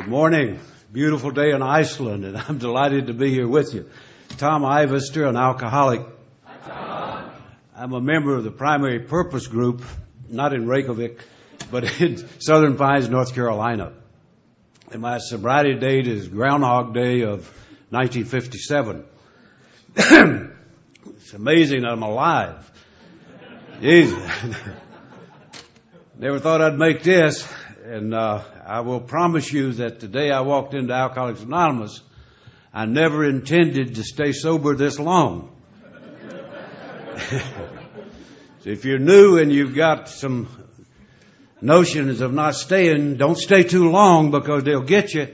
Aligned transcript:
Good 0.00 0.08
morning. 0.08 0.58
Beautiful 0.90 1.30
day 1.30 1.50
in 1.50 1.60
Iceland, 1.60 2.24
and 2.24 2.34
I'm 2.48 2.56
delighted 2.56 3.08
to 3.08 3.12
be 3.12 3.28
here 3.28 3.46
with 3.46 3.74
you. 3.74 3.90
Tom 4.38 4.62
Ivester, 4.62 5.28
an 5.28 5.36
alcoholic. 5.36 6.00
I'm 7.76 7.92
a 7.92 8.00
member 8.00 8.34
of 8.34 8.42
the 8.42 8.50
primary 8.50 9.00
purpose 9.00 9.46
group, 9.46 9.84
not 10.26 10.54
in 10.54 10.66
Reykjavik, 10.66 11.20
but 11.70 12.00
in 12.00 12.16
Southern 12.40 12.78
Pines, 12.78 13.10
North 13.10 13.34
Carolina. 13.34 13.92
And 14.90 15.02
my 15.02 15.18
sobriety 15.18 15.74
date 15.78 16.06
is 16.08 16.28
Groundhog 16.28 16.94
Day 16.94 17.20
of 17.20 17.40
1957. 17.90 19.04
it's 19.96 21.34
amazing 21.34 21.82
that 21.82 21.90
I'm 21.90 22.02
alive. 22.02 22.72
Jesus. 23.82 24.32
Never 26.18 26.38
thought 26.38 26.62
I'd 26.62 26.78
make 26.78 27.02
this, 27.02 27.46
and 27.90 28.14
uh, 28.14 28.42
I 28.64 28.80
will 28.82 29.00
promise 29.00 29.52
you 29.52 29.72
that 29.72 29.98
the 29.98 30.06
day 30.06 30.30
I 30.30 30.42
walked 30.42 30.74
into 30.74 30.94
Alcoholics 30.94 31.42
Anonymous, 31.42 32.00
I 32.72 32.86
never 32.86 33.24
intended 33.24 33.96
to 33.96 34.04
stay 34.04 34.30
sober 34.30 34.76
this 34.76 35.00
long. 35.00 35.50
so 38.60 38.70
if 38.70 38.84
you're 38.84 39.00
new 39.00 39.38
and 39.38 39.52
you've 39.52 39.74
got 39.74 40.08
some 40.08 40.48
notions 41.60 42.20
of 42.20 42.32
not 42.32 42.54
staying, 42.54 43.16
don't 43.16 43.36
stay 43.36 43.64
too 43.64 43.90
long 43.90 44.30
because 44.30 44.62
they'll 44.62 44.82
get 44.82 45.12
you. 45.12 45.26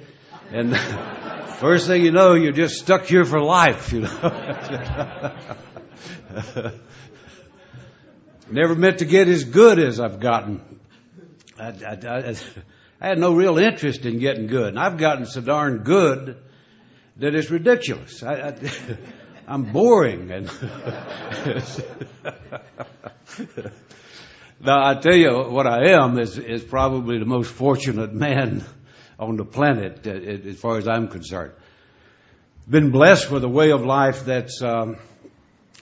And 0.51 0.75
first 1.59 1.87
thing 1.87 2.07
you 2.07 2.11
know, 2.11 2.33
you're 2.33 2.53
just 2.53 2.77
stuck 2.77 3.05
here 3.05 3.27
for 3.27 3.43
life, 3.43 3.93
you 3.93 4.01
know. 4.01 5.35
Never 8.51 8.75
meant 8.75 9.01
to 9.01 9.05
get 9.05 9.29
as 9.29 9.45
good 9.45 9.79
as 9.79 10.01
I've 10.01 10.21
gotten. 10.21 10.63
I, 11.59 11.69
I, 11.69 11.99
I, 12.07 12.37
I, 13.01 13.09
had 13.09 13.19
no 13.19 13.35
real 13.35 13.59
interest 13.59 14.05
in 14.07 14.19
getting 14.19 14.47
good, 14.47 14.69
and 14.69 14.79
I've 14.79 14.97
gotten 14.99 15.27
so 15.27 15.41
darn 15.41 15.79
good 15.79 16.37
that 17.17 17.35
it's 17.35 17.51
ridiculous. 17.51 18.23
I, 18.23 18.55
am 19.49 19.65
boring, 19.73 20.31
and 20.31 20.47
now 24.61 24.87
I 24.87 24.95
tell 24.95 25.17
you 25.17 25.33
what 25.49 25.67
I 25.67 25.91
am 25.91 26.19
is 26.19 26.39
is 26.39 26.63
probably 26.63 27.19
the 27.19 27.25
most 27.25 27.51
fortunate 27.51 28.13
man 28.13 28.65
on 29.19 29.37
the 29.37 29.45
planet, 29.45 30.07
uh, 30.07 30.11
as 30.11 30.59
far 30.59 30.79
as 30.79 30.87
I'm 30.87 31.09
concerned. 31.09 31.53
Been 32.69 32.91
blessed 32.91 33.31
with 33.31 33.45
a 33.45 33.49
way 33.49 33.71
of 33.71 33.85
life 33.85 34.25
that's. 34.25 34.63
Um, 34.63 34.97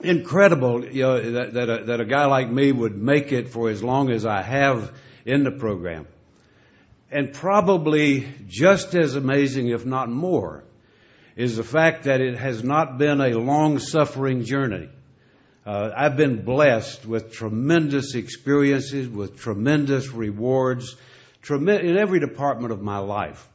incredible, 0.01 0.85
you 0.85 1.03
know, 1.03 1.31
that, 1.33 1.55
that, 1.55 1.71
a, 1.71 1.85
that 1.85 2.01
a 2.01 2.05
guy 2.05 2.27
like 2.27 2.51
me 2.51 2.73
would 2.73 2.97
make 2.97 3.33
it 3.33 3.49
for 3.49 3.71
as 3.71 3.83
long 3.83 4.11
as 4.11 4.27
I 4.27 4.43
have 4.43 4.93
in 5.25 5.45
the 5.45 5.51
program. 5.51 6.07
And 7.11 7.33
probably 7.33 8.27
just 8.49 8.95
as 8.95 9.15
amazing, 9.15 9.69
if 9.69 9.87
not 9.87 10.09
more, 10.09 10.65
is 11.37 11.57
the 11.57 11.65
fact 11.65 12.05
that 12.05 12.21
it 12.21 12.37
has 12.37 12.63
not 12.63 12.99
been 12.99 13.21
a 13.21 13.39
long 13.39 13.79
suffering 13.79 14.45
journey. 14.45 14.89
Uh, 15.67 15.91
I've 15.97 16.17
been 16.17 16.45
blessed 16.45 17.07
with 17.07 17.33
tremendous 17.33 18.15
experiences, 18.15 19.09
with 19.09 19.39
tremendous 19.39 20.13
rewards, 20.13 20.95
trem- 21.41 21.69
in 21.69 21.97
every 21.97 22.21
department 22.21 22.73
of 22.73 22.83
my 22.83 22.99
life. 22.99 23.49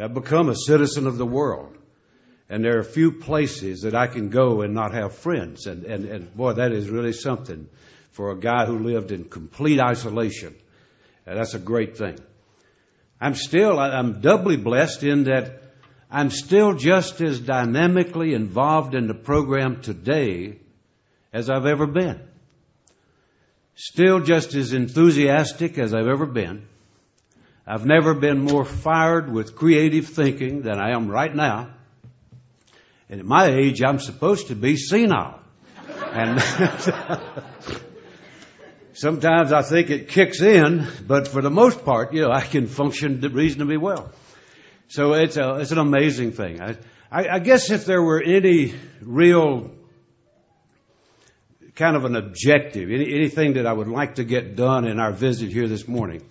I've 0.00 0.14
become 0.14 0.48
a 0.48 0.54
citizen 0.54 1.06
of 1.06 1.18
the 1.18 1.26
world. 1.26 1.76
And 2.48 2.64
there 2.64 2.78
are 2.78 2.84
few 2.84 3.12
places 3.12 3.82
that 3.82 3.94
I 3.94 4.06
can 4.06 4.30
go 4.30 4.62
and 4.62 4.74
not 4.74 4.94
have 4.94 5.14
friends. 5.14 5.66
And, 5.66 5.84
and, 5.84 6.06
and 6.06 6.34
boy, 6.34 6.54
that 6.54 6.72
is 6.72 6.88
really 6.88 7.12
something 7.12 7.68
for 8.12 8.30
a 8.30 8.38
guy 8.38 8.64
who 8.64 8.78
lived 8.78 9.12
in 9.12 9.24
complete 9.24 9.80
isolation. 9.80 10.54
That's 11.34 11.54
a 11.54 11.58
great 11.58 11.96
thing. 11.96 12.18
I'm 13.20 13.34
still, 13.34 13.78
I'm 13.78 14.20
doubly 14.20 14.56
blessed 14.56 15.02
in 15.02 15.24
that 15.24 15.62
I'm 16.10 16.30
still 16.30 16.74
just 16.74 17.20
as 17.20 17.40
dynamically 17.40 18.32
involved 18.32 18.94
in 18.94 19.08
the 19.08 19.14
program 19.14 19.82
today 19.82 20.58
as 21.32 21.50
I've 21.50 21.66
ever 21.66 21.86
been. 21.86 22.20
Still 23.74 24.20
just 24.20 24.54
as 24.54 24.72
enthusiastic 24.72 25.78
as 25.78 25.94
I've 25.94 26.06
ever 26.06 26.26
been. 26.26 26.66
I've 27.66 27.84
never 27.84 28.14
been 28.14 28.40
more 28.40 28.64
fired 28.64 29.30
with 29.30 29.54
creative 29.54 30.06
thinking 30.06 30.62
than 30.62 30.78
I 30.78 30.92
am 30.92 31.08
right 31.08 31.34
now. 31.34 31.70
And 33.10 33.20
at 33.20 33.26
my 33.26 33.46
age, 33.46 33.82
I'm 33.82 33.98
supposed 33.98 34.48
to 34.48 34.54
be 34.54 34.76
senile. 34.76 35.40
And 36.12 36.40
sometimes 38.98 39.52
I 39.52 39.62
think 39.62 39.90
it 39.90 40.08
kicks 40.08 40.42
in, 40.42 40.86
but 41.06 41.28
for 41.28 41.40
the 41.40 41.50
most 41.50 41.84
part, 41.84 42.12
you 42.12 42.22
know, 42.22 42.32
I 42.32 42.40
can 42.40 42.66
function 42.66 43.20
reasonably 43.20 43.76
well. 43.76 44.10
So 44.88 45.12
it's 45.14 45.36
a, 45.36 45.56
it's 45.56 45.70
an 45.70 45.78
amazing 45.78 46.32
thing. 46.32 46.60
I, 46.60 46.76
I, 47.10 47.28
I 47.28 47.38
guess 47.38 47.70
if 47.70 47.84
there 47.84 48.02
were 48.02 48.20
any 48.20 48.74
real 49.00 49.70
kind 51.76 51.94
of 51.94 52.04
an 52.04 52.16
objective, 52.16 52.90
any, 52.90 53.14
anything 53.14 53.52
that 53.54 53.66
I 53.66 53.72
would 53.72 53.86
like 53.86 54.16
to 54.16 54.24
get 54.24 54.56
done 54.56 54.84
in 54.84 54.98
our 54.98 55.12
visit 55.12 55.50
here 55.50 55.68
this 55.68 55.86
morning, 55.86 56.22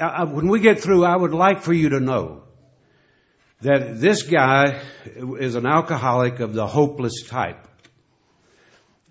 I, 0.00 0.24
when 0.24 0.48
we 0.48 0.60
get 0.60 0.80
through, 0.80 1.04
I 1.04 1.16
would 1.16 1.34
like 1.34 1.62
for 1.62 1.72
you 1.72 1.88
to 1.90 2.00
know 2.00 2.44
that 3.62 4.00
this 4.00 4.22
guy 4.22 4.80
is 5.16 5.56
an 5.56 5.66
alcoholic 5.66 6.38
of 6.38 6.54
the 6.54 6.68
hopeless 6.68 7.24
type. 7.26 7.66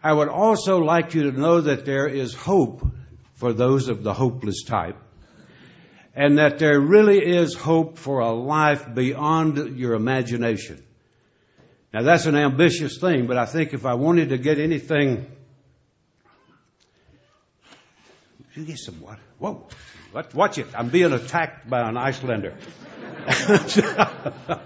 I 0.01 0.13
would 0.13 0.29
also 0.29 0.79
like 0.79 1.13
you 1.13 1.31
to 1.31 1.37
know 1.37 1.61
that 1.61 1.85
there 1.85 2.07
is 2.07 2.33
hope 2.33 2.85
for 3.33 3.53
those 3.53 3.89
of 3.89 4.03
the 4.03 4.13
hopeless 4.13 4.63
type 4.63 4.97
and 6.15 6.37
that 6.37 6.59
there 6.59 6.79
really 6.79 7.19
is 7.19 7.53
hope 7.53 7.97
for 7.97 8.19
a 8.19 8.31
life 8.31 8.93
beyond 8.93 9.77
your 9.77 9.93
imagination. 9.93 10.83
Now 11.93 12.03
that's 12.03 12.25
an 12.25 12.35
ambitious 12.35 12.97
thing, 12.97 13.27
but 13.27 13.37
I 13.37 13.45
think 13.45 13.73
if 13.73 13.85
I 13.85 13.95
wanted 13.95 14.29
to 14.29 14.37
get 14.37 14.59
anything, 14.59 15.25
you 18.53 18.65
get 18.65 18.77
some 18.77 19.01
water. 19.01 19.21
Whoa, 19.37 19.67
watch 20.33 20.57
it. 20.57 20.67
I'm 20.75 20.89
being 20.89 21.13
attacked 21.13 21.69
by 21.69 21.87
an 21.87 21.97
Icelander. 21.97 22.55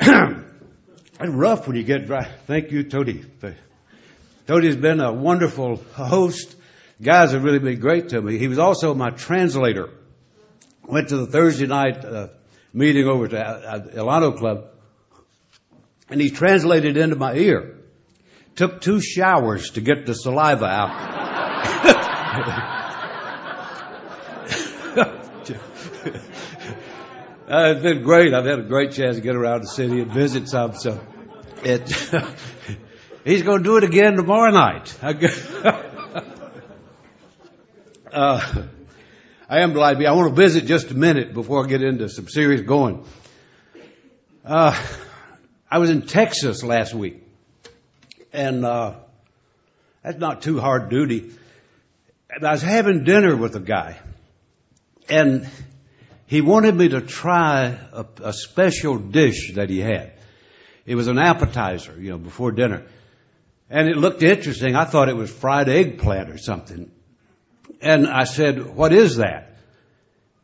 it's 0.00 0.32
rough 1.20 1.66
when 1.66 1.76
you 1.76 1.84
get 1.84 2.06
dry. 2.06 2.24
Thank 2.46 2.70
you, 2.72 2.82
Tody. 2.84 3.24
Tody's 4.46 4.76
been 4.76 5.00
a 5.00 5.10
wonderful 5.10 5.76
host. 5.94 6.54
Guys 7.00 7.32
have 7.32 7.42
really 7.42 7.60
been 7.60 7.80
great 7.80 8.10
to 8.10 8.20
me. 8.20 8.36
He 8.36 8.46
was 8.46 8.58
also 8.58 8.94
my 8.94 9.08
translator. 9.08 9.88
Went 10.86 11.08
to 11.08 11.16
the 11.16 11.26
Thursday 11.26 11.66
night 11.66 12.04
uh, 12.04 12.28
meeting 12.74 13.06
over 13.08 13.26
to 13.26 13.36
Alano 13.94 14.36
Club, 14.36 14.66
and 16.10 16.20
he 16.20 16.28
translated 16.28 16.98
into 16.98 17.16
my 17.16 17.34
ear. 17.34 17.78
Took 18.54 18.82
two 18.82 19.00
showers 19.00 19.70
to 19.70 19.80
get 19.80 20.04
the 20.04 20.14
saliva 20.14 20.66
out. 20.66 21.14
Uh, 27.46 27.72
it's 27.72 27.82
been 27.82 28.02
great. 28.02 28.34
I've 28.34 28.44
had 28.44 28.58
a 28.58 28.64
great 28.64 28.92
chance 28.92 29.16
to 29.16 29.22
get 29.22 29.36
around 29.36 29.62
the 29.62 29.68
city 29.68 30.00
and 30.02 30.12
visit 30.12 30.48
some. 30.48 30.74
So 30.74 31.00
it, 31.62 31.88
he's 33.24 33.42
going 33.42 33.58
to 33.58 33.64
do 33.64 33.76
it 33.76 33.84
again 33.84 34.14
tomorrow 34.16 34.50
night. 34.50 34.96
uh, 38.12 38.64
I 39.48 39.60
am 39.60 39.72
delighted. 39.72 40.06
I 40.06 40.12
want 40.12 40.34
to 40.34 40.40
visit 40.40 40.66
just 40.66 40.90
a 40.90 40.94
minute 40.94 41.34
before 41.34 41.64
I 41.64 41.68
get 41.68 41.82
into 41.82 42.08
some 42.08 42.28
serious 42.28 42.60
going. 42.60 43.04
Uh, 44.44 44.78
I 45.70 45.78
was 45.78 45.90
in 45.90 46.02
Texas 46.02 46.62
last 46.62 46.94
week, 46.94 47.22
and 48.32 48.64
uh, 48.64 48.94
that's 50.02 50.18
not 50.18 50.42
too 50.42 50.60
hard 50.60 50.90
duty. 50.90 51.32
I 52.30 52.52
was 52.52 52.62
having 52.62 53.04
dinner 53.04 53.34
with 53.36 53.56
a 53.56 53.60
guy, 53.60 53.98
and 55.08 55.48
he 56.26 56.40
wanted 56.40 56.74
me 56.74 56.88
to 56.88 57.00
try 57.00 57.78
a, 57.92 58.06
a 58.22 58.32
special 58.32 58.98
dish 58.98 59.54
that 59.54 59.70
he 59.70 59.80
had. 59.80 60.12
It 60.86 60.94
was 60.94 61.08
an 61.08 61.18
appetizer, 61.18 61.94
you 61.98 62.10
know, 62.10 62.18
before 62.18 62.52
dinner. 62.52 62.84
And 63.74 63.88
it 63.88 63.96
looked 63.96 64.22
interesting. 64.22 64.76
I 64.76 64.84
thought 64.84 65.08
it 65.08 65.16
was 65.16 65.32
fried 65.32 65.68
eggplant 65.68 66.30
or 66.30 66.38
something. 66.38 66.92
And 67.80 68.06
I 68.06 68.22
said, 68.22 68.72
what 68.72 68.92
is 68.92 69.16
that? 69.16 69.56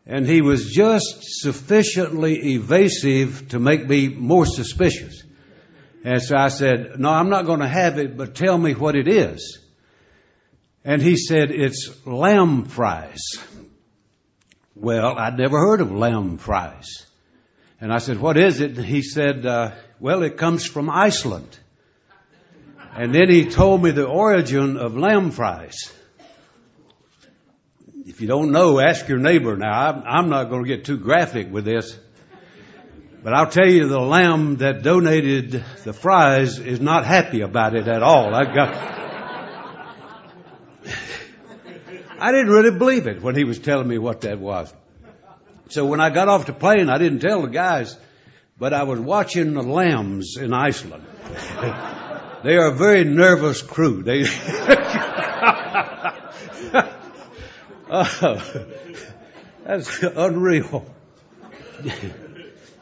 And 0.04 0.26
he 0.26 0.40
was 0.40 0.72
just 0.72 1.22
sufficiently 1.22 2.54
evasive 2.54 3.50
to 3.50 3.60
make 3.60 3.88
me 3.88 4.08
more 4.08 4.46
suspicious. 4.46 5.22
And 6.02 6.20
so 6.20 6.36
I 6.36 6.48
said, 6.48 6.98
no, 6.98 7.08
I'm 7.08 7.30
not 7.30 7.46
going 7.46 7.60
to 7.60 7.68
have 7.68 8.00
it, 8.00 8.16
but 8.16 8.34
tell 8.34 8.58
me 8.58 8.74
what 8.74 8.96
it 8.96 9.06
is. 9.06 9.60
And 10.84 11.00
he 11.00 11.16
said, 11.16 11.52
it's 11.52 12.04
lamb 12.04 12.64
fries. 12.64 13.22
Well, 14.74 15.16
I'd 15.16 15.38
never 15.38 15.56
heard 15.56 15.80
of 15.80 15.92
lamb 15.92 16.38
fries. 16.38 17.06
And 17.80 17.92
I 17.92 17.98
said, 17.98 18.18
what 18.18 18.36
is 18.36 18.60
it? 18.60 18.76
And 18.76 18.84
he 18.84 19.02
said, 19.02 19.46
uh, 19.46 19.70
well, 20.00 20.24
it 20.24 20.36
comes 20.36 20.66
from 20.66 20.90
Iceland. 20.90 21.59
And 23.00 23.14
then 23.14 23.30
he 23.30 23.46
told 23.46 23.82
me 23.82 23.92
the 23.92 24.06
origin 24.06 24.76
of 24.76 24.94
lamb 24.94 25.30
fries. 25.30 25.90
If 28.04 28.20
you 28.20 28.28
don't 28.28 28.52
know, 28.52 28.78
ask 28.78 29.08
your 29.08 29.16
neighbor. 29.16 29.56
Now, 29.56 29.72
I'm, 29.72 30.02
I'm 30.04 30.28
not 30.28 30.50
going 30.50 30.64
to 30.64 30.68
get 30.68 30.84
too 30.84 30.98
graphic 30.98 31.50
with 31.50 31.64
this, 31.64 31.98
but 33.24 33.32
I'll 33.32 33.48
tell 33.48 33.66
you 33.66 33.88
the 33.88 33.98
lamb 33.98 34.56
that 34.56 34.82
donated 34.82 35.64
the 35.82 35.94
fries 35.94 36.58
is 36.58 36.78
not 36.78 37.06
happy 37.06 37.40
about 37.40 37.74
it 37.74 37.88
at 37.88 38.02
all. 38.02 38.34
I 38.34 38.44
got. 38.44 38.74
I 42.18 42.32
didn't 42.32 42.50
really 42.50 42.76
believe 42.76 43.06
it 43.06 43.22
when 43.22 43.34
he 43.34 43.44
was 43.44 43.58
telling 43.58 43.88
me 43.88 43.96
what 43.96 44.20
that 44.20 44.38
was. 44.38 44.70
So 45.70 45.86
when 45.86 46.02
I 46.02 46.10
got 46.10 46.28
off 46.28 46.44
the 46.44 46.52
plane, 46.52 46.90
I 46.90 46.98
didn't 46.98 47.20
tell 47.20 47.40
the 47.40 47.48
guys, 47.48 47.96
but 48.58 48.74
I 48.74 48.82
was 48.82 49.00
watching 49.00 49.54
the 49.54 49.62
lambs 49.62 50.36
in 50.36 50.52
Iceland. 50.52 51.06
they 52.42 52.56
are 52.56 52.68
a 52.68 52.74
very 52.74 53.04
nervous 53.04 53.62
crew. 53.62 54.02
They, 54.02 54.22
oh, 57.90 58.64
that's 59.64 60.02
unreal. 60.02 60.86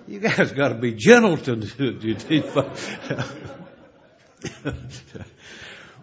You 0.06 0.20
guys 0.20 0.52
got 0.52 0.68
to 0.68 0.74
be 0.74 0.94
gentle 0.94 1.36
to 1.38 1.56
these 1.56 2.44
folks. 2.44 2.90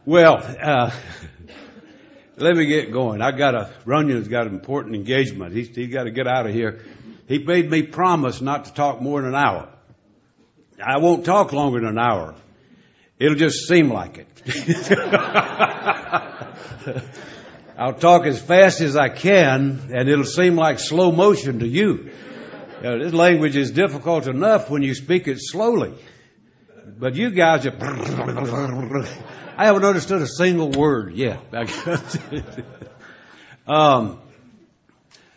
well, 0.06 0.38
uh, 0.62 0.92
let 2.38 2.56
me 2.56 2.66
get 2.66 2.92
going. 2.92 3.22
I 3.22 3.32
got 3.32 3.56
a, 3.56 3.74
Runyon's 3.86 4.28
got 4.28 4.48
an 4.48 4.54
important 4.54 4.96
engagement. 4.96 5.56
He's, 5.56 5.70
he's 5.76 5.94
got 5.94 6.04
to 6.04 6.12
get 6.12 6.28
out 6.28 6.46
of 6.46 6.54
here. 6.54 6.84
He 7.28 7.40
made 7.40 7.70
me 7.70 7.82
promise 7.84 8.42
not 8.42 8.66
to 8.66 8.74
talk 8.74 9.02
more 9.02 9.22
than 9.22 9.30
an 9.30 9.36
hour. 9.36 9.70
I 10.84 11.00
won't 11.00 11.26
talk 11.26 11.54
longer 11.54 11.80
than 11.80 11.90
an 11.90 11.98
hour. 11.98 12.36
It'll 13.18 13.38
just 13.38 13.68
seem 13.68 13.90
like 13.90 14.18
it. 14.18 14.28
I'll 17.78 17.94
talk 17.94 18.26
as 18.26 18.42
fast 18.42 18.80
as 18.82 18.96
I 18.96 19.10
can 19.10 19.90
and 19.94 20.10
it'll 20.10 20.26
seem 20.26 20.56
like 20.56 20.80
slow 20.80 21.12
motion 21.12 21.60
to 21.60 21.68
you. 21.68 22.12
Uh, 22.84 22.98
this 22.98 23.14
language 23.14 23.56
is 23.56 23.72
difficult 23.72 24.28
enough 24.28 24.70
when 24.70 24.84
you 24.84 24.94
speak 24.94 25.28
it 25.28 25.38
slowly. 25.40 25.94
But 26.98 27.16
you 27.16 27.32
guys 27.32 27.66
are 27.66 27.72
I 29.58 29.66
haven't 29.66 29.86
understood 29.86 30.22
a 30.22 30.28
single 30.28 30.70
word 30.70 31.16
yet. 31.16 31.40
um, 33.68 34.20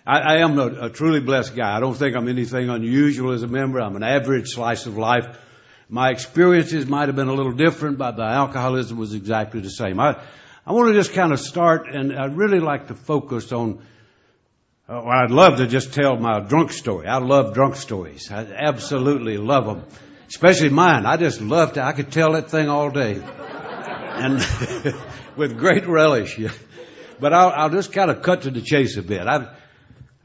I, 0.04 0.18
I, 0.18 0.38
am 0.38 0.58
a, 0.58 0.86
a, 0.86 0.90
truly 0.90 1.20
blessed 1.20 1.54
guy. 1.54 1.76
I 1.76 1.80
don't 1.80 1.94
think 1.94 2.16
I'm 2.16 2.26
anything 2.28 2.68
unusual 2.68 3.32
as 3.32 3.44
a 3.44 3.48
member. 3.48 3.80
I'm 3.80 3.94
an 3.94 4.02
average 4.02 4.48
slice 4.48 4.86
of 4.86 4.98
life. 4.98 5.38
My 5.88 6.10
experiences 6.10 6.86
might 6.86 7.08
have 7.08 7.16
been 7.16 7.28
a 7.28 7.34
little 7.34 7.52
different, 7.52 7.96
but 7.96 8.16
the 8.16 8.24
alcoholism 8.24 8.98
was 8.98 9.14
exactly 9.14 9.60
the 9.60 9.70
same. 9.70 9.98
I, 9.98 10.20
I 10.66 10.72
want 10.72 10.88
to 10.88 10.94
just 10.94 11.14
kind 11.14 11.32
of 11.32 11.40
start, 11.40 11.88
and 11.88 12.12
I'd 12.12 12.36
really 12.36 12.60
like 12.60 12.88
to 12.88 12.94
focus 12.94 13.52
on. 13.52 13.82
Uh, 14.86 15.02
I'd 15.02 15.30
love 15.30 15.58
to 15.58 15.66
just 15.66 15.94
tell 15.94 16.16
my 16.16 16.40
drunk 16.40 16.72
story. 16.72 17.06
I 17.06 17.18
love 17.18 17.54
drunk 17.54 17.76
stories. 17.76 18.30
I 18.30 18.44
absolutely 18.44 19.38
love 19.38 19.64
them, 19.64 19.84
especially 20.28 20.68
mine. 20.68 21.06
I 21.06 21.16
just 21.16 21.40
love 21.40 21.74
to. 21.74 21.82
I 21.82 21.92
could 21.92 22.12
tell 22.12 22.32
that 22.32 22.50
thing 22.50 22.68
all 22.68 22.90
day 22.90 23.22
and 24.18 24.94
with 25.36 25.56
great 25.58 25.86
relish. 25.86 26.38
But 27.20 27.32
I'll, 27.32 27.50
I'll, 27.50 27.70
just 27.70 27.92
kind 27.92 28.10
of 28.10 28.22
cut 28.22 28.42
to 28.42 28.50
the 28.50 28.60
chase 28.60 28.96
a 28.96 29.02
bit. 29.02 29.26
i 29.26 29.48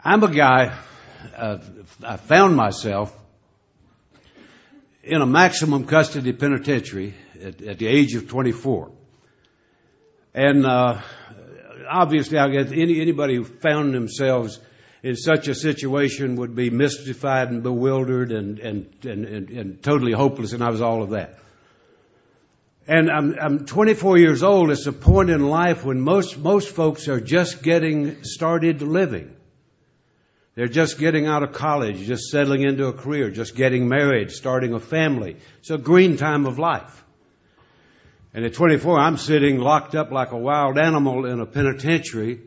am 0.04 0.24
a 0.24 0.34
guy, 0.34 0.78
uh, 1.36 1.58
I 2.04 2.18
found 2.18 2.56
myself 2.56 3.18
in 5.04 5.22
a 5.22 5.26
maximum 5.26 5.86
custody 5.86 6.34
penitentiary 6.34 7.14
at, 7.42 7.62
at 7.62 7.78
the 7.80 7.88
age 7.88 8.16
of 8.16 8.28
24. 8.30 8.92
And, 10.34 10.66
uh, 10.66 11.02
obviously 11.90 12.38
I 12.38 12.50
guess 12.50 12.72
any, 12.72 13.02
anybody 13.02 13.36
who 13.36 13.44
found 13.44 13.94
themselves 13.94 14.60
in 15.02 15.16
such 15.16 15.48
a 15.48 15.56
situation 15.56 16.38
would 16.38 16.56
be 16.56 16.70
mystified 16.70 17.50
and 17.50 17.62
bewildered 17.62 18.32
and, 18.32 18.60
and, 18.60 18.90
and, 19.04 19.26
and, 19.26 19.50
and 19.50 19.84
totally 19.84 20.14
hopeless, 20.14 20.54
and 20.54 20.64
I 20.64 20.70
was 20.70 20.82
all 20.82 21.04
of 21.04 21.12
that. 21.12 21.40
And 22.88 23.10
I'm, 23.10 23.36
I'm 23.40 23.66
24 23.66 24.18
years 24.18 24.44
old. 24.44 24.70
It's 24.70 24.88
a 24.88 24.94
point 24.94 25.30
in 25.30 25.48
life 25.48 25.86
when 25.86 26.02
most, 26.02 26.38
most 26.38 26.70
folks 26.70 27.08
are 27.08 27.20
just 27.20 27.64
getting 27.64 28.24
started 28.24 28.82
living. 28.82 29.34
They're 30.56 30.68
just 30.68 31.00
getting 31.00 31.26
out 31.26 31.42
of 31.42 31.54
college, 31.54 32.06
just 32.06 32.30
settling 32.30 32.62
into 32.62 32.88
a 32.88 32.94
career, 32.94 33.32
just 33.32 33.56
getting 33.56 33.88
married, 33.88 34.32
starting 34.32 34.74
a 34.74 34.80
family. 34.80 35.38
It's 35.60 35.72
a 35.72 35.78
green 35.78 36.16
time 36.18 36.46
of 36.46 36.60
life. 36.60 37.04
And 38.34 38.46
at 38.46 38.54
24, 38.54 39.00
I'm 39.00 39.18
sitting 39.18 39.60
locked 39.60 39.96
up 39.96 40.12
like 40.12 40.32
a 40.32 40.38
wild 40.38 40.78
animal 40.78 41.26
in 41.26 41.40
a 41.40 41.46
penitentiary, 41.46 42.42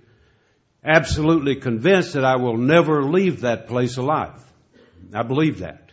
absolutely 0.85 1.57
convinced 1.57 2.15
that 2.15 2.25
I 2.25 2.37
will 2.37 2.57
never 2.57 3.05
leave 3.05 3.41
that 3.41 3.67
place 3.67 3.97
alive. 3.97 4.43
I 5.13 5.23
believe 5.23 5.61
that. 5.61 5.87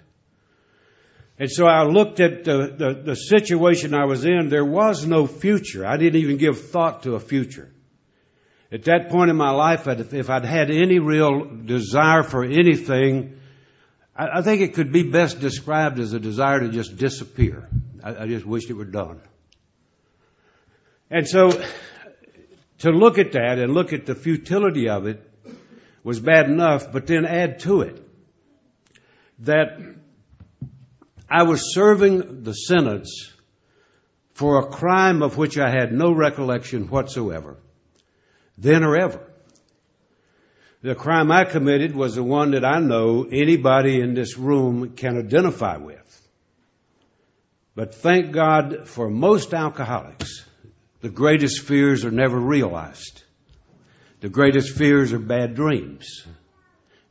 And 1.39 1.49
so 1.51 1.65
I 1.65 1.83
looked 1.83 2.19
at 2.19 2.43
the, 2.43 2.73
the, 2.77 3.01
the, 3.03 3.15
situation 3.15 3.95
I 3.95 4.05
was 4.05 4.23
in. 4.23 4.49
There 4.49 4.65
was 4.65 5.05
no 5.05 5.25
future. 5.25 5.85
I 5.85 5.97
didn't 5.97 6.21
even 6.21 6.37
give 6.37 6.69
thought 6.69 7.03
to 7.03 7.15
a 7.15 7.19
future. 7.19 7.72
At 8.73 8.85
that 8.85 9.09
point 9.09 9.29
in 9.29 9.37
my 9.37 9.51
life, 9.51 9.87
if 9.87 10.31
I'd 10.31 10.45
had 10.45 10.71
any 10.71 10.97
real 10.97 11.45
desire 11.45 12.23
for 12.23 12.43
anything, 12.43 13.39
I, 14.15 14.41
think 14.41 14.61
it 14.61 14.73
could 14.73 14.91
be 14.91 15.03
best 15.03 15.39
described 15.39 15.99
as 15.99 16.13
a 16.13 16.19
desire 16.19 16.59
to 16.61 16.69
just 16.69 16.97
disappear. 16.97 17.69
I 18.03 18.25
just 18.25 18.47
wished 18.47 18.71
it 18.71 18.73
were 18.73 18.85
done. 18.85 19.21
And 21.11 21.27
so, 21.27 21.51
to 22.79 22.89
look 22.89 23.19
at 23.19 23.33
that 23.33 23.59
and 23.59 23.75
look 23.75 23.93
at 23.93 24.07
the 24.07 24.15
futility 24.15 24.89
of 24.89 25.05
it 25.05 25.21
was 26.03 26.19
bad 26.19 26.49
enough, 26.49 26.91
but 26.91 27.05
then 27.05 27.27
add 27.27 27.59
to 27.59 27.81
it 27.81 28.03
that 29.39 29.79
I 31.29 31.43
was 31.43 31.75
serving 31.75 32.41
the 32.41 32.53
sentence 32.53 33.31
for 34.33 34.57
a 34.57 34.65
crime 34.65 35.21
of 35.21 35.37
which 35.37 35.59
I 35.59 35.69
had 35.69 35.93
no 35.93 36.11
recollection 36.11 36.87
whatsoever, 36.87 37.57
then 38.57 38.83
or 38.83 38.95
ever. 38.95 39.21
The 40.81 40.95
crime 40.95 41.31
I 41.31 41.45
committed 41.45 41.95
was 41.95 42.15
the 42.15 42.23
one 42.23 42.51
that 42.51 42.65
I 42.65 42.79
know 42.79 43.25
anybody 43.31 44.01
in 44.01 44.13
this 44.13 44.37
room 44.37 44.95
can 44.95 45.17
identify 45.17 45.77
with. 45.77 45.99
But 47.75 47.95
thank 47.95 48.33
God 48.33 48.87
for 48.87 49.09
most 49.09 49.53
alcoholics, 49.53 50.45
the 51.01 51.09
greatest 51.09 51.61
fears 51.61 52.05
are 52.05 52.11
never 52.11 52.37
realized. 52.37 53.23
The 54.19 54.29
greatest 54.29 54.75
fears 54.77 55.11
are 55.13 55.19
bad 55.19 55.55
dreams, 55.55 56.25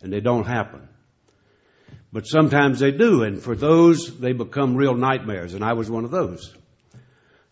and 0.03 0.13
they 0.13 0.21
don't 0.21 0.47
happen. 0.47 0.89
But 2.13 2.27
sometimes 2.27 2.79
they 2.79 2.91
do, 2.91 3.23
and 3.23 3.43
for 3.43 3.57
those, 3.57 4.19
they 4.19 4.33
become 4.33 4.77
real 4.77 4.95
nightmares, 4.95 5.55
and 5.55 5.65
I 5.65 5.73
was 5.73 5.91
one 5.91 6.05
of 6.05 6.11
those. 6.11 6.55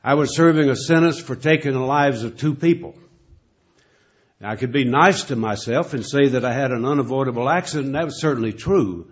I 0.04 0.14
was 0.14 0.36
serving 0.36 0.68
a 0.68 0.76
sentence 0.76 1.18
for 1.18 1.34
taking 1.34 1.72
the 1.72 1.80
lives 1.80 2.24
of 2.24 2.36
two 2.36 2.54
people. 2.54 2.94
Now, 4.40 4.50
I 4.50 4.56
could 4.56 4.72
be 4.72 4.84
nice 4.84 5.24
to 5.24 5.36
myself 5.36 5.92
and 5.92 6.04
say 6.04 6.28
that 6.28 6.44
I 6.44 6.52
had 6.52 6.72
an 6.72 6.84
unavoidable 6.84 7.48
accident, 7.48 7.92
that 7.92 8.06
was 8.06 8.20
certainly 8.20 8.52
true 8.52 9.10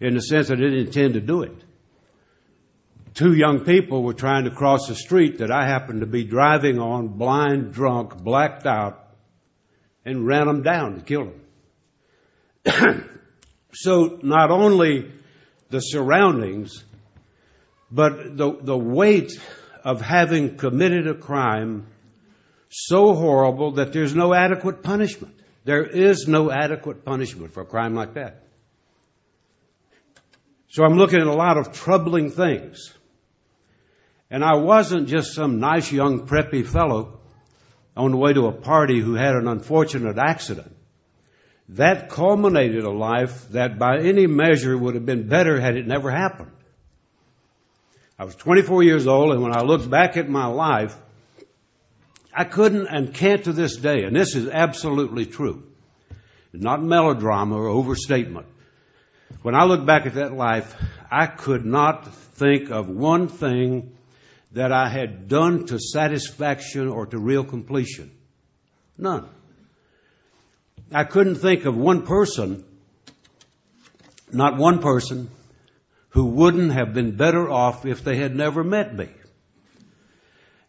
in 0.00 0.14
the 0.14 0.20
sense 0.20 0.48
that 0.48 0.58
I 0.58 0.60
didn't 0.60 0.86
intend 0.86 1.14
to 1.14 1.20
do 1.20 1.42
it. 1.42 1.54
Two 3.14 3.32
young 3.32 3.60
people 3.64 4.02
were 4.02 4.12
trying 4.12 4.44
to 4.44 4.50
cross 4.50 4.90
a 4.90 4.94
street 4.94 5.38
that 5.38 5.50
I 5.50 5.66
happened 5.66 6.00
to 6.00 6.06
be 6.06 6.24
driving 6.24 6.78
on, 6.78 7.08
blind, 7.08 7.72
drunk, 7.72 8.16
blacked 8.16 8.66
out, 8.66 9.08
and 10.04 10.26
ran 10.26 10.46
them 10.46 10.62
down 10.62 10.96
to 10.96 11.00
kill 11.00 11.32
them. 12.64 13.10
So 13.72 14.18
not 14.22 14.50
only 14.50 15.12
the 15.70 15.80
surroundings, 15.80 16.84
but 17.90 18.36
the, 18.36 18.58
the 18.60 18.76
weight 18.76 19.32
of 19.84 20.00
having 20.00 20.56
committed 20.56 21.06
a 21.06 21.14
crime 21.14 21.86
so 22.68 23.14
horrible 23.14 23.72
that 23.72 23.92
there's 23.92 24.14
no 24.14 24.34
adequate 24.34 24.82
punishment. 24.82 25.34
There 25.64 25.84
is 25.84 26.28
no 26.28 26.50
adequate 26.50 27.04
punishment 27.04 27.52
for 27.52 27.62
a 27.62 27.66
crime 27.66 27.94
like 27.94 28.14
that. 28.14 28.42
So 30.68 30.84
I'm 30.84 30.96
looking 30.96 31.20
at 31.20 31.26
a 31.26 31.32
lot 31.32 31.58
of 31.58 31.72
troubling 31.72 32.30
things. 32.30 32.92
And 34.30 34.44
I 34.44 34.56
wasn't 34.56 35.08
just 35.08 35.34
some 35.34 35.60
nice 35.60 35.90
young 35.90 36.26
preppy 36.26 36.66
fellow 36.66 37.20
on 37.96 38.10
the 38.10 38.16
way 38.16 38.32
to 38.32 38.46
a 38.46 38.52
party 38.52 39.00
who 39.00 39.14
had 39.14 39.34
an 39.34 39.48
unfortunate 39.48 40.18
accident. 40.18 40.74
That 41.70 42.10
culminated 42.10 42.84
a 42.84 42.90
life 42.90 43.48
that 43.50 43.78
by 43.78 43.98
any 43.98 44.26
measure 44.26 44.76
would 44.76 44.94
have 44.94 45.06
been 45.06 45.28
better 45.28 45.60
had 45.60 45.76
it 45.76 45.86
never 45.86 46.10
happened. 46.10 46.52
I 48.18 48.24
was 48.24 48.34
24 48.36 48.82
years 48.82 49.06
old 49.06 49.32
and 49.32 49.42
when 49.42 49.56
I 49.56 49.62
look 49.62 49.88
back 49.88 50.16
at 50.16 50.28
my 50.28 50.46
life, 50.46 50.96
I 52.36 52.44
couldn't 52.44 52.86
and 52.88 53.14
can't 53.14 53.44
to 53.44 53.52
this 53.54 53.76
day, 53.76 54.02
and 54.02 54.14
this 54.14 54.36
is 54.36 54.46
absolutely 54.46 55.24
true. 55.24 55.62
Not 56.52 56.82
melodrama 56.82 57.56
or 57.56 57.68
overstatement. 57.68 58.46
When 59.40 59.54
I 59.54 59.64
look 59.64 59.86
back 59.86 60.04
at 60.04 60.14
that 60.14 60.34
life, 60.34 60.74
I 61.10 61.26
could 61.26 61.64
not 61.64 62.14
think 62.14 62.70
of 62.70 62.88
one 62.88 63.28
thing 63.28 63.96
that 64.52 64.70
I 64.70 64.90
had 64.90 65.28
done 65.28 65.66
to 65.66 65.78
satisfaction 65.78 66.88
or 66.88 67.06
to 67.06 67.18
real 67.18 67.44
completion. 67.44 68.10
None. 68.98 69.28
I 70.92 71.04
couldn't 71.04 71.36
think 71.36 71.64
of 71.64 71.76
one 71.76 72.02
person, 72.02 72.64
not 74.30 74.58
one 74.58 74.80
person, 74.80 75.30
who 76.10 76.26
wouldn't 76.26 76.72
have 76.72 76.92
been 76.92 77.16
better 77.16 77.50
off 77.50 77.86
if 77.86 78.04
they 78.04 78.16
had 78.16 78.36
never 78.36 78.62
met 78.62 78.94
me. 78.94 79.08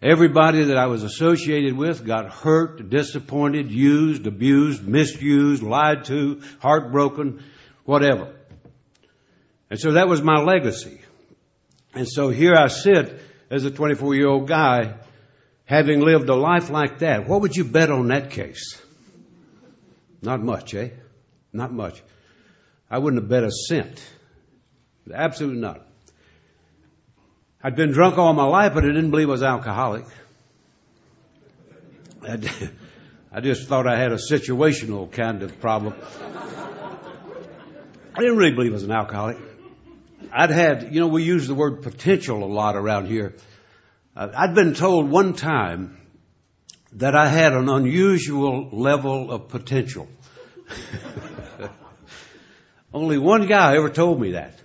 Everybody 0.01 0.66
that 0.66 0.77
I 0.77 0.86
was 0.88 1.04
associated 1.04 1.75
with 1.75 2.06
got 2.06 2.30
hurt, 2.30 2.89
disappointed, 2.89 3.72
used, 3.72 4.27
abused, 4.27 4.88
misused, 4.88 5.63
lied 5.63 6.06
to, 6.06 6.42
heartbroken, 6.60 7.44
whatever. 7.84 8.36
And 9.72 9.80
so 9.80 9.94
that 9.94 10.08
was 10.08 10.22
my 10.22 10.39
legacy. 10.42 11.01
And 11.96 12.08
so 12.08 12.30
here 12.30 12.54
I 12.54 12.68
sit 12.68 13.20
as 13.50 13.66
a 13.66 13.72
24 13.72 14.13
year 14.13 14.27
old 14.27 14.48
guy 14.48 14.98
having 15.66 16.01
lived 16.01 16.30
a 16.30 16.36
life 16.36 16.70
like 16.70 17.00
that. 17.00 17.27
What 17.27 17.42
would 17.42 17.56
you 17.56 17.63
bet 17.63 17.89
on 17.89 18.10
that 18.10 18.30
case? 18.30 18.80
Not 20.22 20.44
much, 20.44 20.75
eh? 20.75 20.89
Not 21.51 21.74
much. 21.74 22.01
I 22.89 23.00
wouldn't 23.00 23.24
have 23.24 23.30
bet 23.30 23.44
a 23.44 23.51
cent. 23.51 24.01
Absolutely 25.12 25.60
not. 25.60 25.87
I'd 27.64 27.76
been 27.76 27.92
drunk 27.92 28.18
all 28.18 28.34
my 28.34 28.46
life, 28.46 28.74
but 28.74 28.84
I 28.84 28.88
didn't 28.88 29.12
believe 29.12 29.30
I 29.30 29.32
was 29.32 29.44
alcoholic. 29.44 30.06
I 32.28 33.42
just 33.42 33.68
thought 33.68 33.88
I 33.88 33.98
had 33.98 34.12
a 34.12 34.18
situational 34.18 35.12
kind 35.12 35.42
of 35.44 35.60
problem. 35.60 35.96
I 38.14 38.20
didn't 38.20 38.38
really 38.38 38.54
believe 38.54 38.72
I 38.72 38.74
was 38.74 38.84
an 38.84 38.92
alcoholic. 38.92 39.38
I'd 40.32 40.50
had, 40.50 40.94
you 40.94 41.00
know, 41.00 41.08
we 41.08 41.24
use 41.24 41.48
the 41.48 41.56
word 41.56 41.84
potential 41.84 42.44
a 42.44 42.46
lot 42.46 42.76
around 42.76 43.08
here. 43.08 43.36
Uh, 44.16 44.30
I'd 44.36 44.54
been 44.56 44.74
told 44.74 45.10
one 45.10 45.34
time 45.34 45.98
that 46.94 47.16
I 47.16 47.28
had 47.28 47.54
an 47.54 47.70
unusual 47.70 48.70
level 48.72 49.32
of 49.32 49.50
potential. 49.50 50.08
Only 52.94 53.18
one 53.18 53.48
guy 53.48 53.76
ever 53.76 53.90
told 53.90 54.20
me 54.20 54.32
that. 54.32 54.60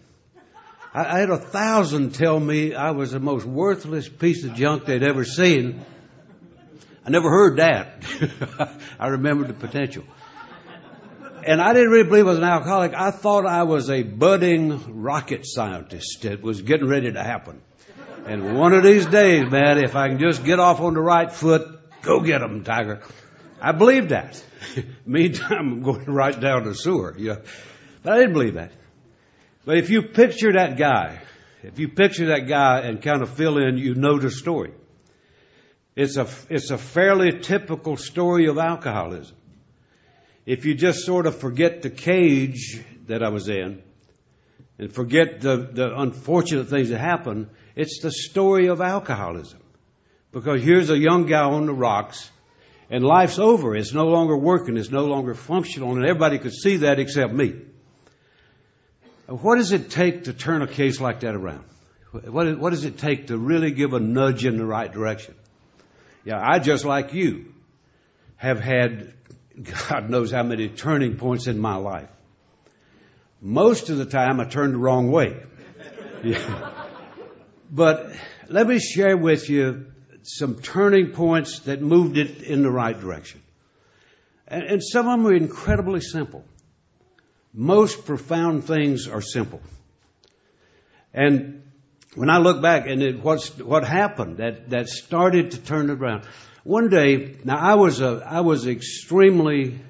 I, 0.94 1.20
had 1.20 1.30
a 1.30 1.38
thousand 1.38 2.14
tell 2.14 2.38
me 2.38 2.74
I 2.74 2.90
was 2.90 3.12
the 3.12 3.20
most 3.20 3.46
worthless 3.46 4.08
piece 4.08 4.44
of 4.44 4.54
junk 4.54 4.84
they'd 4.84 5.02
ever 5.02 5.24
seen. 5.24 5.84
I 7.04 7.10
never 7.10 7.30
heard 7.30 7.56
that. 7.56 8.04
I 9.00 9.08
remembered 9.08 9.48
the 9.48 9.54
potential. 9.54 10.04
And 11.44 11.60
I 11.60 11.72
didn't 11.72 11.90
really 11.90 12.08
believe 12.08 12.26
I 12.26 12.30
was 12.30 12.38
an 12.38 12.44
alcoholic. 12.44 12.94
I 12.94 13.10
thought 13.10 13.46
I 13.46 13.62
was 13.62 13.90
a 13.90 14.02
budding 14.02 15.02
rocket 15.02 15.46
scientist. 15.46 16.24
It 16.24 16.42
was 16.42 16.60
getting 16.60 16.86
ready 16.86 17.10
to 17.10 17.22
happen. 17.22 17.62
And 18.26 18.56
one 18.56 18.74
of 18.74 18.84
these 18.84 19.06
days, 19.06 19.50
man, 19.50 19.82
if 19.82 19.96
I 19.96 20.08
can 20.08 20.20
just 20.20 20.44
get 20.44 20.60
off 20.60 20.80
on 20.80 20.94
the 20.94 21.00
right 21.00 21.32
foot, 21.32 21.66
go 22.02 22.20
get 22.20 22.40
them, 22.40 22.62
Tiger. 22.62 23.00
I 23.60 23.72
believed 23.72 24.10
that. 24.10 24.40
Meantime, 25.06 25.58
I'm 25.58 25.82
going 25.82 26.04
right 26.04 26.38
down 26.38 26.64
the 26.64 26.74
sewer. 26.74 27.14
Know. 27.18 27.38
But 28.02 28.12
I 28.12 28.18
didn't 28.18 28.34
believe 28.34 28.54
that. 28.54 28.72
But 29.64 29.78
if 29.78 29.90
you 29.90 30.02
picture 30.02 30.52
that 30.52 30.76
guy, 30.76 31.20
if 31.62 31.78
you 31.78 31.88
picture 31.88 32.26
that 32.26 32.48
guy 32.48 32.80
and 32.80 33.00
kind 33.00 33.22
of 33.22 33.30
fill 33.30 33.58
in, 33.58 33.78
you 33.78 33.94
know 33.94 34.18
the 34.18 34.30
story. 34.30 34.72
It's 35.94 36.16
a, 36.16 36.26
it's 36.48 36.70
a 36.70 36.78
fairly 36.78 37.40
typical 37.40 37.96
story 37.96 38.46
of 38.46 38.58
alcoholism. 38.58 39.36
If 40.46 40.64
you 40.64 40.74
just 40.74 41.04
sort 41.04 41.26
of 41.26 41.38
forget 41.38 41.82
the 41.82 41.90
cage 41.90 42.82
that 43.06 43.22
I 43.22 43.28
was 43.28 43.48
in 43.48 43.82
and 44.78 44.92
forget 44.92 45.40
the, 45.40 45.68
the 45.70 45.94
unfortunate 45.96 46.68
things 46.68 46.88
that 46.88 46.98
happened, 46.98 47.50
it's 47.76 48.00
the 48.02 48.10
story 48.10 48.68
of 48.68 48.80
alcoholism. 48.80 49.60
Because 50.32 50.62
here's 50.62 50.90
a 50.90 50.98
young 50.98 51.26
guy 51.26 51.42
on 51.44 51.66
the 51.66 51.74
rocks 51.74 52.30
and 52.90 53.04
life's 53.04 53.38
over. 53.38 53.76
It's 53.76 53.92
no 53.92 54.06
longer 54.06 54.36
working. 54.36 54.76
It's 54.76 54.90
no 54.90 55.04
longer 55.04 55.34
functional 55.34 55.94
and 55.94 56.04
everybody 56.04 56.38
could 56.38 56.54
see 56.54 56.78
that 56.78 56.98
except 56.98 57.32
me. 57.32 57.54
What 59.40 59.56
does 59.56 59.72
it 59.72 59.90
take 59.90 60.24
to 60.24 60.34
turn 60.34 60.60
a 60.60 60.66
case 60.66 61.00
like 61.00 61.20
that 61.20 61.34
around? 61.34 61.64
What, 62.10 62.58
what 62.58 62.70
does 62.70 62.84
it 62.84 62.98
take 62.98 63.28
to 63.28 63.38
really 63.38 63.70
give 63.70 63.94
a 63.94 64.00
nudge 64.00 64.44
in 64.44 64.58
the 64.58 64.66
right 64.66 64.92
direction? 64.92 65.34
Yeah, 66.24 66.38
I 66.38 66.58
just 66.58 66.84
like 66.84 67.14
you 67.14 67.54
have 68.36 68.60
had 68.60 69.14
God 69.88 70.10
knows 70.10 70.30
how 70.30 70.42
many 70.42 70.68
turning 70.68 71.16
points 71.16 71.46
in 71.46 71.58
my 71.58 71.76
life. 71.76 72.08
Most 73.40 73.88
of 73.88 73.96
the 73.96 74.04
time 74.04 74.38
I 74.38 74.44
turned 74.44 74.74
the 74.74 74.78
wrong 74.78 75.10
way. 75.10 75.42
Yeah. 76.24 76.84
But 77.68 78.14
let 78.48 78.68
me 78.68 78.78
share 78.78 79.16
with 79.16 79.50
you 79.50 79.86
some 80.22 80.60
turning 80.60 81.10
points 81.10 81.58
that 81.60 81.82
moved 81.82 82.16
it 82.16 82.42
in 82.42 82.62
the 82.62 82.70
right 82.70 82.96
direction. 82.96 83.42
And, 84.46 84.62
and 84.62 84.82
some 84.84 85.08
of 85.08 85.18
them 85.18 85.26
are 85.26 85.34
incredibly 85.34 86.00
simple. 86.00 86.44
Most 87.54 88.06
profound 88.06 88.64
things 88.64 89.08
are 89.08 89.20
simple. 89.20 89.60
And 91.12 91.62
when 92.14 92.30
I 92.30 92.38
look 92.38 92.62
back 92.62 92.86
and 92.86 93.02
it, 93.02 93.22
what's, 93.22 93.56
what 93.58 93.84
happened 93.84 94.38
that, 94.38 94.70
that 94.70 94.88
started 94.88 95.52
to 95.52 95.58
turn 95.58 95.90
it 95.90 95.98
around. 95.98 96.24
One 96.64 96.88
day, 96.88 97.36
now 97.44 97.58
I 97.58 97.74
was 97.74 98.00
a, 98.00 98.22
I 98.26 98.40
was 98.40 98.66
extremely, 98.66 99.80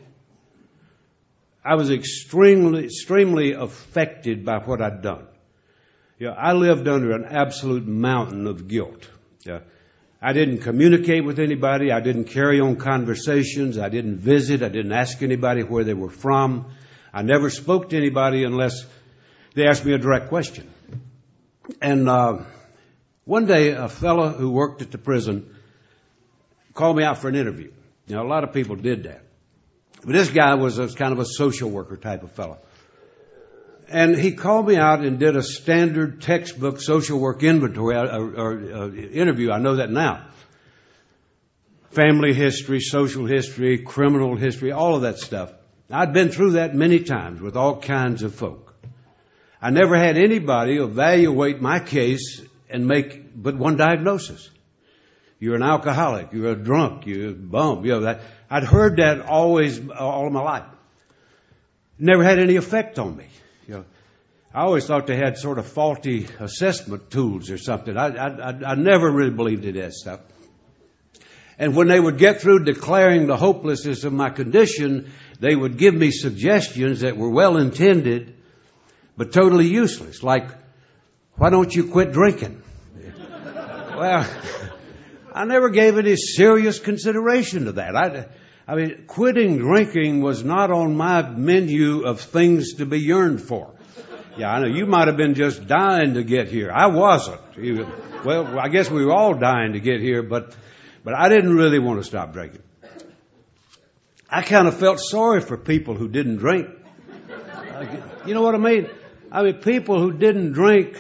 I 1.65 1.75
was 1.75 1.91
extremely, 1.91 2.85
extremely 2.85 3.53
affected 3.53 4.45
by 4.45 4.59
what 4.59 4.81
I'd 4.81 5.03
done. 5.03 5.27
Yeah, 6.19 6.31
I 6.31 6.53
lived 6.53 6.89
under 6.89 7.13
an 7.13 7.25
absolute 7.25 7.87
mountain 7.87 8.47
of 8.47 8.69
guilt. 8.69 9.09
Yeah. 9.45 9.61
I 10.21 10.33
didn't 10.33 10.59
communicate 10.59 11.25
with 11.25 11.41
anybody. 11.41 11.91
I 11.91 12.01
didn't 12.01 12.27
carry 12.27 12.61
on 12.61 12.77
conversations. 12.77 13.77
I 13.77 13.89
didn't 13.89 14.19
visit. 14.19 14.63
I 14.63 14.69
didn't 14.69 14.93
ask 14.93 15.21
anybody 15.21 15.63
where 15.65 15.83
they 15.83 15.95
were 15.95 16.11
from. 16.11 16.73
I 17.13 17.23
never 17.23 17.51
spoke 17.51 17.91
to 17.91 17.97
anybody 17.97 18.45
unless 18.45 18.87
they 19.55 19.67
asked 19.67 19.85
me 19.85 19.93
a 19.93 19.99
direct 19.99 20.29
question. 20.29 20.71
And 21.81 22.09
uh, 22.09 22.39
one 23.25 23.47
day, 23.47 23.71
a 23.71 23.89
fellow 23.89 24.31
who 24.31 24.51
worked 24.51 24.83
at 24.83 24.91
the 24.91 24.99
prison 24.99 25.55
called 26.75 26.97
me 26.97 27.05
out 27.05 27.19
for 27.19 27.29
an 27.29 27.35
interview. 27.35 27.71
Now, 28.09 28.23
a 28.23 28.29
lot 28.29 28.45
of 28.45 28.53
people 28.53 28.77
did 28.77 29.05
that. 29.05 29.23
But 30.05 30.13
this 30.13 30.31
guy 30.31 30.55
was 30.55 30.79
a, 30.79 30.89
kind 30.89 31.13
of 31.13 31.21
a 31.21 31.25
social 31.25 31.71
worker 31.71 31.97
type 31.97 32.23
of 32.23 32.33
fellow. 32.33 32.59
And 33.89 34.17
he 34.17 34.33
called 34.33 34.67
me 34.67 34.77
out 34.77 35.01
and 35.01 35.19
did 35.19 35.37
a 35.37 35.43
standard 35.43 36.23
textbook 36.23 36.81
social 36.81 37.19
work 37.19 37.43
inventory 37.43 37.95
or, 37.95 38.07
or, 38.07 38.35
or 38.35 38.75
uh, 38.75 38.91
interview. 38.91 39.53
I 39.53 39.59
know 39.59 39.77
that 39.77 39.91
now. 39.91 40.27
Family 41.91 42.33
history, 42.33 42.81
social 42.81 43.27
history, 43.27 43.79
criminal 43.79 44.35
history, 44.35 44.73
all 44.73 44.97
of 44.97 45.03
that 45.03 45.19
stuff. 45.19 45.53
I'd 45.91 46.13
been 46.13 46.31
through 46.31 46.53
that 46.53 46.75
many 46.75 47.01
times 47.01 47.41
with 47.41 47.57
all 47.57 47.81
kinds 47.81 48.23
of 48.23 48.35
folk. 48.35 48.75
I 49.61 49.71
never 49.71 49.97
had 49.97 50.17
anybody 50.17 50.79
evaluate 50.79 51.61
my 51.61 51.79
case 51.79 52.43
and 52.69 52.87
make 52.87 53.41
but 53.41 53.57
one 53.57 53.77
diagnosis. 53.77 54.51
You're 55.39 55.57
an 55.57 55.63
alcoholic. 55.63 56.33
You're 56.33 56.53
a 56.53 56.57
drunk. 56.57 57.07
You're 57.07 57.31
a 57.31 57.35
bum. 57.35 57.85
You 57.85 57.93
know 57.93 58.01
that. 58.01 58.21
I'd 58.49 58.65
heard 58.65 58.97
that 58.97 59.21
always 59.21 59.81
all 59.91 60.31
my 60.31 60.43
life. 60.43 60.65
Never 61.99 62.25
had 62.25 62.39
any 62.39 62.57
effect 62.57 62.99
on 62.99 63.17
me. 63.17 63.27
You 63.67 63.75
know, 63.75 63.85
I 64.55 64.63
always 64.63 64.87
thought 64.87 65.07
they 65.07 65.17
had 65.17 65.39
sort 65.39 65.59
of 65.59 65.67
faulty 65.67 66.29
assessment 66.39 67.11
tools 67.11 67.51
or 67.51 67.59
something. 67.59 67.97
I, 67.97 68.09
I, 68.09 68.29
I, 68.29 68.73
I 68.73 68.75
never 68.75 69.11
really 69.11 69.31
believed 69.31 69.65
in 69.65 69.75
that 69.77 69.93
stuff. 69.95 70.21
And 71.59 71.77
when 71.77 71.89
they 71.89 72.01
would 72.01 72.19
get 72.19 72.41
through 72.41 72.65
declaring 72.65 73.27
the 73.27 73.37
hopelessness 73.37 74.05
of 74.05 74.13
my 74.13 74.31
condition, 74.31 75.13
they 75.39 75.55
would 75.55 75.77
give 75.77 75.95
me 75.95 76.11
suggestions 76.11 77.01
that 77.01 77.17
were 77.17 77.31
well 77.31 77.57
intended, 77.57 78.35
but 79.17 79.33
totally 79.33 79.69
useless. 79.69 80.23
Like, 80.23 80.49
why 81.37 81.51
don't 81.51 81.75
you 81.75 81.89
quit 81.89 82.13
drinking? 82.13 82.63
well, 83.27 84.29
I 85.35 85.45
never 85.45 85.71
gave 85.71 85.99
any 85.99 86.17
serious 86.17 86.79
consideration 86.79 87.67
to 87.67 87.73
that. 87.73 87.97
I, 87.97 88.27
I 88.67 88.77
mean, 88.77 89.05
quitting 89.07 89.59
drinking 89.59 90.23
was 90.23 90.45
not 90.45 90.71
on 90.71 90.97
my 90.97 91.29
menu 91.29 92.03
of 92.03 92.21
things 92.21 92.75
to 92.75 92.87
be 92.87 93.01
yearned 93.01 93.41
for. 93.41 93.75
Yeah, 94.37 94.51
I 94.51 94.61
know 94.61 94.67
you 94.67 94.87
might 94.87 95.09
have 95.09 95.17
been 95.17 95.35
just 95.35 95.67
dying 95.67 96.15
to 96.15 96.23
get 96.23 96.49
here. 96.49 96.71
I 96.73 96.87
wasn't. 96.87 97.41
Well, 98.25 98.59
I 98.59 98.69
guess 98.69 98.91
we 98.91 99.05
were 99.05 99.13
all 99.13 99.35
dying 99.35 99.75
to 99.75 99.81
get 99.81 100.01
here, 100.01 100.23
but, 100.23 100.55
but 101.05 101.15
I 101.15 101.29
didn't 101.29 101.55
really 101.55 101.79
want 101.79 102.01
to 102.01 102.05
stop 102.05 102.33
drinking. 102.33 102.63
I 104.29 104.43
kind 104.43 104.67
of 104.67 104.79
felt 104.79 104.99
sorry 105.01 105.41
for 105.41 105.57
people 105.57 105.95
who 105.95 106.09
didn't 106.09 106.37
drink. 106.37 106.69
You 108.25 108.35
know 108.35 108.43
what 108.43 108.55
I 108.55 108.59
mean? 108.59 108.89
I 109.31 109.43
mean, 109.43 109.55
people 109.55 109.99
who 110.01 110.13
didn't 110.13 110.53
drink, 110.53 110.97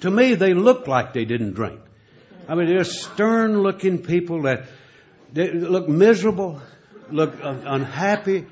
to 0.00 0.10
me, 0.10 0.34
they 0.34 0.54
looked 0.54 0.88
like 0.88 1.12
they 1.12 1.24
didn't 1.24 1.54
drink. 1.54 1.80
I 2.48 2.54
mean, 2.54 2.66
they're 2.68 2.84
stern 2.84 3.62
looking 3.62 4.02
people 4.02 4.42
that 4.42 4.66
look 5.34 5.88
miserable, 5.88 6.60
look 7.10 7.34
unhappy. 7.42 8.46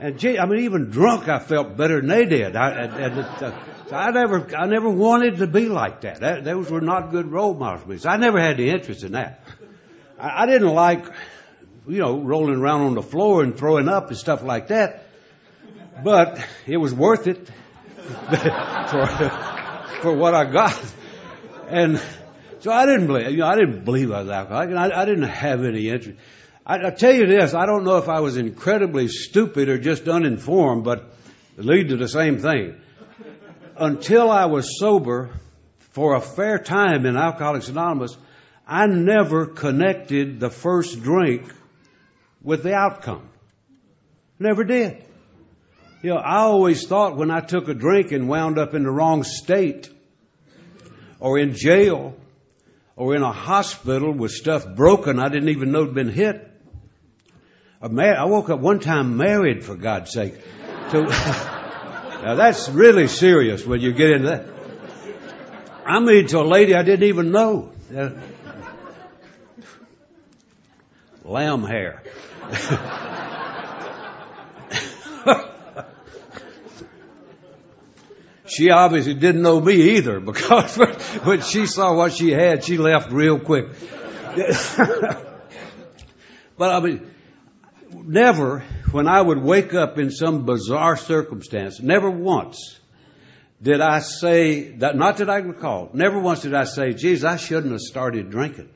And 0.00 0.18
gee, 0.18 0.38
I 0.38 0.44
mean, 0.44 0.64
even 0.64 0.90
drunk, 0.90 1.28
I 1.28 1.38
felt 1.38 1.76
better 1.76 2.00
than 2.00 2.10
they 2.10 2.26
did. 2.26 2.54
I, 2.54 2.70
and, 2.70 3.18
uh, 3.18 3.52
I 3.92 4.10
never, 4.10 4.54
I 4.54 4.66
never 4.66 4.90
wanted 4.90 5.38
to 5.38 5.46
be 5.46 5.68
like 5.68 6.02
that. 6.02 6.20
that. 6.20 6.44
Those 6.44 6.70
were 6.70 6.80
not 6.80 7.10
good 7.10 7.30
role 7.30 7.54
models. 7.54 8.02
So 8.02 8.10
I 8.10 8.18
never 8.18 8.38
had 8.38 8.60
any 8.60 8.68
interest 8.68 9.04
in 9.04 9.12
that. 9.12 9.42
I, 10.18 10.46
didn't 10.46 10.74
like 10.74 11.06
you 11.86 11.98
know, 11.98 12.18
rolling 12.18 12.56
around 12.56 12.82
on 12.82 12.94
the 12.94 13.02
floor 13.02 13.42
and 13.42 13.56
throwing 13.56 13.88
up 13.88 14.08
and 14.08 14.16
stuff 14.16 14.42
like 14.42 14.68
that. 14.68 15.06
But 16.02 16.44
it 16.66 16.76
was 16.76 16.92
worth 16.92 17.26
it 17.26 17.48
for, 17.96 19.06
for 20.02 20.12
what 20.12 20.34
I 20.34 20.44
got. 20.50 20.80
And 21.68 22.02
so 22.60 22.72
I 22.72 22.86
didn't 22.86 23.06
believe, 23.06 23.30
you 23.30 23.38
know, 23.38 23.46
I 23.46 23.54
didn't 23.54 23.84
believe 23.84 24.10
I 24.10 24.20
was 24.20 24.30
alcoholic 24.30 24.70
and 24.70 24.78
I, 24.78 25.02
I 25.02 25.04
didn't 25.04 25.28
have 25.28 25.64
any 25.64 25.88
interest. 25.88 26.18
I, 26.66 26.88
I 26.88 26.90
tell 26.90 27.14
you 27.14 27.26
this, 27.26 27.54
I 27.54 27.66
don't 27.66 27.84
know 27.84 27.98
if 27.98 28.08
I 28.08 28.20
was 28.20 28.36
incredibly 28.36 29.08
stupid 29.08 29.68
or 29.68 29.78
just 29.78 30.08
uninformed, 30.08 30.84
but 30.84 31.12
it 31.56 31.64
lead 31.64 31.88
to 31.88 31.96
the 31.96 32.08
same 32.08 32.38
thing. 32.38 32.76
Until 33.76 34.30
I 34.30 34.46
was 34.46 34.78
sober 34.78 35.30
for 35.92 36.14
a 36.14 36.20
fair 36.20 36.58
time 36.58 37.06
in 37.06 37.16
Alcoholics 37.16 37.68
Anonymous, 37.68 38.16
I 38.66 38.86
never 38.86 39.46
connected 39.46 40.40
the 40.40 40.50
first 40.50 41.02
drink 41.02 41.52
with 42.42 42.64
the 42.64 42.74
outcome. 42.74 43.28
Never 44.38 44.64
did. 44.64 45.04
You 46.02 46.10
know, 46.10 46.16
I 46.16 46.38
always 46.38 46.86
thought 46.86 47.16
when 47.16 47.30
I 47.30 47.40
took 47.40 47.68
a 47.68 47.74
drink 47.74 48.12
and 48.12 48.28
wound 48.28 48.58
up 48.58 48.74
in 48.74 48.82
the 48.82 48.90
wrong 48.90 49.22
state, 49.22 49.88
or 51.20 51.38
in 51.38 51.54
jail, 51.54 52.14
or 52.96 53.14
in 53.14 53.22
a 53.22 53.32
hospital 53.32 54.12
with 54.12 54.32
stuff 54.32 54.66
broken 54.74 55.18
I 55.18 55.28
didn't 55.28 55.50
even 55.50 55.70
know 55.70 55.84
had 55.84 55.94
been 55.94 56.10
hit. 56.10 56.50
I 57.80 58.24
woke 58.24 58.50
up 58.50 58.60
one 58.60 58.80
time 58.80 59.16
married, 59.16 59.64
for 59.64 59.76
God's 59.76 60.10
sake. 60.12 60.34
To, 60.90 61.02
now 62.22 62.34
that's 62.34 62.68
really 62.68 63.06
serious 63.06 63.64
when 63.64 63.80
you 63.80 63.92
get 63.92 64.10
into 64.10 64.28
that. 64.28 64.46
I 65.84 66.00
married 66.00 66.28
to 66.30 66.40
a 66.40 66.42
lady 66.42 66.74
I 66.74 66.82
didn't 66.82 67.08
even 67.08 67.30
know. 67.30 67.72
Lamb 71.26 71.64
hair. 71.64 72.02
she 78.46 78.70
obviously 78.70 79.14
didn't 79.14 79.42
know 79.42 79.60
me 79.60 79.96
either 79.96 80.20
because 80.20 80.76
when 81.24 81.40
she 81.40 81.66
saw 81.66 81.94
what 81.94 82.12
she 82.12 82.30
had, 82.30 82.64
she 82.64 82.78
left 82.78 83.10
real 83.10 83.40
quick. 83.40 83.66
but 86.56 86.74
I 86.74 86.80
mean, 86.80 87.10
never, 87.92 88.60
when 88.92 89.08
I 89.08 89.20
would 89.20 89.42
wake 89.42 89.74
up 89.74 89.98
in 89.98 90.10
some 90.10 90.46
bizarre 90.46 90.96
circumstance, 90.96 91.80
never 91.80 92.10
once 92.10 92.78
did 93.60 93.80
I 93.80 94.00
say 94.00 94.70
that, 94.76 94.96
not 94.96 95.16
that 95.16 95.30
I 95.30 95.38
recall, 95.38 95.90
never 95.92 96.18
once 96.20 96.42
did 96.42 96.54
I 96.54 96.64
say, 96.64 96.92
geez, 96.92 97.24
I 97.24 97.36
shouldn't 97.36 97.72
have 97.72 97.80
started 97.80 98.30
drinking. 98.30 98.68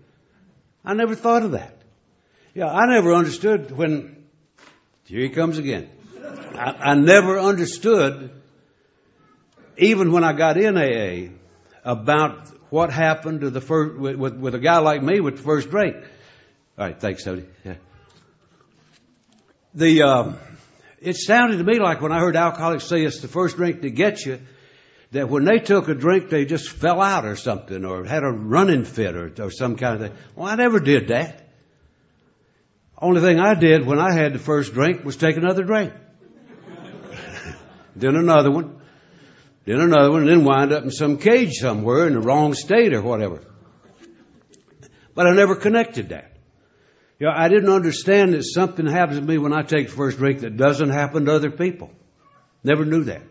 I 0.84 0.94
never 0.94 1.14
thought 1.14 1.42
of 1.42 1.52
that. 1.52 1.79
Yeah, 2.52 2.66
I 2.66 2.86
never 2.86 3.12
understood 3.14 3.70
when, 3.70 4.24
here 5.04 5.20
he 5.20 5.28
comes 5.28 5.58
again. 5.58 5.88
I, 6.54 6.90
I 6.90 6.94
never 6.94 7.38
understood, 7.38 8.30
even 9.78 10.10
when 10.10 10.24
I 10.24 10.32
got 10.32 10.56
in 10.56 10.76
AA, 10.76 11.32
about 11.84 12.48
what 12.70 12.90
happened 12.90 13.42
to 13.42 13.50
the 13.50 13.60
first, 13.60 13.98
with, 13.98 14.16
with, 14.16 14.34
with 14.34 14.54
a 14.56 14.58
guy 14.58 14.78
like 14.78 15.02
me 15.02 15.20
with 15.20 15.36
the 15.36 15.42
first 15.42 15.70
drink. 15.70 15.96
All 16.76 16.86
right, 16.86 16.98
thanks, 16.98 17.22
Tony. 17.22 17.44
Yeah. 17.64 17.74
The, 19.74 20.02
uh, 20.02 20.32
it 21.00 21.16
sounded 21.16 21.58
to 21.58 21.64
me 21.64 21.78
like 21.78 22.00
when 22.00 22.10
I 22.10 22.18
heard 22.18 22.34
alcoholics 22.34 22.84
say 22.84 23.04
it's 23.04 23.20
the 23.20 23.28
first 23.28 23.56
drink 23.56 23.82
to 23.82 23.90
get 23.90 24.26
you, 24.26 24.40
that 25.12 25.28
when 25.28 25.44
they 25.44 25.58
took 25.58 25.88
a 25.88 25.94
drink, 25.94 26.30
they 26.30 26.44
just 26.44 26.68
fell 26.68 27.00
out 27.00 27.24
or 27.24 27.36
something, 27.36 27.84
or 27.84 28.04
had 28.04 28.24
a 28.24 28.30
running 28.30 28.84
fit 28.84 29.14
or, 29.14 29.32
or 29.38 29.50
some 29.52 29.76
kind 29.76 29.94
of 29.94 30.00
thing. 30.00 30.18
Well, 30.34 30.48
I 30.48 30.56
never 30.56 30.80
did 30.80 31.08
that. 31.08 31.39
Only 33.00 33.20
thing 33.22 33.40
I 33.40 33.54
did 33.54 33.86
when 33.86 33.98
I 33.98 34.12
had 34.12 34.34
the 34.34 34.38
first 34.38 34.74
drink 34.74 35.04
was 35.04 35.16
take 35.16 35.36
another 35.36 35.64
drink. 35.64 35.92
then 37.96 38.14
another 38.14 38.50
one. 38.50 38.80
Then 39.64 39.80
another 39.80 40.10
one, 40.10 40.22
and 40.22 40.30
then 40.30 40.44
wind 40.44 40.72
up 40.72 40.84
in 40.84 40.90
some 40.90 41.18
cage 41.18 41.54
somewhere 41.54 42.06
in 42.06 42.14
the 42.14 42.20
wrong 42.20 42.54
state 42.54 42.92
or 42.92 43.02
whatever. 43.02 43.42
But 45.14 45.26
I 45.26 45.34
never 45.34 45.56
connected 45.56 46.10
that. 46.10 46.32
You 47.18 47.26
know, 47.26 47.32
I 47.36 47.48
didn't 47.48 47.70
understand 47.70 48.32
that 48.32 48.44
something 48.44 48.86
happens 48.86 49.18
to 49.18 49.24
me 49.24 49.36
when 49.36 49.52
I 49.52 49.62
take 49.62 49.88
the 49.88 49.94
first 49.94 50.16
drink 50.16 50.40
that 50.40 50.56
doesn't 50.56 50.88
happen 50.88 51.26
to 51.26 51.34
other 51.34 51.50
people. 51.50 51.90
Never 52.64 52.84
knew 52.84 53.04
that. 53.04 53.22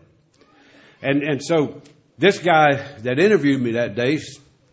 And, 1.02 1.22
and 1.22 1.42
so 1.42 1.82
this 2.18 2.38
guy 2.38 2.76
that 3.00 3.18
interviewed 3.18 3.60
me 3.60 3.72
that 3.72 3.94
day 3.96 4.20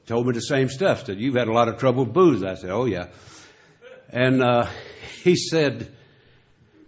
told 0.06 0.28
me 0.28 0.34
the 0.34 0.42
same 0.42 0.70
stuff. 0.70 1.06
Said, 1.06 1.20
you've 1.20 1.36
had 1.36 1.48
a 1.48 1.54
lot 1.54 1.68
of 1.68 1.78
trouble 1.78 2.06
with 2.06 2.14
booze. 2.14 2.44
I 2.44 2.56
said, 2.56 2.70
oh 2.70 2.86
yeah. 2.86 3.08
And, 4.10 4.44
uh, 4.44 4.68
he 5.28 5.36
said, 5.36 5.92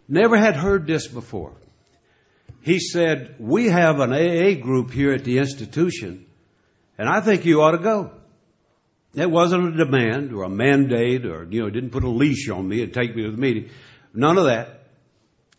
never 0.07 0.37
had 0.37 0.55
heard 0.55 0.87
this 0.87 1.07
before. 1.07 1.53
He 2.61 2.79
said, 2.79 3.35
we 3.39 3.67
have 3.67 3.99
an 3.99 4.13
AA 4.13 4.61
group 4.61 4.91
here 4.91 5.13
at 5.13 5.23
the 5.23 5.37
institution 5.37 6.25
and 6.99 7.07
I 7.07 7.21
think 7.21 7.45
you 7.45 7.61
ought 7.61 7.71
to 7.71 7.77
go. 7.77 8.11
It 9.15 9.31
wasn't 9.31 9.73
a 9.73 9.85
demand 9.85 10.33
or 10.33 10.43
a 10.43 10.49
mandate 10.49 11.25
or, 11.25 11.47
you 11.49 11.61
know, 11.61 11.69
didn't 11.69 11.91
put 11.91 12.03
a 12.03 12.09
leash 12.09 12.49
on 12.49 12.67
me 12.67 12.83
and 12.83 12.93
take 12.93 13.15
me 13.15 13.23
to 13.23 13.31
the 13.31 13.37
meeting. 13.37 13.69
None 14.13 14.37
of 14.37 14.45
that. 14.45 14.83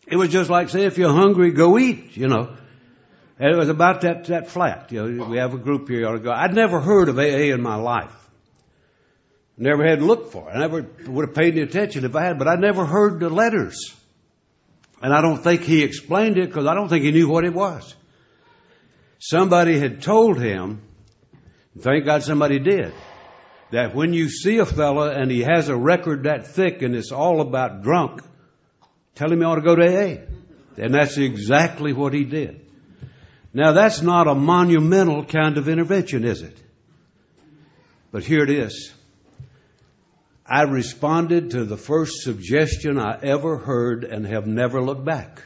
It 0.07 0.17
was 0.17 0.29
just 0.29 0.51
like, 0.51 0.69
say, 0.69 0.85
if 0.85 0.99
you're 0.99 1.11
hungry, 1.11 1.51
go 1.51 1.79
eat, 1.79 2.15
you 2.15 2.27
know. 2.27 2.55
And 3.39 3.53
it 3.53 3.57
was 3.57 3.69
about 3.69 4.01
that, 4.01 4.25
that 4.25 4.49
flat. 4.49 4.91
You 4.91 5.07
know, 5.07 5.25
we 5.25 5.37
have 5.37 5.55
a 5.55 5.57
group 5.57 5.89
here, 5.89 6.01
you 6.01 6.07
ought 6.07 6.13
to 6.13 6.19
go. 6.19 6.31
I'd 6.31 6.53
never 6.53 6.79
heard 6.79 7.09
of 7.09 7.17
AA 7.17 7.53
in 7.53 7.61
my 7.61 7.75
life. 7.75 8.15
Never 9.57 9.85
had 9.85 10.01
looked 10.01 10.31
for 10.31 10.49
it. 10.49 10.53
I 10.53 10.59
never 10.59 10.85
would 11.07 11.27
have 11.27 11.35
paid 11.35 11.53
any 11.53 11.61
attention 11.61 12.05
if 12.05 12.15
I 12.15 12.23
had, 12.23 12.39
but 12.39 12.47
I 12.47 12.55
never 12.55 12.85
heard 12.85 13.19
the 13.19 13.29
letters. 13.29 13.93
And 15.01 15.13
I 15.13 15.21
don't 15.21 15.43
think 15.43 15.61
he 15.61 15.83
explained 15.83 16.37
it 16.37 16.47
because 16.47 16.65
I 16.65 16.73
don't 16.73 16.89
think 16.89 17.03
he 17.03 17.11
knew 17.11 17.27
what 17.27 17.43
it 17.43 17.53
was. 17.53 17.95
Somebody 19.19 19.77
had 19.77 20.01
told 20.01 20.39
him, 20.39 20.81
thank 21.79 22.05
God 22.05 22.23
somebody 22.23 22.59
did, 22.59 22.93
that 23.71 23.95
when 23.95 24.13
you 24.13 24.29
see 24.29 24.57
a 24.57 24.65
fella 24.65 25.11
and 25.11 25.29
he 25.29 25.41
has 25.41 25.69
a 25.69 25.75
record 25.75 26.23
that 26.23 26.47
thick 26.47 26.81
and 26.81 26.95
it's 26.95 27.11
all 27.11 27.41
about 27.41 27.83
drunk, 27.83 28.21
tell 29.15 29.31
him 29.31 29.39
he 29.39 29.45
ought 29.45 29.55
to 29.55 29.61
go 29.61 29.75
to 29.75 29.85
AA. 29.85 30.25
And 30.77 30.93
that's 30.93 31.17
exactly 31.17 31.93
what 31.93 32.13
he 32.13 32.23
did. 32.23 32.65
Now 33.53 33.73
that's 33.73 34.01
not 34.01 34.27
a 34.27 34.35
monumental 34.35 35.25
kind 35.25 35.57
of 35.57 35.67
intervention, 35.67 36.23
is 36.23 36.41
it? 36.41 36.57
But 38.11 38.23
here 38.23 38.43
it 38.43 38.49
is. 38.49 38.93
I 40.51 40.63
responded 40.63 41.51
to 41.51 41.63
the 41.63 41.77
first 41.77 42.23
suggestion 42.23 42.99
I 42.99 43.17
ever 43.23 43.55
heard 43.55 44.03
and 44.03 44.27
have 44.27 44.45
never 44.45 44.81
looked 44.81 45.05
back. 45.05 45.43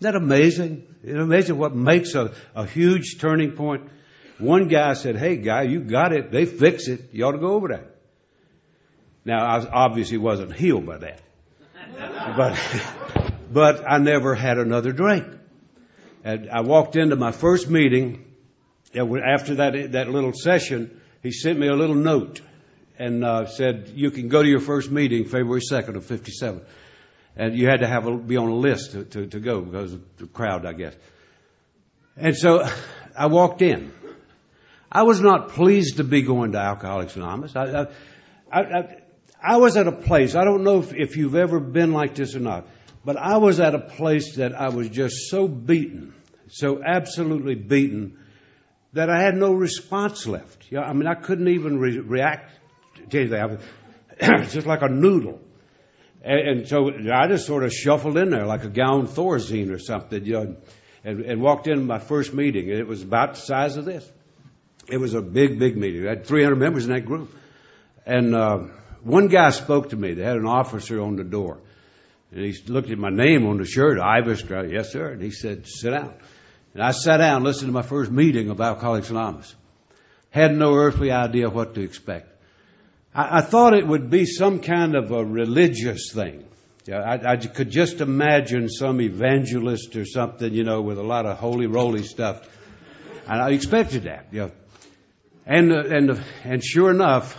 Isn't 0.00 0.12
that 0.12 0.16
amazing? 0.16 0.92
Isn't 1.04 1.20
amazing 1.20 1.56
what 1.56 1.76
makes 1.76 2.16
a, 2.16 2.32
a 2.52 2.66
huge 2.66 3.20
turning 3.20 3.52
point? 3.52 3.88
One 4.38 4.66
guy 4.66 4.94
said, 4.94 5.14
Hey 5.14 5.36
guy, 5.36 5.62
you 5.62 5.78
got 5.78 6.12
it. 6.12 6.32
They 6.32 6.46
fix 6.46 6.88
it. 6.88 7.10
You 7.12 7.26
ought 7.26 7.32
to 7.32 7.38
go 7.38 7.52
over 7.52 7.68
that. 7.68 7.94
Now 9.24 9.46
I 9.46 9.64
obviously 9.84 10.18
wasn't 10.18 10.52
healed 10.52 10.84
by 10.84 10.98
that. 10.98 11.20
but, 12.36 12.58
but 13.52 13.88
I 13.88 13.98
never 13.98 14.34
had 14.34 14.58
another 14.58 14.90
drink. 14.90 15.26
And 16.24 16.50
I 16.50 16.62
walked 16.62 16.96
into 16.96 17.14
my 17.14 17.30
first 17.30 17.70
meeting. 17.70 18.24
After 18.96 19.54
that, 19.56 19.92
that 19.92 20.08
little 20.08 20.32
session, 20.32 21.00
he 21.22 21.30
sent 21.30 21.56
me 21.56 21.68
a 21.68 21.76
little 21.76 21.94
note 21.94 22.40
and 22.98 23.24
uh, 23.24 23.46
said 23.46 23.92
you 23.94 24.10
can 24.10 24.28
go 24.28 24.42
to 24.42 24.48
your 24.48 24.60
first 24.60 24.90
meeting 24.90 25.24
February 25.24 25.60
2nd 25.60 25.96
of 25.96 26.04
57. 26.04 26.62
And 27.36 27.56
you 27.56 27.68
had 27.68 27.80
to 27.80 27.86
have 27.86 28.06
a, 28.06 28.16
be 28.16 28.36
on 28.36 28.48
a 28.48 28.56
list 28.56 28.92
to, 28.92 29.04
to, 29.04 29.26
to 29.26 29.40
go 29.40 29.60
because 29.60 29.92
of 29.92 30.02
the 30.18 30.26
crowd, 30.26 30.66
I 30.66 30.72
guess. 30.72 30.94
And 32.16 32.36
so 32.36 32.68
I 33.16 33.26
walked 33.26 33.62
in. 33.62 33.92
I 34.90 35.02
was 35.02 35.20
not 35.20 35.50
pleased 35.50 35.98
to 35.98 36.04
be 36.04 36.22
going 36.22 36.52
to 36.52 36.58
Alcoholics 36.58 37.14
Anonymous. 37.14 37.54
I, 37.54 37.86
I, 38.50 38.60
I, 38.60 38.96
I 39.40 39.56
was 39.58 39.76
at 39.76 39.86
a 39.86 39.92
place, 39.92 40.34
I 40.34 40.44
don't 40.44 40.64
know 40.64 40.80
if, 40.80 40.92
if 40.94 41.16
you've 41.16 41.36
ever 41.36 41.60
been 41.60 41.92
like 41.92 42.16
this 42.16 42.34
or 42.34 42.40
not, 42.40 42.66
but 43.04 43.16
I 43.16 43.36
was 43.36 43.60
at 43.60 43.74
a 43.74 43.78
place 43.78 44.36
that 44.36 44.54
I 44.54 44.70
was 44.70 44.88
just 44.88 45.28
so 45.30 45.46
beaten, 45.46 46.14
so 46.48 46.82
absolutely 46.82 47.54
beaten, 47.54 48.18
that 48.94 49.10
I 49.10 49.20
had 49.20 49.36
no 49.36 49.52
response 49.52 50.26
left. 50.26 50.66
You 50.70 50.78
know, 50.78 50.84
I 50.84 50.92
mean, 50.92 51.06
I 51.06 51.14
couldn't 51.14 51.48
even 51.48 51.78
re- 51.78 52.00
react 52.00 52.57
that. 53.10 53.60
just 54.50 54.66
like 54.66 54.82
a 54.82 54.88
noodle. 54.88 55.40
And, 56.22 56.40
and, 56.40 56.68
so 56.68 56.90
I 56.90 57.28
just 57.28 57.46
sort 57.46 57.64
of 57.64 57.72
shuffled 57.72 58.16
in 58.18 58.30
there 58.30 58.44
like 58.44 58.64
a 58.64 58.68
gown 58.68 59.06
Thorazine 59.06 59.70
or 59.70 59.78
something, 59.78 60.24
you 60.24 60.32
know, 60.32 60.56
and, 61.04 61.20
and 61.20 61.40
walked 61.40 61.68
in 61.68 61.86
my 61.86 61.98
first 61.98 62.34
meeting. 62.34 62.68
It 62.68 62.86
was 62.86 63.02
about 63.02 63.34
the 63.34 63.40
size 63.40 63.76
of 63.76 63.84
this. 63.84 64.08
It 64.88 64.98
was 64.98 65.14
a 65.14 65.22
big, 65.22 65.58
big 65.58 65.76
meeting. 65.76 66.06
I 66.06 66.10
had 66.10 66.26
300 66.26 66.56
members 66.56 66.86
in 66.86 66.92
that 66.92 67.06
group. 67.06 67.34
And 68.04 68.34
uh, 68.34 68.58
one 69.02 69.28
guy 69.28 69.50
spoke 69.50 69.90
to 69.90 69.96
me. 69.96 70.14
They 70.14 70.24
had 70.24 70.36
an 70.36 70.46
officer 70.46 71.00
on 71.00 71.16
the 71.16 71.24
door. 71.24 71.60
And 72.32 72.44
he 72.44 72.54
looked 72.66 72.90
at 72.90 72.98
my 72.98 73.10
name 73.10 73.46
on 73.46 73.58
the 73.58 73.64
shirt, 73.64 73.98
Ivis. 73.98 74.72
Yes, 74.72 74.92
sir. 74.92 75.12
And 75.12 75.22
he 75.22 75.30
said, 75.30 75.66
sit 75.66 75.90
down. 75.90 76.14
And 76.74 76.82
I 76.82 76.90
sat 76.90 77.18
down, 77.18 77.44
listened 77.44 77.68
to 77.68 77.72
my 77.72 77.82
first 77.82 78.10
meeting 78.10 78.50
of 78.50 78.60
Alcoholics 78.60 79.10
Anonymous. 79.10 79.54
Had 80.30 80.54
no 80.54 80.74
earthly 80.74 81.10
idea 81.10 81.48
what 81.48 81.74
to 81.74 81.80
expect. 81.82 82.37
I, 83.14 83.38
I 83.38 83.40
thought 83.40 83.74
it 83.74 83.86
would 83.86 84.10
be 84.10 84.26
some 84.26 84.60
kind 84.60 84.94
of 84.94 85.10
a 85.10 85.24
religious 85.24 86.12
thing. 86.12 86.44
Yeah, 86.86 87.00
I, 87.00 87.32
I 87.32 87.36
could 87.36 87.70
just 87.70 88.00
imagine 88.00 88.70
some 88.70 89.00
evangelist 89.00 89.94
or 89.96 90.06
something, 90.06 90.52
you 90.54 90.64
know, 90.64 90.80
with 90.80 90.98
a 90.98 91.02
lot 91.02 91.26
of 91.26 91.36
holy 91.36 91.66
roly 91.66 92.02
stuff. 92.02 92.48
And 93.26 93.42
I 93.42 93.50
expected 93.50 94.04
that, 94.04 94.28
yeah. 94.32 94.48
And, 95.44 95.70
uh, 95.70 95.80
and, 95.80 96.10
uh, 96.12 96.16
and 96.44 96.64
sure 96.64 96.90
enough, 96.90 97.36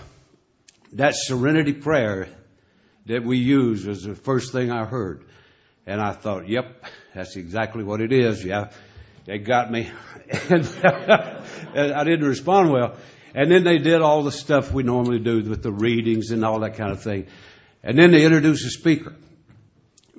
that 0.93 1.15
serenity 1.15 1.73
prayer 1.73 2.27
that 3.07 3.23
we 3.23 3.37
use 3.37 3.85
was 3.85 4.03
the 4.03 4.13
first 4.13 4.51
thing 4.51 4.71
I 4.71 4.85
heard. 4.85 5.23
And 5.87 5.99
I 5.99 6.11
thought, 6.11 6.47
yep, 6.47 6.83
that's 7.15 7.35
exactly 7.35 7.83
what 7.83 8.01
it 8.01 8.13
is. 8.13 8.45
Yeah, 8.45 8.69
they 9.25 9.39
got 9.39 9.71
me. 9.71 9.89
and 10.49 10.67
I 10.83 12.03
didn't 12.03 12.27
respond 12.27 12.71
well. 12.71 12.97
And 13.33 13.51
then 13.51 13.63
they 13.63 13.77
did 13.77 14.01
all 14.01 14.23
the 14.23 14.31
stuff 14.31 14.71
we 14.71 14.83
normally 14.83 15.19
do 15.19 15.43
with 15.43 15.63
the 15.63 15.71
readings 15.71 16.31
and 16.31 16.43
all 16.43 16.61
that 16.61 16.75
kind 16.75 16.91
of 16.91 17.01
thing. 17.01 17.27
And 17.83 17.97
then 17.97 18.11
they 18.11 18.25
introduced 18.25 18.65
a 18.65 18.69
speaker. 18.69 19.15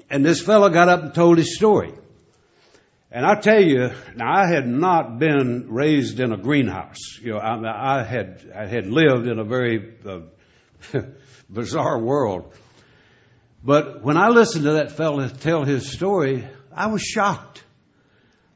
And 0.08 0.24
this 0.24 0.40
fellow 0.40 0.68
got 0.70 0.88
up 0.88 1.02
and 1.02 1.14
told 1.14 1.38
his 1.38 1.56
story. 1.56 1.92
And 3.12 3.26
I 3.26 3.34
tell 3.40 3.60
you, 3.60 3.90
now 4.14 4.32
I 4.32 4.46
had 4.46 4.68
not 4.68 5.18
been 5.18 5.66
raised 5.68 6.20
in 6.20 6.32
a 6.32 6.36
greenhouse. 6.36 7.18
You 7.20 7.32
know, 7.32 7.38
I, 7.38 8.00
I 8.00 8.04
had 8.04 8.52
I 8.54 8.66
had 8.66 8.86
lived 8.86 9.26
in 9.26 9.40
a 9.40 9.44
very 9.44 9.94
uh, 10.06 10.20
bizarre 11.50 11.98
world. 11.98 12.54
But 13.64 14.02
when 14.02 14.16
I 14.16 14.28
listened 14.28 14.64
to 14.64 14.72
that 14.74 14.92
fellow 14.92 15.26
tell 15.28 15.64
his 15.64 15.90
story, 15.90 16.46
I 16.72 16.86
was 16.86 17.02
shocked. 17.02 17.64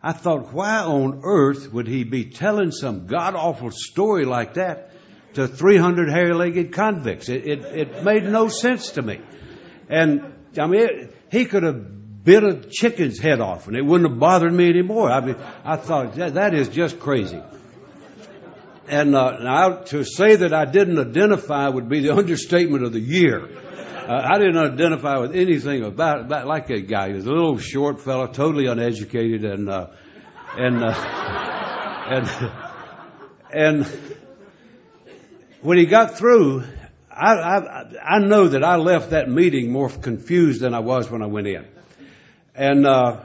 I 0.06 0.12
thought, 0.12 0.52
why 0.52 0.80
on 0.80 1.22
earth 1.24 1.72
would 1.72 1.86
he 1.86 2.04
be 2.04 2.26
telling 2.26 2.72
some 2.72 3.06
god 3.06 3.34
awful 3.34 3.70
story 3.70 4.26
like 4.26 4.54
that 4.54 4.90
to 5.32 5.48
300 5.48 6.10
hairy-legged 6.10 6.72
convicts? 6.74 7.30
It, 7.30 7.46
it, 7.46 7.64
it, 7.64 8.04
made 8.04 8.24
no 8.24 8.48
sense 8.48 8.90
to 8.92 9.02
me. 9.02 9.22
And 9.88 10.34
I 10.60 10.66
mean, 10.66 10.82
it, 10.82 11.16
he 11.30 11.46
could 11.46 11.62
have 11.62 12.22
bit 12.22 12.44
a 12.44 12.54
chicken's 12.70 13.18
head 13.18 13.40
off 13.40 13.66
and 13.66 13.78
it 13.78 13.82
wouldn't 13.82 14.10
have 14.10 14.18
bothered 14.20 14.52
me 14.52 14.68
anymore. 14.68 15.10
I 15.10 15.24
mean, 15.24 15.36
I 15.64 15.76
thought 15.76 16.16
that, 16.16 16.34
that 16.34 16.52
is 16.52 16.68
just 16.68 17.00
crazy. 17.00 17.40
And 18.86 19.16
uh, 19.16 19.38
now 19.38 19.76
to 19.84 20.04
say 20.04 20.36
that 20.36 20.52
I 20.52 20.66
didn't 20.66 20.98
identify 20.98 21.66
would 21.66 21.88
be 21.88 22.00
the 22.00 22.14
understatement 22.14 22.84
of 22.84 22.92
the 22.92 23.00
year. 23.00 23.48
Uh, 24.06 24.20
I 24.22 24.38
didn't 24.38 24.58
identify 24.58 25.16
with 25.16 25.34
anything 25.34 25.82
about, 25.82 26.20
about 26.20 26.46
like 26.46 26.66
that 26.66 26.88
guy. 26.88 27.08
He 27.08 27.14
was 27.14 27.24
a 27.24 27.30
little 27.30 27.56
short 27.56 28.02
fellow, 28.02 28.26
totally 28.26 28.66
uneducated, 28.66 29.46
and 29.46 29.66
uh, 29.70 29.86
and 30.58 30.84
uh, 30.84 30.92
and 32.10 32.52
and 33.50 33.86
when 35.62 35.78
he 35.78 35.86
got 35.86 36.18
through, 36.18 36.64
I, 37.10 37.32
I 37.32 38.16
I 38.16 38.18
know 38.18 38.48
that 38.48 38.62
I 38.62 38.76
left 38.76 39.10
that 39.10 39.30
meeting 39.30 39.72
more 39.72 39.88
confused 39.88 40.60
than 40.60 40.74
I 40.74 40.80
was 40.80 41.10
when 41.10 41.22
I 41.22 41.26
went 41.26 41.46
in. 41.46 41.64
And 42.54 42.86
uh, 42.86 43.22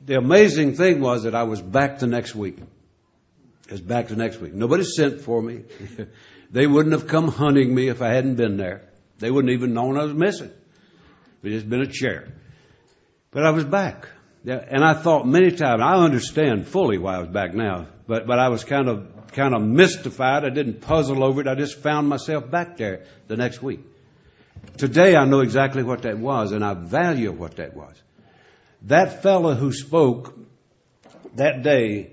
the 0.00 0.16
amazing 0.16 0.76
thing 0.76 1.00
was 1.00 1.24
that 1.24 1.34
I 1.34 1.42
was 1.42 1.60
back 1.60 1.98
the 1.98 2.06
next 2.06 2.34
week. 2.34 2.56
I 3.68 3.72
was 3.72 3.82
back 3.82 4.08
the 4.08 4.16
next 4.16 4.40
week. 4.40 4.54
Nobody 4.54 4.84
sent 4.84 5.20
for 5.20 5.42
me. 5.42 5.64
they 6.50 6.66
wouldn't 6.66 6.94
have 6.94 7.06
come 7.06 7.28
hunting 7.28 7.74
me 7.74 7.88
if 7.88 8.00
I 8.00 8.14
hadn't 8.14 8.36
been 8.36 8.56
there. 8.56 8.89
They 9.20 9.30
wouldn't 9.30 9.52
even 9.52 9.74
known 9.74 9.98
I 9.98 10.04
was 10.04 10.14
missing. 10.14 10.50
It 11.42 11.52
has 11.52 11.62
been 11.62 11.82
a 11.82 11.86
chair. 11.86 12.28
But 13.30 13.46
I 13.46 13.50
was 13.50 13.64
back. 13.64 14.08
And 14.44 14.82
I 14.82 14.94
thought 14.94 15.26
many 15.26 15.50
times, 15.50 15.82
I 15.82 15.94
understand 15.96 16.66
fully 16.66 16.98
why 16.98 17.16
I 17.16 17.18
was 17.20 17.28
back 17.28 17.54
now, 17.54 17.86
but, 18.06 18.26
but 18.26 18.38
I 18.38 18.48
was 18.48 18.64
kind 18.64 18.88
of, 18.88 19.06
kind 19.32 19.54
of 19.54 19.62
mystified. 19.62 20.44
I 20.44 20.50
didn't 20.50 20.80
puzzle 20.80 21.22
over 21.22 21.42
it. 21.42 21.46
I 21.46 21.54
just 21.54 21.78
found 21.78 22.08
myself 22.08 22.50
back 22.50 22.78
there 22.78 23.04
the 23.28 23.36
next 23.36 23.62
week. 23.62 23.80
Today 24.78 25.14
I 25.14 25.26
know 25.26 25.40
exactly 25.40 25.82
what 25.82 26.02
that 26.02 26.18
was 26.18 26.52
and 26.52 26.64
I 26.64 26.74
value 26.74 27.32
what 27.32 27.56
that 27.56 27.76
was. 27.76 27.94
That 28.82 29.22
fellow 29.22 29.54
who 29.54 29.72
spoke 29.72 30.38
that 31.34 31.62
day 31.62 32.12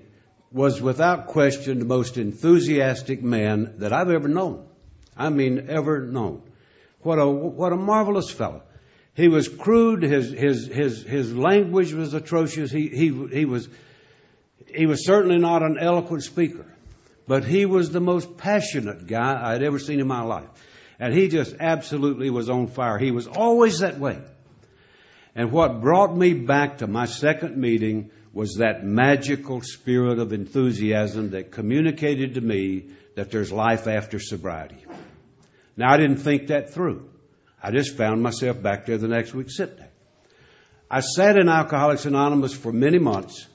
was 0.52 0.82
without 0.82 1.28
question 1.28 1.80
the 1.80 1.86
most 1.86 2.18
enthusiastic 2.18 3.24
man 3.24 3.76
that 3.78 3.94
I've 3.94 4.10
ever 4.10 4.28
known. 4.28 4.68
I 5.16 5.30
mean, 5.30 5.68
ever 5.70 6.02
known. 6.02 6.42
What 7.02 7.20
a, 7.20 7.28
what 7.28 7.74
a 7.74 7.76
marvelous 7.76 8.30
fellow. 8.30 8.64
He 9.14 9.28
was 9.28 9.48
crude. 9.48 10.04
His, 10.04 10.32
his, 10.32 10.68
his, 10.68 11.04
his 11.04 11.36
language 11.36 11.94
was 11.94 12.14
atrocious. 12.14 12.72
He, 12.72 12.88
he, 12.88 13.28
he 13.32 13.46
was, 13.46 13.68
he 14.74 14.86
was 14.86 15.06
certainly 15.06 15.38
not 15.38 15.64
an 15.64 15.78
eloquent 15.80 16.24
speaker, 16.24 16.66
but 17.28 17.44
he 17.44 17.66
was 17.66 17.90
the 17.90 18.00
most 18.00 18.38
passionate 18.38 19.08
guy 19.08 19.54
I'd 19.54 19.64
ever 19.64 19.80
seen 19.80 20.00
in 20.00 20.08
my 20.08 20.22
life. 20.22 20.50
And 21.00 21.14
he 21.14 21.28
just 21.28 21.56
absolutely 21.60 22.30
was 22.30 22.50
on 22.50 22.68
fire. 22.68 22.98
He 22.98 23.12
was 23.12 23.28
always 23.28 23.80
that 23.80 24.00
way. 24.00 24.20
And 25.36 25.52
what 25.52 25.82
brought 25.82 26.16
me 26.16 26.34
back 26.34 26.80
to 26.80 26.88
my 26.88 27.06
second 27.06 27.58
meeting 27.58 28.10
was 28.34 28.56
that 28.56 28.84
magical 28.84 29.62
spirit 29.62 30.20
of 30.20 30.34
enthusiasm 30.34 31.32
that 31.32 31.52
communicated 31.52 32.36
to 32.36 32.42
me 32.42 32.86
that 33.16 33.32
there's 33.32 33.52
life 33.52 33.88
after 33.88 34.20
sobriety. 34.20 34.84
Now, 35.78 35.94
I 35.94 35.98
didn't 35.98 36.18
think 36.18 36.48
that 36.48 36.74
through. 36.74 37.08
I 37.62 37.72
just 37.72 37.96
found 37.96 38.22
myself 38.22 38.62
back 38.62 38.88
there 38.88 38.98
the 38.98 39.08
next 39.08 39.34
week 39.34 39.50
sitting 39.50 39.78
there. 39.78 39.92
I 40.90 41.02
sat 41.02 41.38
in 41.38 41.48
Alcoholics 41.50 42.06
Anonymous 42.06 42.54
for 42.54 42.72
many 42.72 42.98
months, 42.98 43.46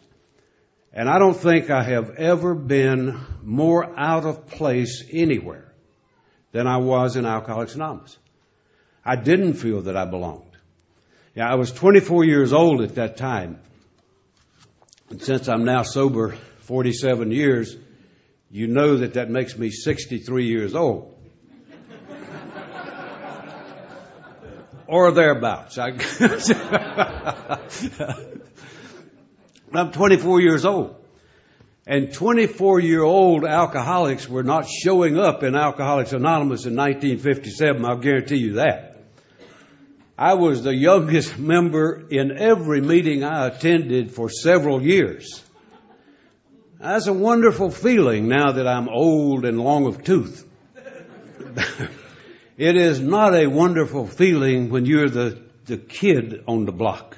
and 0.93 1.09
I 1.09 1.19
don't 1.19 1.37
think 1.37 1.71
I 1.71 1.83
have 1.83 2.11
ever 2.17 2.55
been 2.55 3.19
more 3.43 3.99
out 3.99 4.25
of 4.25 4.47
place 4.47 5.03
anywhere 5.11 5.73
than 6.53 6.67
I 6.67 6.77
was 6.77 7.17
in 7.17 7.27
Alcoholics 7.27 7.75
Anonymous. 7.75 8.17
I 9.05 9.17
didn't 9.17 9.55
feel 9.55 9.83
that 9.83 9.97
I 9.97 10.05
belonged. 10.05 10.57
Yeah, 11.35 11.51
I 11.51 11.55
was 11.55 11.73
24 11.73 12.25
years 12.25 12.53
old 12.53 12.83
at 12.83 12.97
that 12.97 13.17
time. 13.17 13.59
And 15.11 15.23
since 15.23 15.49
I'm 15.49 15.65
now 15.65 15.83
sober 15.83 16.37
47 16.61 17.31
years, 17.31 17.75
you 18.51 18.67
know 18.67 18.99
that 18.99 19.15
that 19.15 19.31
makes 19.31 19.57
me 19.57 19.71
63 19.71 20.47
years 20.47 20.75
old. 20.75 21.12
Or 24.93 25.11
thereabouts. 25.11 25.79
I, 25.79 25.89
I'm 29.73 29.91
24 29.91 30.41
years 30.43 30.67
old. 30.67 30.97
And 31.87 32.13
24 32.13 32.81
year 32.81 33.03
old 33.03 33.47
alcoholics 33.47 34.29
were 34.29 34.43
not 34.43 34.69
showing 34.69 35.19
up 35.19 35.43
in 35.43 35.57
Alcoholics 35.57 36.13
Anonymous 36.13 36.67
in 36.67 36.77
1957, 36.77 37.85
I'll 37.85 37.97
guarantee 37.97 38.37
you 38.37 38.53
that. 38.55 39.03
I 40.19 40.35
was 40.35 40.63
the 40.63 40.75
youngest 40.75 41.39
member 41.39 42.07
in 42.11 42.37
every 42.37 42.83
meeting 42.83 43.25
I 43.25 43.47
attended 43.47 44.13
for 44.13 44.29
several 44.29 44.83
years. 44.83 45.43
That's 46.79 47.07
a 47.07 47.15
wonderful 47.15 47.71
feeling 47.71 48.29
now 48.29 48.53
that 48.53 48.69
I'm 48.69 48.91
old 48.91 49.47
and 49.47 49.59
long 49.59 49.87
of 49.87 50.05
tooth. 50.05 50.47
It 52.63 52.77
is 52.77 53.01
not 53.01 53.35
a 53.35 53.49
wonderful 53.49 54.07
feeling 54.07 54.71
when 54.71 54.87
you're 54.87 55.09
the, 55.09 55.43
the 55.65 55.77
kid 55.77 56.45
on 56.47 56.65
the 56.65 56.71
block. 56.71 57.17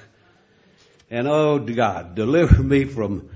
And 1.11 1.27
oh 1.27 1.59
God, 1.59 2.15
deliver 2.15 2.63
me 2.63 2.85
from 2.85 3.29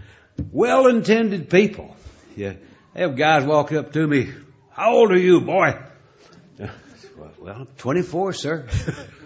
well-intended 0.52 1.52
people. 1.52 1.96
Yeah. 2.36 2.54
I 2.96 3.02
have 3.02 3.16
guys 3.16 3.46
walk 3.46 3.72
up 3.74 3.94
to 3.94 4.08
me, 4.08 4.34
how 4.72 4.92
old 4.94 5.12
are 5.12 5.20
you, 5.20 5.42
boy? 5.42 5.78
Well, 7.38 7.68
24, 7.78 8.34
sir. 8.34 8.68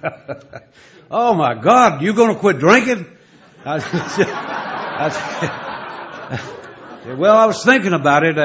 oh 1.10 1.34
my 1.36 1.54
God, 1.54 2.02
you 2.02 2.14
gonna 2.14 2.36
quit 2.36 2.60
drinking? 2.60 3.06
I, 3.66 3.80
I, 7.08 7.14
well, 7.14 7.38
I 7.38 7.46
was 7.46 7.64
thinking 7.64 7.94
about 7.94 8.24
it. 8.24 8.38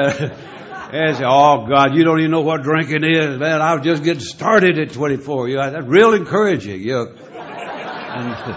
And 0.91 1.17
say, 1.17 1.23
oh 1.25 1.67
God, 1.67 1.95
you 1.95 2.03
don't 2.03 2.19
even 2.19 2.31
know 2.31 2.41
what 2.41 2.63
drinking 2.63 3.03
is, 3.03 3.37
man. 3.37 3.61
I 3.61 3.75
was 3.75 3.83
just 3.83 4.03
getting 4.03 4.23
started 4.23 4.79
at 4.79 4.91
24. 4.91 5.47
You 5.49 5.57
know, 5.57 5.71
that's 5.71 5.87
real 5.87 6.13
encouraging. 6.13 6.81
You 6.81 6.93
know. 6.93 7.13
and, 7.35 8.55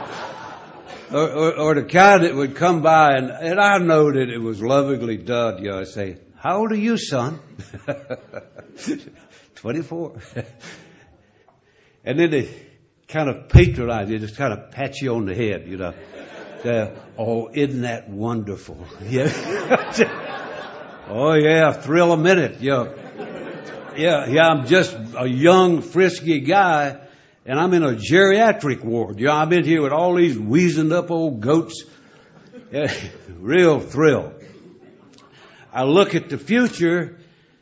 or, 1.14 1.30
or, 1.30 1.58
or, 1.58 1.74
the 1.74 1.84
kind 1.84 2.24
that 2.24 2.34
would 2.34 2.56
come 2.56 2.80
by 2.80 3.16
and, 3.16 3.30
and 3.30 3.60
I 3.60 3.78
know 3.78 4.10
that 4.10 4.30
it 4.30 4.38
was 4.38 4.62
lovingly 4.62 5.18
done. 5.18 5.62
You 5.62 5.70
know, 5.72 5.80
I 5.80 5.84
say, 5.84 6.18
how 6.36 6.58
old 6.58 6.72
are 6.72 6.76
you, 6.76 6.96
son? 6.96 7.38
24. 9.56 10.20
and 12.04 12.18
then 12.18 12.30
they 12.30 12.48
kind 13.08 13.28
of 13.28 13.48
patronize 13.48 14.08
you, 14.08 14.18
just 14.18 14.36
kind 14.36 14.52
of 14.52 14.70
pat 14.70 15.00
you 15.00 15.14
on 15.14 15.26
the 15.26 15.34
head, 15.34 15.68
you 15.68 15.76
know. 15.76 15.92
Say, 16.62 16.92
oh, 17.18 17.50
isn't 17.52 17.82
that 17.82 18.08
wonderful? 18.08 18.78
Yeah. 19.04 20.18
Oh 21.14 21.34
yeah, 21.34 21.72
thrill 21.72 22.10
a 22.12 22.16
minute. 22.16 22.62
Yeah. 22.62 22.88
Yeah, 23.94 24.26
yeah, 24.28 24.48
I'm 24.48 24.66
just 24.66 24.96
a 25.14 25.26
young, 25.26 25.82
frisky 25.82 26.40
guy, 26.40 26.98
and 27.44 27.60
I'm 27.60 27.74
in 27.74 27.82
a 27.82 27.92
geriatric 27.92 28.82
ward. 28.82 29.20
Yeah, 29.20 29.34
I've 29.34 29.50
been 29.50 29.64
here 29.64 29.82
with 29.82 29.92
all 29.92 30.14
these 30.14 30.38
weazened 30.38 30.90
up 30.90 31.10
old 31.10 31.42
goats. 31.42 31.84
Yeah, 32.70 32.90
real 33.38 33.78
thrill. 33.78 34.32
I 35.70 35.84
look 35.84 36.14
at 36.14 36.30
the 36.30 36.38
future, 36.38 37.18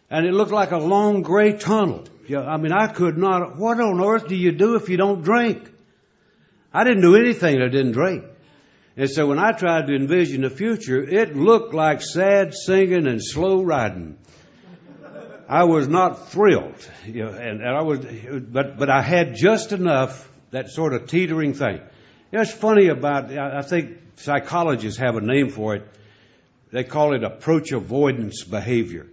and 0.09 0.27
it 0.27 0.33
looked 0.33 0.53
like 0.53 0.71
a 0.71 0.79
long 0.79 1.23
gray 1.23 1.55
tunnel. 1.55 2.05
Yeah, 2.29 2.43
I 2.43 2.57
mean, 2.57 2.71
I 2.71 2.87
could 2.87 3.19
not, 3.19 3.57
what 3.57 3.81
on 3.81 4.01
earth 4.01 4.29
do 4.29 4.37
you 4.37 4.53
do 4.53 4.77
if 4.77 4.89
you 4.89 4.97
don't 4.97 5.23
drink? 5.23 5.69
I 6.73 6.85
didn't 6.85 7.03
do 7.03 7.17
anything 7.17 7.59
that 7.59 7.71
didn't 7.71 7.93
drink. 7.93 8.23
And 9.01 9.09
so 9.09 9.29
when 9.29 9.39
I 9.39 9.53
tried 9.53 9.87
to 9.87 9.97
envision 9.97 10.43
the 10.43 10.51
future, 10.51 11.03
it 11.03 11.35
looked 11.35 11.73
like 11.73 12.03
sad 12.03 12.53
singing 12.53 13.07
and 13.07 13.25
slow 13.25 13.63
riding. 13.63 14.19
I 15.49 15.65
was 15.65 15.89
not 15.89 16.29
thrilled, 16.29 16.87
you 17.07 17.25
know, 17.25 17.31
and, 17.31 17.63
and 17.63 17.69
I 17.71 17.81
was, 17.81 18.01
but, 18.43 18.77
but 18.77 18.91
I 18.91 19.01
had 19.01 19.37
just 19.37 19.73
enough, 19.73 20.31
that 20.51 20.69
sort 20.69 20.93
of 20.93 21.07
teetering 21.07 21.55
thing. 21.55 21.77
You 21.77 22.37
know, 22.37 22.41
it's 22.43 22.53
funny 22.53 22.89
about, 22.89 23.33
I 23.33 23.63
think 23.63 23.97
psychologists 24.17 25.01
have 25.01 25.17
a 25.17 25.23
name 25.23 25.49
for 25.49 25.77
it. 25.77 25.89
They 26.71 26.85
call 26.85 27.15
it 27.15 27.25
approach 27.25 27.73
avoidance 27.73 28.45
behavior. 28.45 29.07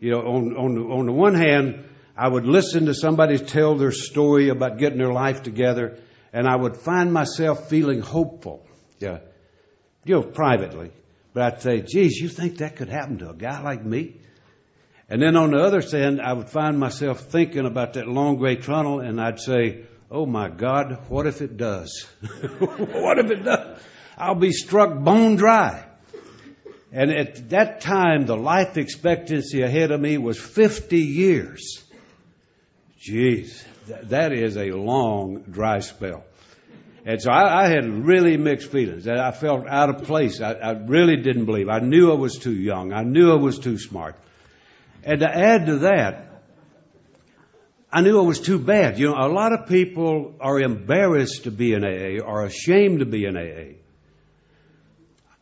You 0.00 0.12
know, 0.12 0.20
on, 0.20 0.56
on, 0.56 0.78
on 0.92 1.04
the 1.04 1.12
one 1.12 1.34
hand, 1.34 1.84
I 2.16 2.26
would 2.26 2.46
listen 2.46 2.86
to 2.86 2.94
somebody 2.94 3.36
tell 3.36 3.74
their 3.74 3.92
story 3.92 4.48
about 4.48 4.78
getting 4.78 4.96
their 4.96 5.12
life 5.12 5.42
together, 5.42 5.98
and 6.32 6.48
I 6.48 6.56
would 6.56 6.78
find 6.78 7.12
myself 7.12 7.68
feeling 7.68 8.00
hopeful. 8.00 8.66
Yeah. 9.00 9.18
You 10.04 10.16
know, 10.16 10.22
privately. 10.22 10.92
But 11.32 11.42
I'd 11.42 11.62
say, 11.62 11.82
geez, 11.82 12.16
you 12.16 12.28
think 12.28 12.58
that 12.58 12.76
could 12.76 12.88
happen 12.88 13.18
to 13.18 13.30
a 13.30 13.34
guy 13.34 13.60
like 13.62 13.84
me? 13.84 14.16
And 15.08 15.20
then 15.20 15.36
on 15.36 15.50
the 15.50 15.58
other 15.58 15.80
hand, 15.80 16.20
I 16.20 16.32
would 16.32 16.48
find 16.48 16.78
myself 16.78 17.20
thinking 17.20 17.66
about 17.66 17.94
that 17.94 18.06
long 18.06 18.36
gray 18.36 18.56
tunnel 18.56 19.00
and 19.00 19.20
I'd 19.20 19.40
say, 19.40 19.84
oh 20.10 20.26
my 20.26 20.48
God, 20.48 21.06
what 21.08 21.26
if 21.26 21.42
it 21.42 21.56
does? 21.56 22.06
what 22.58 23.18
if 23.18 23.30
it 23.30 23.44
does? 23.44 23.80
I'll 24.16 24.36
be 24.36 24.52
struck 24.52 24.96
bone 24.98 25.36
dry. 25.36 25.84
And 26.92 27.10
at 27.10 27.50
that 27.50 27.80
time, 27.80 28.26
the 28.26 28.36
life 28.36 28.76
expectancy 28.76 29.62
ahead 29.62 29.92
of 29.92 30.00
me 30.00 30.18
was 30.18 30.38
50 30.38 30.98
years. 30.98 31.82
Jeez, 33.00 33.64
that 33.86 34.32
is 34.32 34.56
a 34.56 34.72
long 34.72 35.44
dry 35.50 35.80
spell. 35.80 36.24
And 37.04 37.20
so 37.20 37.30
I, 37.30 37.64
I, 37.64 37.68
had 37.68 37.84
really 38.04 38.36
mixed 38.36 38.70
feelings. 38.70 39.08
I 39.08 39.30
felt 39.30 39.66
out 39.66 39.88
of 39.88 40.04
place. 40.04 40.40
I, 40.40 40.52
I 40.52 40.70
really 40.72 41.16
didn't 41.16 41.46
believe. 41.46 41.68
I 41.68 41.78
knew 41.78 42.12
I 42.12 42.14
was 42.14 42.38
too 42.38 42.54
young. 42.54 42.92
I 42.92 43.04
knew 43.04 43.32
I 43.32 43.36
was 43.36 43.58
too 43.58 43.78
smart. 43.78 44.16
And 45.02 45.20
to 45.20 45.28
add 45.28 45.66
to 45.66 45.78
that, 45.78 46.42
I 47.90 48.02
knew 48.02 48.18
I 48.20 48.22
was 48.22 48.40
too 48.40 48.58
bad. 48.58 48.98
You 48.98 49.08
know, 49.08 49.14
a 49.16 49.32
lot 49.32 49.52
of 49.52 49.66
people 49.66 50.34
are 50.40 50.60
embarrassed 50.60 51.44
to 51.44 51.50
be 51.50 51.72
in 51.72 51.84
AA 51.84 52.22
or 52.22 52.44
ashamed 52.44 53.00
to 53.00 53.06
be 53.06 53.24
in 53.24 53.36
AA. 53.36 53.78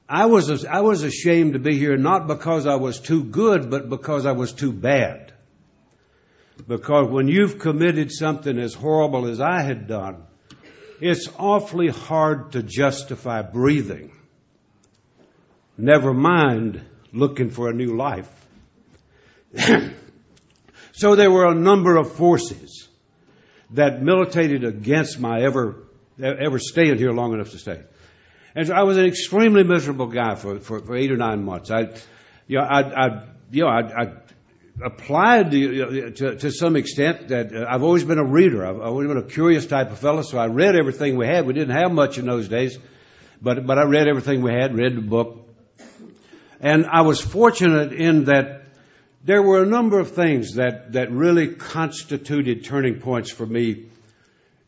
I 0.08 0.26
was, 0.26 0.64
I 0.64 0.80
was 0.80 1.02
ashamed 1.02 1.52
to 1.52 1.58
be 1.58 1.76
here 1.76 1.98
not 1.98 2.26
because 2.26 2.66
I 2.66 2.76
was 2.76 3.00
too 3.00 3.24
good, 3.24 3.68
but 3.68 3.90
because 3.90 4.24
I 4.24 4.32
was 4.32 4.52
too 4.52 4.72
bad. 4.72 5.34
Because 6.66 7.08
when 7.08 7.28
you've 7.28 7.58
committed 7.58 8.10
something 8.10 8.58
as 8.58 8.72
horrible 8.72 9.26
as 9.26 9.40
I 9.40 9.60
had 9.60 9.86
done, 9.86 10.22
it's 11.00 11.28
awfully 11.38 11.88
hard 11.88 12.52
to 12.52 12.62
justify 12.62 13.42
breathing. 13.42 14.12
Never 15.76 16.12
mind 16.12 16.84
looking 17.12 17.50
for 17.50 17.68
a 17.68 17.72
new 17.72 17.96
life. 17.96 18.28
so 20.92 21.14
there 21.14 21.30
were 21.30 21.46
a 21.46 21.54
number 21.54 21.96
of 21.96 22.12
forces 22.12 22.88
that 23.70 24.02
militated 24.02 24.64
against 24.64 25.20
my 25.20 25.42
ever, 25.42 25.84
ever 26.20 26.58
staying 26.58 26.98
here 26.98 27.12
long 27.12 27.32
enough 27.32 27.50
to 27.50 27.58
stay. 27.58 27.82
And 28.54 28.66
so 28.66 28.74
I 28.74 28.82
was 28.82 28.96
an 28.96 29.04
extremely 29.04 29.62
miserable 29.62 30.08
guy 30.08 30.34
for, 30.34 30.58
for, 30.58 30.80
for 30.80 30.96
eight 30.96 31.12
or 31.12 31.16
nine 31.16 31.44
months. 31.44 31.70
I, 31.70 31.90
you 32.46 32.58
know, 32.58 32.64
I, 32.64 32.80
I, 32.80 33.24
you 33.50 33.62
know, 33.62 33.68
I, 33.68 34.02
I 34.02 34.12
applied 34.82 35.50
to, 35.50 36.50
some 36.50 36.76
extent 36.76 37.28
that 37.28 37.54
uh, 37.54 37.66
I've 37.68 37.82
always 37.82 38.04
been 38.04 38.18
a 38.18 38.24
reader. 38.24 38.66
I've 38.66 38.80
always 38.80 39.08
been 39.08 39.18
a 39.18 39.22
curious 39.22 39.66
type 39.66 39.90
of 39.90 39.98
fellow, 39.98 40.22
so 40.22 40.38
I 40.38 40.46
read 40.46 40.76
everything 40.76 41.16
we 41.16 41.26
had. 41.26 41.46
We 41.46 41.52
didn't 41.52 41.76
have 41.76 41.92
much 41.92 42.18
in 42.18 42.26
those 42.26 42.48
days, 42.48 42.78
but, 43.42 43.66
but 43.66 43.78
I 43.78 43.84
read 43.84 44.08
everything 44.08 44.42
we 44.42 44.52
had, 44.52 44.76
read 44.76 44.96
the 44.96 45.02
book. 45.02 45.48
And 46.60 46.86
I 46.86 47.02
was 47.02 47.20
fortunate 47.20 47.92
in 47.92 48.24
that 48.24 48.62
there 49.24 49.42
were 49.42 49.62
a 49.62 49.66
number 49.66 49.98
of 49.98 50.12
things 50.12 50.54
that, 50.54 50.92
that 50.92 51.10
really 51.10 51.54
constituted 51.54 52.64
turning 52.64 53.00
points 53.00 53.30
for 53.30 53.46
me 53.46 53.86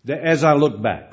as 0.08 0.44
I 0.44 0.54
look 0.54 0.80
back. 0.80 1.12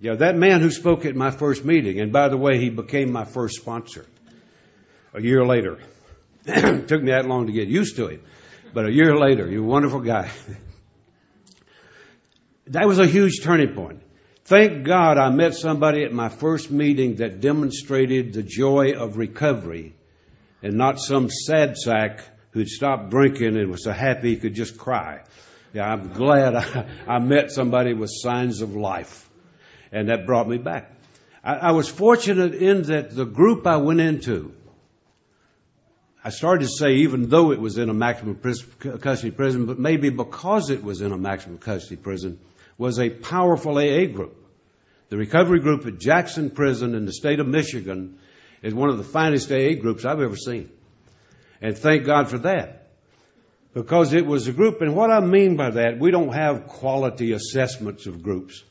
You 0.00 0.10
know, 0.10 0.16
that 0.16 0.36
man 0.36 0.60
who 0.60 0.70
spoke 0.70 1.04
at 1.04 1.16
my 1.16 1.30
first 1.30 1.64
meeting, 1.64 2.00
and 2.00 2.12
by 2.12 2.28
the 2.28 2.36
way, 2.36 2.58
he 2.58 2.70
became 2.70 3.12
my 3.12 3.24
first 3.24 3.56
sponsor 3.56 4.06
a 5.14 5.22
year 5.22 5.44
later. 5.44 5.78
Took 6.86 7.02
me 7.02 7.10
that 7.10 7.26
long 7.26 7.46
to 7.46 7.52
get 7.52 7.68
used 7.68 7.96
to 7.96 8.08
him. 8.08 8.22
But 8.72 8.86
a 8.86 8.92
year 8.92 9.16
later, 9.16 9.50
you're 9.50 9.64
a 9.64 9.66
wonderful 9.66 10.00
guy. 10.00 10.30
that 12.68 12.86
was 12.86 12.98
a 12.98 13.06
huge 13.06 13.42
turning 13.42 13.74
point. 13.74 14.02
Thank 14.44 14.84
God 14.84 15.18
I 15.18 15.30
met 15.30 15.54
somebody 15.54 16.04
at 16.04 16.12
my 16.12 16.28
first 16.28 16.70
meeting 16.70 17.16
that 17.16 17.40
demonstrated 17.40 18.32
the 18.32 18.44
joy 18.44 18.92
of 18.92 19.16
recovery 19.16 19.94
and 20.62 20.74
not 20.74 21.00
some 21.00 21.30
sad 21.30 21.76
sack 21.76 22.20
who'd 22.52 22.68
stopped 22.68 23.10
drinking 23.10 23.56
and 23.56 23.70
was 23.70 23.82
so 23.82 23.92
happy 23.92 24.30
he 24.30 24.36
could 24.36 24.54
just 24.54 24.78
cry. 24.78 25.22
Yeah, 25.72 25.90
I'm 25.90 26.12
glad 26.12 26.54
I, 26.54 26.86
I 27.08 27.18
met 27.18 27.50
somebody 27.50 27.92
with 27.92 28.10
signs 28.12 28.62
of 28.62 28.76
life. 28.76 29.28
And 29.90 30.10
that 30.10 30.26
brought 30.26 30.48
me 30.48 30.58
back. 30.58 30.92
I, 31.42 31.54
I 31.54 31.72
was 31.72 31.88
fortunate 31.88 32.54
in 32.54 32.82
that 32.82 33.14
the 33.14 33.24
group 33.24 33.66
I 33.66 33.78
went 33.78 34.00
into, 34.00 34.54
I 36.26 36.30
started 36.30 36.64
to 36.64 36.68
say 36.68 36.94
even 36.94 37.28
though 37.28 37.52
it 37.52 37.60
was 37.60 37.78
in 37.78 37.88
a 37.88 37.94
maximum 37.94 38.34
custody 38.34 39.30
prison, 39.30 39.66
but 39.66 39.78
maybe 39.78 40.10
because 40.10 40.70
it 40.70 40.82
was 40.82 41.00
in 41.00 41.12
a 41.12 41.16
maximum 41.16 41.58
custody 41.58 41.94
prison, 41.94 42.40
was 42.76 42.98
a 42.98 43.10
powerful 43.10 43.78
AA 43.78 44.06
group. 44.06 44.34
The 45.08 45.18
recovery 45.18 45.60
group 45.60 45.86
at 45.86 46.00
Jackson 46.00 46.50
Prison 46.50 46.96
in 46.96 47.06
the 47.06 47.12
state 47.12 47.38
of 47.38 47.46
Michigan 47.46 48.18
is 48.60 48.74
one 48.74 48.90
of 48.90 48.98
the 48.98 49.04
finest 49.04 49.52
AA 49.52 49.80
groups 49.80 50.04
I've 50.04 50.20
ever 50.20 50.34
seen. 50.34 50.68
And 51.62 51.78
thank 51.78 52.04
God 52.04 52.28
for 52.28 52.38
that. 52.38 52.88
Because 53.72 54.12
it 54.12 54.26
was 54.26 54.48
a 54.48 54.52
group, 54.52 54.80
and 54.80 54.96
what 54.96 55.12
I 55.12 55.20
mean 55.20 55.54
by 55.54 55.70
that, 55.70 56.00
we 56.00 56.10
don't 56.10 56.34
have 56.34 56.66
quality 56.66 57.34
assessments 57.34 58.06
of 58.06 58.24
groups. 58.24 58.64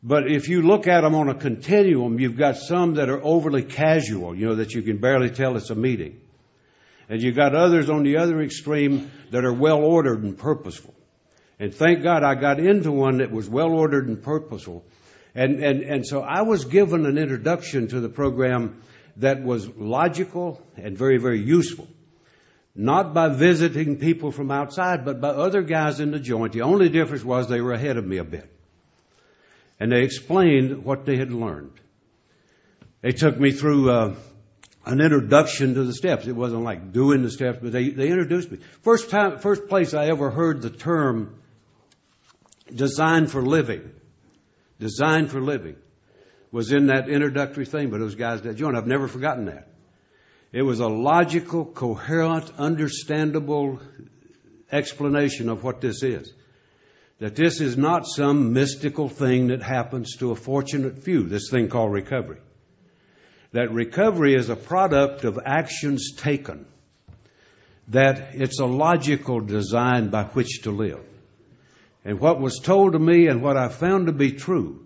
But 0.00 0.30
if 0.30 0.48
you 0.48 0.62
look 0.62 0.86
at 0.86 1.00
them 1.00 1.16
on 1.16 1.28
a 1.28 1.34
continuum, 1.34 2.20
you've 2.20 2.38
got 2.38 2.56
some 2.56 2.94
that 2.94 3.08
are 3.08 3.20
overly 3.20 3.64
casual, 3.64 4.36
you 4.36 4.46
know, 4.46 4.54
that 4.54 4.74
you 4.74 4.82
can 4.82 4.98
barely 4.98 5.30
tell 5.30 5.56
it's 5.56 5.70
a 5.70 5.74
meeting. 5.74 6.20
And 7.08 7.22
you've 7.22 7.36
got 7.36 7.54
others 7.54 7.88
on 7.88 8.02
the 8.02 8.16
other 8.16 8.42
extreme 8.42 9.10
that 9.30 9.44
are 9.44 9.52
well 9.52 9.78
ordered 9.78 10.22
and 10.22 10.36
purposeful. 10.36 10.94
And 11.58 11.74
thank 11.74 12.02
God 12.02 12.22
I 12.22 12.34
got 12.34 12.58
into 12.58 12.92
one 12.92 13.18
that 13.18 13.30
was 13.30 13.48
well 13.48 13.70
ordered 13.72 14.08
and 14.08 14.22
purposeful. 14.22 14.84
And, 15.34 15.62
and, 15.62 15.82
and 15.82 16.06
so 16.06 16.20
I 16.20 16.42
was 16.42 16.64
given 16.64 17.06
an 17.06 17.18
introduction 17.18 17.88
to 17.88 18.00
the 18.00 18.08
program 18.08 18.82
that 19.18 19.42
was 19.42 19.68
logical 19.68 20.60
and 20.76 20.96
very, 20.96 21.18
very 21.18 21.40
useful. 21.40 21.86
Not 22.74 23.14
by 23.14 23.28
visiting 23.28 23.98
people 23.98 24.32
from 24.32 24.50
outside, 24.50 25.04
but 25.04 25.20
by 25.20 25.30
other 25.30 25.62
guys 25.62 26.00
in 26.00 26.10
the 26.10 26.18
joint. 26.18 26.52
The 26.52 26.62
only 26.62 26.90
difference 26.90 27.24
was 27.24 27.48
they 27.48 27.62
were 27.62 27.72
ahead 27.72 27.96
of 27.96 28.04
me 28.04 28.18
a 28.18 28.24
bit. 28.24 28.52
And 29.80 29.92
they 29.92 30.02
explained 30.02 30.84
what 30.84 31.06
they 31.06 31.16
had 31.16 31.32
learned. 31.32 31.72
They 33.00 33.12
took 33.12 33.38
me 33.38 33.52
through 33.52 33.90
uh, 33.90 34.14
an 34.86 35.00
introduction 35.00 35.74
to 35.74 35.82
the 35.82 35.92
steps. 35.92 36.26
It 36.28 36.36
wasn't 36.36 36.62
like 36.62 36.92
doing 36.92 37.22
the 37.22 37.30
steps, 37.30 37.58
but 37.60 37.72
they, 37.72 37.90
they 37.90 38.08
introduced 38.08 38.50
me. 38.50 38.58
First 38.82 39.10
time, 39.10 39.38
first 39.40 39.66
place 39.66 39.92
I 39.92 40.06
ever 40.06 40.30
heard 40.30 40.62
the 40.62 40.70
term 40.70 41.36
designed 42.72 43.30
for 43.30 43.42
living. 43.42 43.90
designed 44.78 45.30
for 45.30 45.40
living 45.40 45.76
was 46.52 46.72
in 46.72 46.86
that 46.86 47.08
introductory 47.08 47.66
thing 47.66 47.90
by 47.90 47.98
those 47.98 48.14
guys 48.14 48.42
that 48.42 48.56
joined. 48.56 48.76
I've 48.76 48.86
never 48.86 49.08
forgotten 49.08 49.46
that. 49.46 49.68
It 50.52 50.62
was 50.62 50.80
a 50.80 50.86
logical, 50.86 51.64
coherent, 51.64 52.50
understandable 52.56 53.80
explanation 54.70 55.48
of 55.48 55.64
what 55.64 55.80
this 55.80 56.02
is. 56.02 56.32
That 57.18 57.34
this 57.34 57.60
is 57.60 57.76
not 57.76 58.06
some 58.06 58.52
mystical 58.52 59.08
thing 59.08 59.48
that 59.48 59.62
happens 59.62 60.16
to 60.18 60.30
a 60.30 60.36
fortunate 60.36 61.02
few, 61.02 61.24
this 61.24 61.50
thing 61.50 61.68
called 61.68 61.92
recovery. 61.92 62.38
That 63.56 63.72
recovery 63.72 64.34
is 64.34 64.50
a 64.50 64.54
product 64.54 65.24
of 65.24 65.38
actions 65.42 66.12
taken. 66.14 66.66
That 67.88 68.34
it's 68.34 68.60
a 68.60 68.66
logical 68.66 69.40
design 69.40 70.10
by 70.10 70.24
which 70.24 70.64
to 70.64 70.70
live. 70.70 71.02
And 72.04 72.20
what 72.20 72.38
was 72.38 72.60
told 72.62 72.92
to 72.92 72.98
me 72.98 73.28
and 73.28 73.40
what 73.40 73.56
I 73.56 73.68
found 73.68 74.08
to 74.08 74.12
be 74.12 74.32
true 74.32 74.84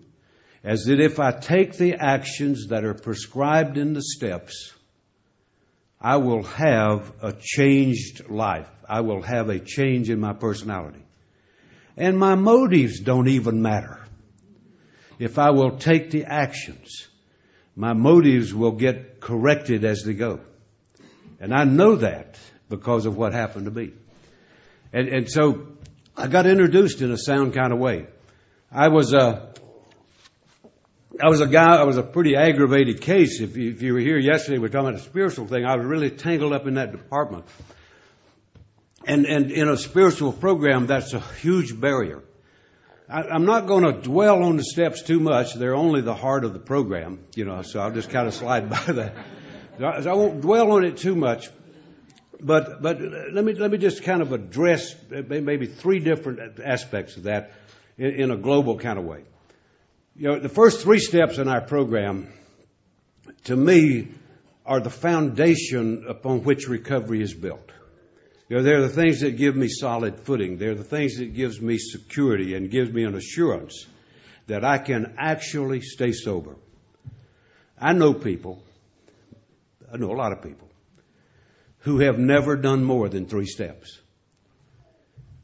is 0.62 0.85
that 0.85 1.00
if 1.00 1.18
I 1.18 1.33
take 1.33 1.78
the 1.78 1.94
actions 1.94 2.68
that 2.68 2.85
are 2.85 2.94
prescribed 2.94 3.76
in 3.76 3.92
the 3.92 4.02
steps, 4.02 4.72
I 6.00 6.18
will 6.18 6.44
have 6.44 7.12
a 7.20 7.33
changed 7.33 8.30
life. 8.30 8.70
I 8.88 9.00
will 9.00 9.22
have 9.22 9.48
a 9.48 9.59
change 9.59 10.11
in 10.11 10.20
my 10.20 10.33
personality. 10.33 11.04
And 11.96 12.16
my 12.16 12.37
motives 12.37 13.00
don't 13.00 13.26
even 13.26 13.62
matter. 13.62 13.98
If 15.18 15.40
I 15.40 15.50
will 15.50 15.76
take 15.78 16.12
the 16.12 16.26
actions, 16.26 17.09
my 17.81 17.95
motives 17.95 18.53
will 18.53 18.73
get 18.73 19.21
corrected 19.21 19.87
as 19.87 20.03
they 20.03 20.12
go. 20.12 20.40
And 21.40 21.55
I 21.55 21.64
know 21.64 21.97
that 21.97 22.38
because 22.69 23.07
of 23.07 23.16
what 23.16 23.33
happened 23.33 23.64
to 23.64 23.71
me. 23.71 23.93
And, 24.93 25.09
and 25.09 25.31
so 25.31 25.66
I 26.14 26.27
got 26.27 26.47
introduced 26.47 27.01
in 27.01 27.11
a 27.11 27.16
sound 27.16 27.55
kind 27.55 27.73
of 27.73 27.79
way. 27.79 28.07
I 28.71 28.88
was 28.88 29.14
a, 29.14 29.55
I 31.25 31.31
was 31.31 31.40
a 31.40 31.47
guy, 31.47 31.77
I 31.77 31.85
was 31.85 31.97
a 31.97 32.03
pretty 32.03 32.37
aggravated 32.37 33.01
case. 33.01 33.40
If 33.40 33.57
you, 33.57 33.71
if 33.71 33.81
you 33.81 33.95
were 33.95 34.01
here 34.01 34.19
yesterday, 34.19 34.59
we 34.59 34.64
were 34.64 34.69
talking 34.69 34.88
about 34.90 35.01
a 35.01 35.05
spiritual 35.05 35.47
thing. 35.47 35.64
I 35.64 35.77
was 35.77 35.87
really 35.87 36.11
tangled 36.11 36.53
up 36.53 36.66
in 36.66 36.75
that 36.75 36.93
department. 36.93 37.47
And, 39.07 39.25
and 39.25 39.51
in 39.51 39.71
a 39.71 39.79
spiritual 39.79 40.35
program, 40.35 40.87
that's 40.87 41.14
a 41.14 41.21
huge 41.21 41.81
barrier. 41.81 42.23
I'm 43.11 43.44
not 43.44 43.66
going 43.66 43.83
to 43.83 43.92
dwell 43.92 44.44
on 44.44 44.57
the 44.57 44.62
steps 44.62 45.03
too 45.03 45.18
much. 45.18 45.55
They're 45.55 45.75
only 45.75 46.01
the 46.01 46.14
heart 46.14 46.44
of 46.44 46.53
the 46.53 46.61
program, 46.61 47.25
you 47.35 47.44
know, 47.44 47.62
so 47.62 47.81
I'll 47.81 47.90
just 47.90 48.11
kind 48.11 48.29
of 48.29 48.35
slide 48.35 48.70
by 48.70 48.85
that. 48.92 49.14
I 49.81 50.14
won't 50.14 50.40
dwell 50.40 50.70
on 50.73 50.85
it 50.85 50.99
too 50.99 51.16
much. 51.16 51.51
But, 52.40 52.81
but 52.81 53.01
let 53.01 53.44
me, 53.44 53.53
let 53.55 53.70
me 53.70 53.79
just 53.79 54.05
kind 54.05 54.23
of 54.23 54.33
address 54.33 54.94
maybe 55.11 55.66
three 55.66 55.99
different 55.99 56.61
aspects 56.61 57.16
of 57.16 57.25
that 57.25 57.53
in, 57.99 58.11
in 58.12 58.31
a 58.31 58.37
global 58.37 58.79
kind 58.79 58.99
of 58.99 59.05
way. 59.05 59.25
You 60.16 60.29
know, 60.29 60.38
the 60.38 60.49
first 60.49 60.83
three 60.83 61.01
steps 61.01 61.38
in 61.38 61.49
our 61.49 61.61
program, 61.61 62.33
to 63.44 63.57
me, 63.57 64.09
are 64.64 64.81
the 64.81 64.90
foundation 64.90 66.05
upon 66.09 66.44
which 66.44 66.68
recovery 66.68 67.23
is 67.23 67.35
built. 67.35 67.70
They're 68.51 68.83
the 68.83 68.89
things 68.89 69.21
that 69.21 69.37
give 69.37 69.55
me 69.55 69.69
solid 69.69 70.19
footing. 70.19 70.59
They're 70.59 70.75
the 70.75 70.83
things 70.83 71.19
that 71.19 71.35
gives 71.35 71.61
me 71.61 71.79
security 71.79 72.55
and 72.55 72.69
gives 72.69 72.91
me 72.91 73.05
an 73.05 73.15
assurance 73.15 73.87
that 74.49 74.65
I 74.65 74.79
can 74.79 75.15
actually 75.17 75.83
stay 75.83 76.11
sober. 76.11 76.57
I 77.79 77.93
know 77.93 78.13
people, 78.13 78.61
I 79.93 79.99
know 79.99 80.11
a 80.11 80.17
lot 80.17 80.33
of 80.33 80.43
people, 80.43 80.69
who 81.81 82.01
have 82.01 82.19
never 82.19 82.57
done 82.57 82.83
more 82.83 83.09
than 83.09 83.27
three 83.27 83.47
steps. 83.47 84.01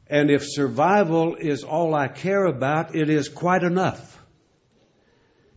And 0.07 0.29
if 0.29 0.43
survival 0.45 1.35
is 1.35 1.63
all 1.63 1.95
I 1.95 2.09
care 2.09 2.45
about, 2.45 2.93
it 2.93 3.09
is 3.09 3.29
quite 3.29 3.63
enough. 3.63 4.21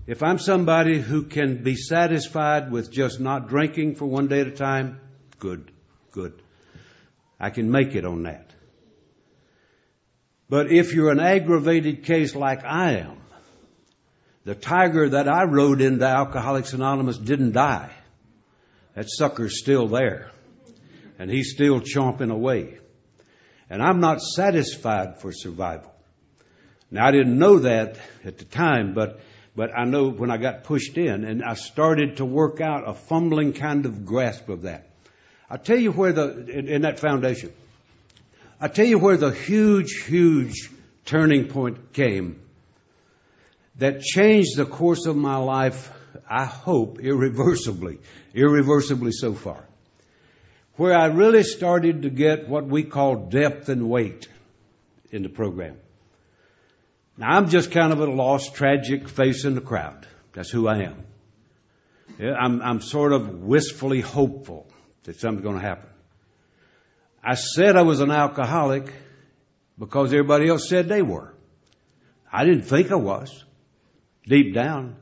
If 0.07 0.23
I'm 0.23 0.39
somebody 0.39 1.01
who 1.01 1.25
can 1.25 1.65
be 1.65 1.75
satisfied 1.75 2.71
with 2.71 2.93
just 2.93 3.19
not 3.19 3.49
drinking 3.49 3.97
for 3.97 4.07
one 4.07 4.29
day 4.29 4.41
at 4.41 4.47
a 4.47 4.53
time, 4.53 5.01
good, 5.41 5.73
good. 6.13 6.41
I 7.41 7.51
can 7.51 7.71
make 7.71 7.95
it 7.95 8.05
on 8.05 8.25
that. 8.25 8.51
But 10.49 10.71
if 10.71 10.93
you're 10.93 11.11
an 11.11 11.21
aggravated 11.21 12.05
case 12.05 12.35
like 12.35 12.65
I 12.65 12.99
am, 12.99 13.17
the 14.45 14.55
tiger 14.55 15.11
that 15.11 15.29
I 15.29 15.45
rode 15.45 15.81
into 15.81 16.05
Alcoholics 16.05 16.73
Anonymous 16.73 17.19
didn't 17.19 17.53
die. 17.53 17.91
That 18.95 19.09
sucker's 19.09 19.61
still 19.61 19.87
there. 19.87 20.31
And 21.19 21.31
he's 21.31 21.53
still 21.53 21.81
chomping 21.81 22.33
away. 22.33 22.79
And 23.69 23.83
I'm 23.83 24.01
not 24.01 24.21
satisfied 24.21 25.21
for 25.21 25.33
survival. 25.33 25.93
Now 26.91 27.07
I 27.07 27.13
didn't 27.13 27.39
know 27.39 27.61
that 27.61 27.99
at 28.25 28.39
the 28.39 28.45
time, 28.45 28.95
but 28.95 29.21
but 29.55 29.77
I 29.77 29.85
know 29.85 30.11
when 30.11 30.31
I 30.31 30.37
got 30.37 30.65
pushed 30.65 30.97
in 30.97 31.25
and 31.25 31.43
I 31.45 31.55
started 31.55 32.17
to 32.17 32.25
work 32.25 32.61
out 32.61 32.89
a 32.89 32.95
fumbling 32.95 33.53
kind 33.53 33.85
of 33.85 34.05
grasp 34.05 34.49
of 34.49 34.63
that. 34.63 34.90
I'll 35.51 35.59
tell 35.59 35.79
you 35.79 35.91
where 35.91 36.13
the, 36.13 36.47
in, 36.47 36.69
in 36.69 36.83
that 36.83 37.01
foundation, 37.01 37.53
I'll 38.61 38.69
tell 38.69 38.87
you 38.87 38.99
where 38.99 39.17
the 39.17 39.33
huge, 39.33 40.05
huge 40.05 40.71
turning 41.05 41.49
point 41.49 41.93
came 41.93 42.41
that 43.77 44.01
changed 44.01 44.57
the 44.57 44.65
course 44.65 45.07
of 45.07 45.17
my 45.17 45.37
life, 45.37 45.91
I 46.29 46.45
hope, 46.45 47.01
irreversibly, 47.01 47.99
irreversibly 48.33 49.11
so 49.11 49.35
far. 49.35 49.65
Where 50.77 50.97
I 50.97 51.07
really 51.07 51.43
started 51.43 52.03
to 52.03 52.11
get 52.11 52.49
what 52.49 52.67
we 52.67 52.85
call 52.85 53.29
depth 53.29 53.69
and 53.69 53.89
weight 53.91 54.29
in 55.11 55.23
the 55.23 55.29
program. 55.29 55.79
Now, 57.17 57.37
I'm 57.37 57.49
just 57.49 57.73
kind 57.73 57.93
of 57.93 58.01
a 58.01 58.07
lost, 58.07 58.55
tragic 58.55 59.09
face 59.09 59.45
in 59.45 59.57
the 59.57 59.61
crowd. 59.61 60.07
That's 60.33 60.51
who 60.51 60.69
I 60.69 60.85
am. 60.85 61.05
I'm, 62.21 62.63
I'm 62.63 62.81
sort 62.81 63.13
of 63.13 63.43
wistfully 63.43 64.01
hopeful 64.01 64.70
that 65.05 65.19
something's 65.19 65.45
going 65.45 65.61
to 65.61 65.67
happen. 65.67 65.89
I 67.23 67.35
said 67.35 67.77
I 67.77 67.83
was 67.83 68.01
an 68.01 68.11
alcoholic 68.11 68.93
because 69.79 70.13
everybody 70.13 70.49
else 70.49 70.69
said 70.69 70.89
they 70.89 71.03
were. 71.03 71.35
I 72.33 72.45
didn't 72.45 72.63
think 72.63 72.93
I 72.93 72.97
was, 72.97 73.45
deep 74.27 74.55
down. 74.55 74.97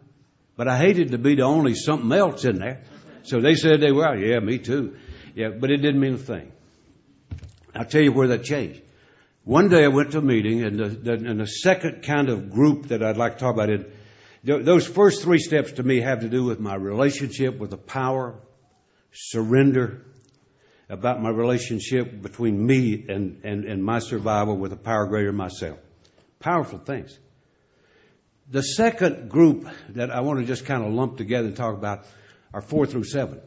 But 0.56 0.66
I 0.66 0.76
hated 0.76 1.12
to 1.12 1.18
be 1.18 1.36
the 1.36 1.42
only 1.42 1.74
something 1.74 2.10
else 2.12 2.44
in 2.44 2.58
there. 2.58 2.82
So 3.22 3.40
they 3.40 3.54
said 3.54 3.80
they 3.80 3.92
were. 3.92 4.08
Oh, 4.08 4.14
yeah, 4.14 4.40
me 4.40 4.58
too. 4.58 4.96
Yeah, 5.34 5.50
but 5.50 5.70
it 5.70 5.76
didn't 5.76 6.00
mean 6.00 6.14
a 6.14 6.18
thing. 6.18 6.50
I'll 7.74 7.84
tell 7.84 8.02
you 8.02 8.12
where 8.12 8.28
that 8.28 8.42
changed. 8.42 8.82
One 9.44 9.68
day 9.68 9.84
I 9.84 9.88
went 9.88 10.12
to 10.12 10.18
a 10.18 10.22
meeting, 10.22 10.64
and 10.64 10.78
the, 10.78 10.88
the, 10.88 11.12
and 11.12 11.40
the 11.40 11.46
second 11.46 12.02
kind 12.02 12.28
of 12.28 12.50
group 12.50 12.88
that 12.88 13.02
I'd 13.02 13.16
like 13.16 13.34
to 13.34 13.38
talk 13.38 13.54
about 13.54 13.70
it, 13.70 13.94
those 14.44 14.86
first 14.86 15.22
three 15.22 15.38
steps 15.38 15.72
to 15.72 15.82
me 15.82 16.00
have 16.00 16.20
to 16.20 16.28
do 16.28 16.44
with 16.44 16.58
my 16.58 16.74
relationship 16.74 17.58
with 17.58 17.70
the 17.70 17.78
power, 17.78 18.34
surrender, 19.12 20.04
about 20.88 21.20
my 21.20 21.30
relationship 21.30 22.22
between 22.22 22.64
me 22.66 23.06
and, 23.08 23.40
and, 23.44 23.64
and 23.64 23.84
my 23.84 23.98
survival 23.98 24.56
with 24.56 24.72
a 24.72 24.76
power 24.76 25.06
greater 25.06 25.28
than 25.28 25.36
myself. 25.36 25.78
Powerful 26.40 26.78
things. 26.78 27.18
The 28.50 28.62
second 28.62 29.28
group 29.28 29.68
that 29.90 30.10
I 30.10 30.20
want 30.20 30.40
to 30.40 30.46
just 30.46 30.64
kind 30.64 30.84
of 30.84 30.92
lump 30.92 31.18
together 31.18 31.48
and 31.48 31.56
talk 31.56 31.74
about 31.74 32.06
are 32.54 32.62
four 32.62 32.86
through 32.86 33.04
seven. 33.04 33.40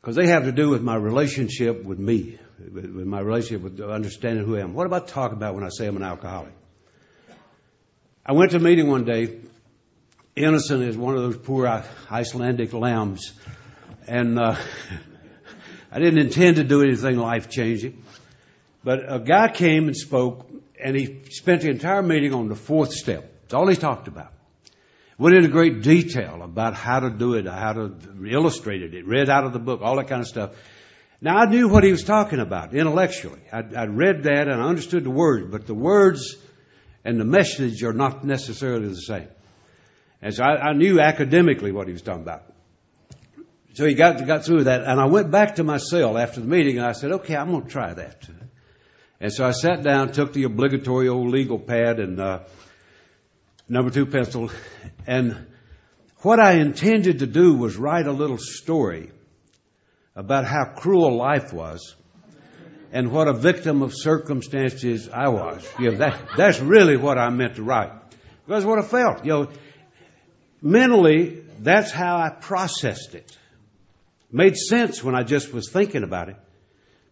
Because 0.00 0.16
they 0.16 0.26
have 0.26 0.44
to 0.44 0.52
do 0.52 0.68
with 0.70 0.82
my 0.82 0.96
relationship 0.96 1.84
with 1.84 1.98
me, 1.98 2.38
with, 2.58 2.86
with 2.86 3.06
my 3.06 3.20
relationship 3.20 3.62
with 3.62 3.80
understanding 3.80 4.44
who 4.44 4.56
I 4.56 4.60
am. 4.60 4.74
What 4.74 4.86
about 4.86 5.08
talk 5.08 5.32
about 5.32 5.54
when 5.54 5.64
I 5.64 5.68
say 5.70 5.86
I'm 5.86 5.96
an 5.96 6.02
alcoholic? 6.02 6.52
I 8.26 8.32
went 8.32 8.50
to 8.50 8.56
a 8.56 8.60
meeting 8.60 8.88
one 8.88 9.04
day, 9.04 9.38
innocent 10.34 10.82
is 10.82 10.96
one 10.96 11.14
of 11.14 11.22
those 11.22 11.36
poor 11.36 11.66
Icelandic 12.10 12.72
lambs, 12.72 13.32
and 14.06 14.38
uh, 14.38 14.56
I 15.92 15.98
didn't 15.98 16.18
intend 16.18 16.56
to 16.56 16.64
do 16.64 16.82
anything 16.82 17.16
life 17.16 17.48
changing. 17.48 18.02
But 18.82 19.12
a 19.12 19.18
guy 19.18 19.48
came 19.48 19.86
and 19.86 19.96
spoke, 19.96 20.50
and 20.82 20.96
he 20.96 21.24
spent 21.30 21.62
the 21.62 21.70
entire 21.70 22.02
meeting 22.02 22.34
on 22.34 22.48
the 22.48 22.54
fourth 22.54 22.92
step. 22.92 23.32
That's 23.42 23.54
all 23.54 23.66
he 23.66 23.76
talked 23.76 24.08
about. 24.08 24.32
Went 25.16 25.36
into 25.36 25.48
great 25.48 25.82
detail 25.82 26.42
about 26.42 26.74
how 26.74 27.00
to 27.00 27.10
do 27.10 27.34
it, 27.34 27.46
how 27.46 27.72
to 27.72 27.94
illustrate 28.28 28.82
it, 28.82 29.06
read 29.06 29.30
out 29.30 29.44
of 29.44 29.52
the 29.52 29.60
book, 29.60 29.80
all 29.82 29.96
that 29.96 30.08
kind 30.08 30.20
of 30.20 30.26
stuff. 30.26 30.50
Now 31.20 31.36
I 31.36 31.46
knew 31.46 31.68
what 31.68 31.84
he 31.84 31.92
was 31.92 32.02
talking 32.02 32.40
about 32.40 32.74
intellectually. 32.74 33.40
I'd, 33.52 33.74
I'd 33.74 33.96
read 33.96 34.24
that 34.24 34.48
and 34.48 34.60
I 34.60 34.66
understood 34.66 35.04
the 35.04 35.10
words, 35.10 35.50
but 35.50 35.66
the 35.66 35.74
words 35.74 36.36
and 37.04 37.20
the 37.20 37.24
message 37.24 37.82
are 37.84 37.92
not 37.92 38.24
necessarily 38.24 38.88
the 38.88 38.96
same. 38.96 39.28
And 40.20 40.34
so 40.34 40.42
I, 40.42 40.70
I 40.70 40.72
knew 40.72 41.00
academically 41.00 41.70
what 41.70 41.86
he 41.86 41.92
was 41.92 42.02
talking 42.02 42.22
about. 42.22 42.42
So 43.74 43.84
he 43.84 43.94
got, 43.94 44.24
got 44.24 44.44
through 44.44 44.64
that 44.64 44.82
and 44.82 45.00
I 45.00 45.06
went 45.06 45.32
back 45.32 45.56
to 45.56 45.64
my 45.64 45.78
cell 45.78 46.16
after 46.16 46.40
the 46.40 46.46
meeting 46.46 46.78
and 46.78 46.86
I 46.86 46.92
said, 46.92 47.10
okay, 47.12 47.34
I'm 47.34 47.50
going 47.50 47.64
to 47.64 47.68
try 47.68 47.92
that. 47.92 48.28
And 49.20 49.32
so 49.32 49.44
I 49.44 49.50
sat 49.50 49.82
down, 49.82 50.12
took 50.12 50.32
the 50.32 50.44
obligatory 50.44 51.08
old 51.08 51.28
legal 51.30 51.58
pad 51.58 51.98
and, 51.98 52.20
uh, 52.20 52.40
number 53.68 53.90
two 53.90 54.06
pencil 54.06 54.50
and 55.06 55.46
what 56.18 56.38
I 56.38 56.52
intended 56.52 57.18
to 57.18 57.26
do 57.26 57.54
was 57.54 57.76
write 57.76 58.06
a 58.06 58.12
little 58.12 58.38
story 58.38 59.10
about 60.14 60.44
how 60.44 60.64
cruel 60.64 61.16
life 61.16 61.52
was 61.52 61.96
and 62.92 63.10
what 63.10 63.26
a 63.26 63.32
victim 63.32 63.82
of 63.82 63.92
circumstances 63.92 65.08
I 65.08 65.28
was. 65.30 65.68
You 65.80 65.90
know, 65.90 65.96
that, 65.98 66.28
that's 66.36 66.60
really 66.60 66.96
what 66.96 67.18
I 67.18 67.28
meant 67.30 67.56
to 67.56 67.64
write. 67.64 67.92
That's 68.46 68.64
what 68.64 68.78
I 68.78 68.82
felt. 68.82 69.24
You 69.24 69.32
know, 69.32 69.48
mentally, 70.62 71.42
that's 71.58 71.90
how 71.90 72.16
I 72.16 72.30
processed 72.30 73.14
it. 73.14 73.36
Made 74.34 74.56
sense 74.56 75.02
when 75.02 75.14
I 75.14 75.22
just 75.22 75.52
was 75.52 75.70
thinking 75.70 76.02
about 76.02 76.28
it. 76.28 76.36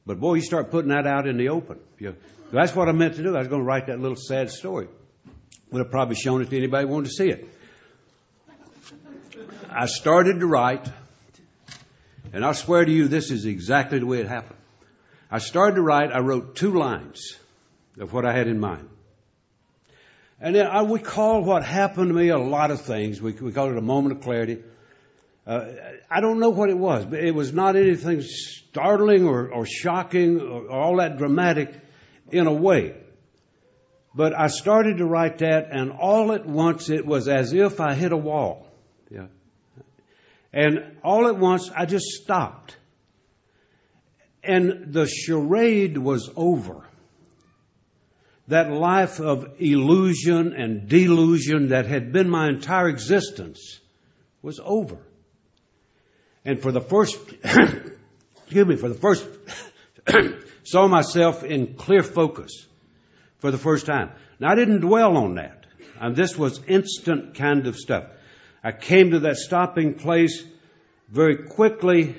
But 0.04 0.18
boy, 0.18 0.34
you 0.34 0.40
start 0.42 0.72
putting 0.72 0.90
that 0.90 1.06
out 1.06 1.28
in 1.28 1.36
the 1.36 1.50
open. 1.50 1.78
You 2.00 2.16
that's 2.52 2.74
what 2.74 2.88
I 2.88 2.92
meant 2.92 3.14
to 3.14 3.22
do. 3.22 3.36
I 3.36 3.38
was 3.38 3.46
going 3.46 3.62
to 3.62 3.66
write 3.66 3.86
that 3.86 4.00
little 4.00 4.16
sad 4.16 4.50
story. 4.50 4.88
Would 5.70 5.78
have 5.78 5.90
probably 5.92 6.16
shown 6.16 6.42
it 6.42 6.50
to 6.50 6.56
anybody 6.56 6.84
who 6.84 6.92
wanted 6.92 7.10
to 7.10 7.12
see 7.12 7.28
it. 7.28 7.48
I 9.70 9.86
started 9.86 10.40
to 10.40 10.46
write 10.46 10.86
and 12.32 12.44
I 12.44 12.52
swear 12.52 12.84
to 12.84 12.90
you, 12.90 13.06
this 13.06 13.30
is 13.30 13.44
exactly 13.44 13.98
the 13.98 14.06
way 14.06 14.18
it 14.18 14.26
happened. 14.26 14.58
I 15.30 15.38
started 15.38 15.76
to 15.76 15.82
write, 15.82 16.10
I 16.12 16.18
wrote 16.18 16.56
two 16.56 16.72
lines 16.72 17.38
of 18.00 18.12
what 18.12 18.24
I 18.24 18.32
had 18.32 18.48
in 18.48 18.58
mind. 18.58 18.88
And 20.40 20.56
then 20.56 20.66
I 20.66 20.82
would 20.82 21.04
call 21.04 21.44
what 21.44 21.62
happened 21.62 22.08
to 22.08 22.14
me 22.14 22.30
a 22.30 22.38
lot 22.38 22.72
of 22.72 22.80
things. 22.80 23.22
We, 23.22 23.32
we 23.32 23.52
call 23.52 23.70
it 23.70 23.76
a 23.76 23.82
moment 23.82 24.16
of 24.16 24.22
clarity. 24.22 24.58
Uh, 25.47 25.64
I 26.09 26.20
don't 26.20 26.38
know 26.38 26.51
what 26.51 26.70
it 26.70 26.78
was, 26.78 27.05
but 27.05 27.18
it 27.18 27.34
was 27.34 27.53
not 27.53 27.74
anything 27.74 28.22
startling 28.22 29.26
or, 29.26 29.49
or 29.51 29.66
shocking 29.66 30.40
or, 30.40 30.66
or 30.66 30.70
all 30.70 30.97
that 30.99 31.18
dramatic 31.18 31.74
in 32.30 32.47
a 32.47 32.53
way. 32.53 32.95
But 34.14 34.38
I 34.38 34.47
started 34.49 34.99
to 34.99 35.07
write 35.07 35.38
that, 35.38 35.68
and 35.72 35.90
all 35.90 36.32
at 36.32 36.47
once 36.47 36.90
it 36.90 37.07
was 37.07 37.28
as 37.28 37.53
if 37.53 37.80
I 37.80 37.95
hit 37.95 38.12
a 38.12 38.16
wall. 38.16 38.68
Yeah. 39.11 39.26
And 40.53 40.99
all 41.03 41.26
at 41.26 41.38
once, 41.38 41.70
I 41.74 41.86
just 41.86 42.07
stopped. 42.07 42.76
And 44.45 44.93
the 44.93 45.07
charade 45.07 45.97
was 45.97 46.30
over. 46.36 46.84
that 48.49 48.70
life 48.70 49.20
of 49.20 49.55
illusion 49.59 50.53
and 50.53 50.88
delusion 50.88 51.68
that 51.68 51.86
had 51.86 52.12
been 52.12 52.28
my 52.28 52.49
entire 52.49 52.88
existence 52.88 53.80
was 54.43 54.61
over. 54.62 54.99
And 56.45 56.61
for 56.61 56.72
the 56.72 56.80
first, 56.80 57.18
excuse 57.45 58.66
me, 58.66 58.76
for 58.76 58.88
the 58.88 58.95
first, 58.95 59.26
saw 60.64 60.88
myself 60.88 61.45
in 61.45 61.74
clear 61.74 62.03
focus 62.03 62.66
for 63.38 63.51
the 63.51 63.59
first 63.59 63.86
time. 63.86 64.11
Now 64.40 64.51
I 64.51 64.55
didn't 64.55 64.80
dwell 64.80 65.16
on 65.16 65.36
that. 65.36 65.66
And 66.01 66.16
this 66.16 66.36
was 66.36 66.61
instant 66.66 67.36
kind 67.36 67.66
of 67.66 67.76
stuff. 67.76 68.05
I 68.64 68.72
came 68.72 69.11
to 69.12 69.20
that 69.20 69.36
stopping 69.36 69.95
place 69.95 70.45
very 71.09 71.49
quickly, 71.49 72.16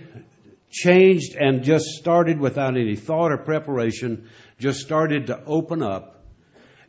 changed 0.69 1.35
and 1.35 1.63
just 1.63 1.85
started 1.85 2.39
without 2.39 2.77
any 2.77 2.95
thought 2.95 3.31
or 3.31 3.37
preparation, 3.37 4.29
just 4.59 4.81
started 4.81 5.27
to 5.27 5.43
open 5.45 5.81
up. 5.81 6.23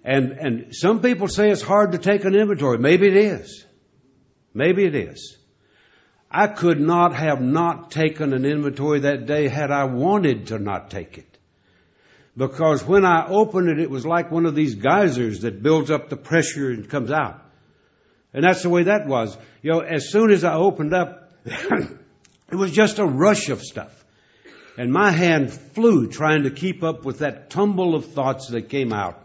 And, 0.05 0.33
and 0.33 0.75
some 0.75 1.01
people 1.01 1.29
say 1.29 1.51
it's 1.51 1.63
hard 1.63 1.93
to 1.93 1.99
take 1.99 2.25
an 2.25 2.35
inventory. 2.35 2.79
Maybe 2.79 3.09
it 3.09 3.17
is. 3.17 3.65
Maybe 4.53 4.85
it 4.85 4.95
is. 4.95 5.39
I 6.31 6.49
could 6.49 6.81
not 6.81 7.15
have 7.15 7.41
not 7.41 7.91
taken 7.91 8.33
an 8.33 8.45
inventory 8.45 9.01
that 9.01 9.27
day 9.27 9.49
had 9.49 9.71
I 9.71 9.85
wanted 9.85 10.49
to 10.49 10.59
not 10.59 10.91
take 10.91 11.19
it. 11.19 11.39
Because 12.37 12.85
when 12.85 13.05
I 13.05 13.29
opened 13.29 13.69
it, 13.69 13.79
it 13.79 13.91
was 13.91 14.05
like 14.05 14.31
one 14.31 14.47
of 14.47 14.55
these 14.55 14.75
geysers 14.75 15.43
that 15.43 15.63
builds 15.63 15.91
up 15.91 16.09
the 16.09 16.17
pressure 16.17 16.71
and 16.71 16.89
comes 16.89 17.11
out. 17.13 17.41
And 18.33 18.45
that's 18.45 18.63
the 18.63 18.71
way 18.71 18.85
that 18.85 19.07
was. 19.07 19.37
You 19.63 19.73
know, 19.73 19.81
as 19.81 20.11
soon 20.11 20.33
as 20.33 20.43
I 20.43 20.55
opened 20.55 20.93
up, 20.93 21.31
it 21.45 22.57
was 22.57 22.73
just 22.73 22.99
a 22.99 23.07
rush 23.07 23.49
of 23.49 23.63
stuff. 23.63 24.05
And 24.77 24.93
my 24.93 25.13
hand 25.13 25.53
flew 25.53 26.09
trying 26.09 26.43
to 26.43 26.51
keep 26.51 26.83
up 26.83 27.05
with 27.05 27.21
that 27.21 27.51
tumble 27.51 27.95
of 27.95 28.07
thoughts 28.07 28.49
that 28.49 28.69
came 28.69 28.93
out. 28.93 29.21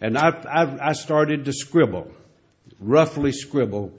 And 0.00 0.16
I, 0.16 0.30
I, 0.30 0.88
I 0.88 0.92
started 0.94 1.44
to 1.44 1.52
scribble, 1.52 2.10
roughly 2.80 3.32
scribble, 3.32 3.92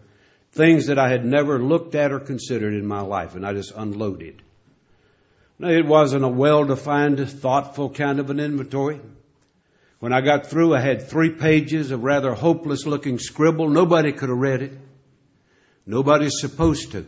things 0.52 0.88
that 0.88 0.99
I 0.99 1.10
had 1.10 1.26
never 1.26 1.60
looked 1.60 1.95
at 1.95 2.12
or 2.12 2.20
considered 2.20 2.74
in 2.74 2.86
my 2.86 3.02
life. 3.02 3.36
And 3.36 3.45
I 3.45 3.54
just 3.54 3.74
unloaded. 3.76 4.41
Now, 5.60 5.70
it 5.70 5.86
wasn't 5.86 6.26
a 6.26 6.30
well-defined, 6.30 7.30
thoughtful 7.30 7.91
kind 7.91 8.20
of 8.20 8.30
an 8.30 8.39
inventory. 8.39 8.99
When 9.99 10.12
I 10.12 10.22
got 10.22 10.47
through, 10.47 10.74
I 10.76 10.82
had 10.82 11.08
three 11.08 11.30
pages 11.30 11.91
of 11.91 12.04
rather 12.04 12.34
hopeless 12.34 12.88
looking 12.88 13.20
scribble. 13.20 13.70
Nobody 13.70 14.12
could 14.12 14.30
have 14.30 14.38
read 14.38 14.64
it. 14.64 14.74
Nobody's 15.86 16.39
supposed 16.39 16.93
to. 16.93 17.06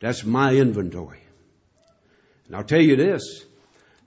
That's 0.00 0.24
my 0.24 0.54
inventory. 0.54 1.20
And 2.48 2.56
I'll 2.56 2.64
tell 2.64 2.82
you 2.82 2.96
this. 2.96 3.44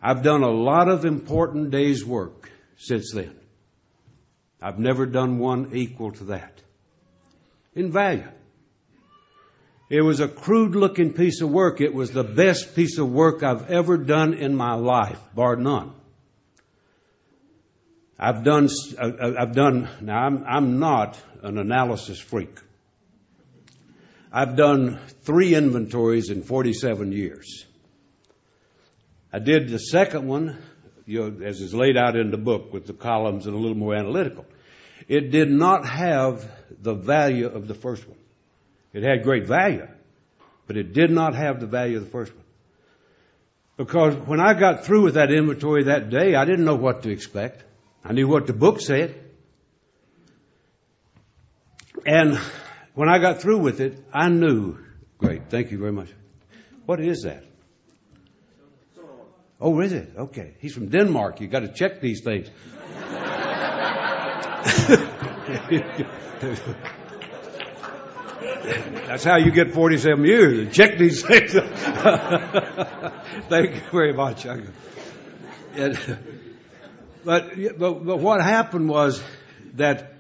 I've 0.01 0.21
done 0.21 0.43
a 0.43 0.51
lot 0.51 0.89
of 0.89 1.05
important 1.05 1.71
days 1.71 2.03
work 2.03 2.51
since 2.75 3.13
then. 3.13 3.33
I've 4.61 4.79
never 4.79 5.05
done 5.05 5.39
one 5.39 5.69
equal 5.73 6.11
to 6.11 6.25
that. 6.25 6.61
In 7.75 7.91
value. 7.91 8.27
It 9.89 10.01
was 10.01 10.19
a 10.19 10.27
crude 10.27 10.75
looking 10.75 11.13
piece 11.13 11.41
of 11.41 11.51
work. 11.51 11.81
It 11.81 11.93
was 11.93 12.11
the 12.11 12.23
best 12.23 12.75
piece 12.75 12.97
of 12.97 13.11
work 13.11 13.43
I've 13.43 13.69
ever 13.69 13.97
done 13.97 14.33
in 14.33 14.55
my 14.55 14.73
life, 14.73 15.19
bar 15.35 15.55
none. 15.55 15.93
I've 18.17 18.43
done, 18.43 18.69
uh, 18.97 19.03
uh, 19.05 19.33
I've 19.39 19.53
done, 19.53 19.89
now 20.01 20.17
I'm, 20.17 20.43
I'm 20.47 20.79
not 20.79 21.21
an 21.41 21.57
analysis 21.57 22.19
freak. 22.19 22.57
I've 24.31 24.55
done 24.55 24.99
three 25.23 25.53
inventories 25.53 26.29
in 26.29 26.41
47 26.41 27.11
years. 27.11 27.65
I 29.31 29.39
did 29.39 29.69
the 29.69 29.77
second 29.77 30.27
one, 30.27 30.57
you 31.05 31.19
know, 31.19 31.45
as 31.45 31.59
is 31.59 31.73
laid 31.73 31.97
out 31.97 32.15
in 32.15 32.31
the 32.31 32.37
book 32.37 32.71
with 32.71 32.87
the 32.87 32.93
columns 32.93 33.45
and 33.45 33.55
a 33.55 33.59
little 33.59 33.77
more 33.77 33.93
analytical. 33.93 34.45
It 35.07 35.31
did 35.31 35.51
not 35.51 35.85
have 35.85 36.49
the 36.81 36.93
value 36.93 37.47
of 37.47 37.67
the 37.67 37.73
first 37.73 38.07
one. 38.07 38.17
It 38.93 39.03
had 39.03 39.23
great 39.23 39.47
value, 39.47 39.87
but 40.67 40.77
it 40.77 40.93
did 40.93 41.11
not 41.11 41.35
have 41.35 41.59
the 41.59 41.67
value 41.67 41.97
of 41.97 42.05
the 42.05 42.09
first 42.09 42.33
one. 42.33 42.43
Because 43.77 44.15
when 44.15 44.39
I 44.39 44.53
got 44.53 44.85
through 44.85 45.03
with 45.03 45.15
that 45.15 45.31
inventory 45.31 45.85
that 45.85 46.09
day, 46.09 46.35
I 46.35 46.45
didn't 46.45 46.65
know 46.65 46.75
what 46.75 47.03
to 47.03 47.09
expect. 47.09 47.63
I 48.03 48.13
knew 48.13 48.27
what 48.27 48.45
the 48.45 48.53
book 48.53 48.79
said. 48.79 49.19
And 52.05 52.37
when 52.93 53.09
I 53.09 53.19
got 53.19 53.41
through 53.41 53.59
with 53.59 53.79
it, 53.79 54.05
I 54.13 54.29
knew. 54.29 54.77
Great, 55.17 55.49
thank 55.49 55.71
you 55.71 55.79
very 55.79 55.91
much. 55.91 56.09
What 56.85 56.99
is 56.99 57.23
that? 57.23 57.43
Oh, 59.59 59.79
is 59.79 59.93
it? 59.93 60.11
Okay. 60.17 60.55
He's 60.59 60.73
from 60.73 60.89
Denmark. 60.89 61.39
You 61.39 61.47
got 61.47 61.61
to 61.61 61.69
check 61.69 62.01
these 62.01 62.21
things. 62.21 62.49
That's 69.07 69.23
how 69.23 69.37
you 69.37 69.51
get 69.51 69.71
47 69.71 70.25
years. 70.25 70.75
Check 70.75 70.97
these 70.97 71.23
things. 71.23 71.53
Thank 73.49 73.75
you 73.75 73.81
very 73.91 74.13
much. 74.13 74.45
But, 77.25 77.51
but, 77.77 77.77
but 77.77 78.19
what 78.19 78.41
happened 78.41 78.89
was 78.89 79.21
that 79.75 80.13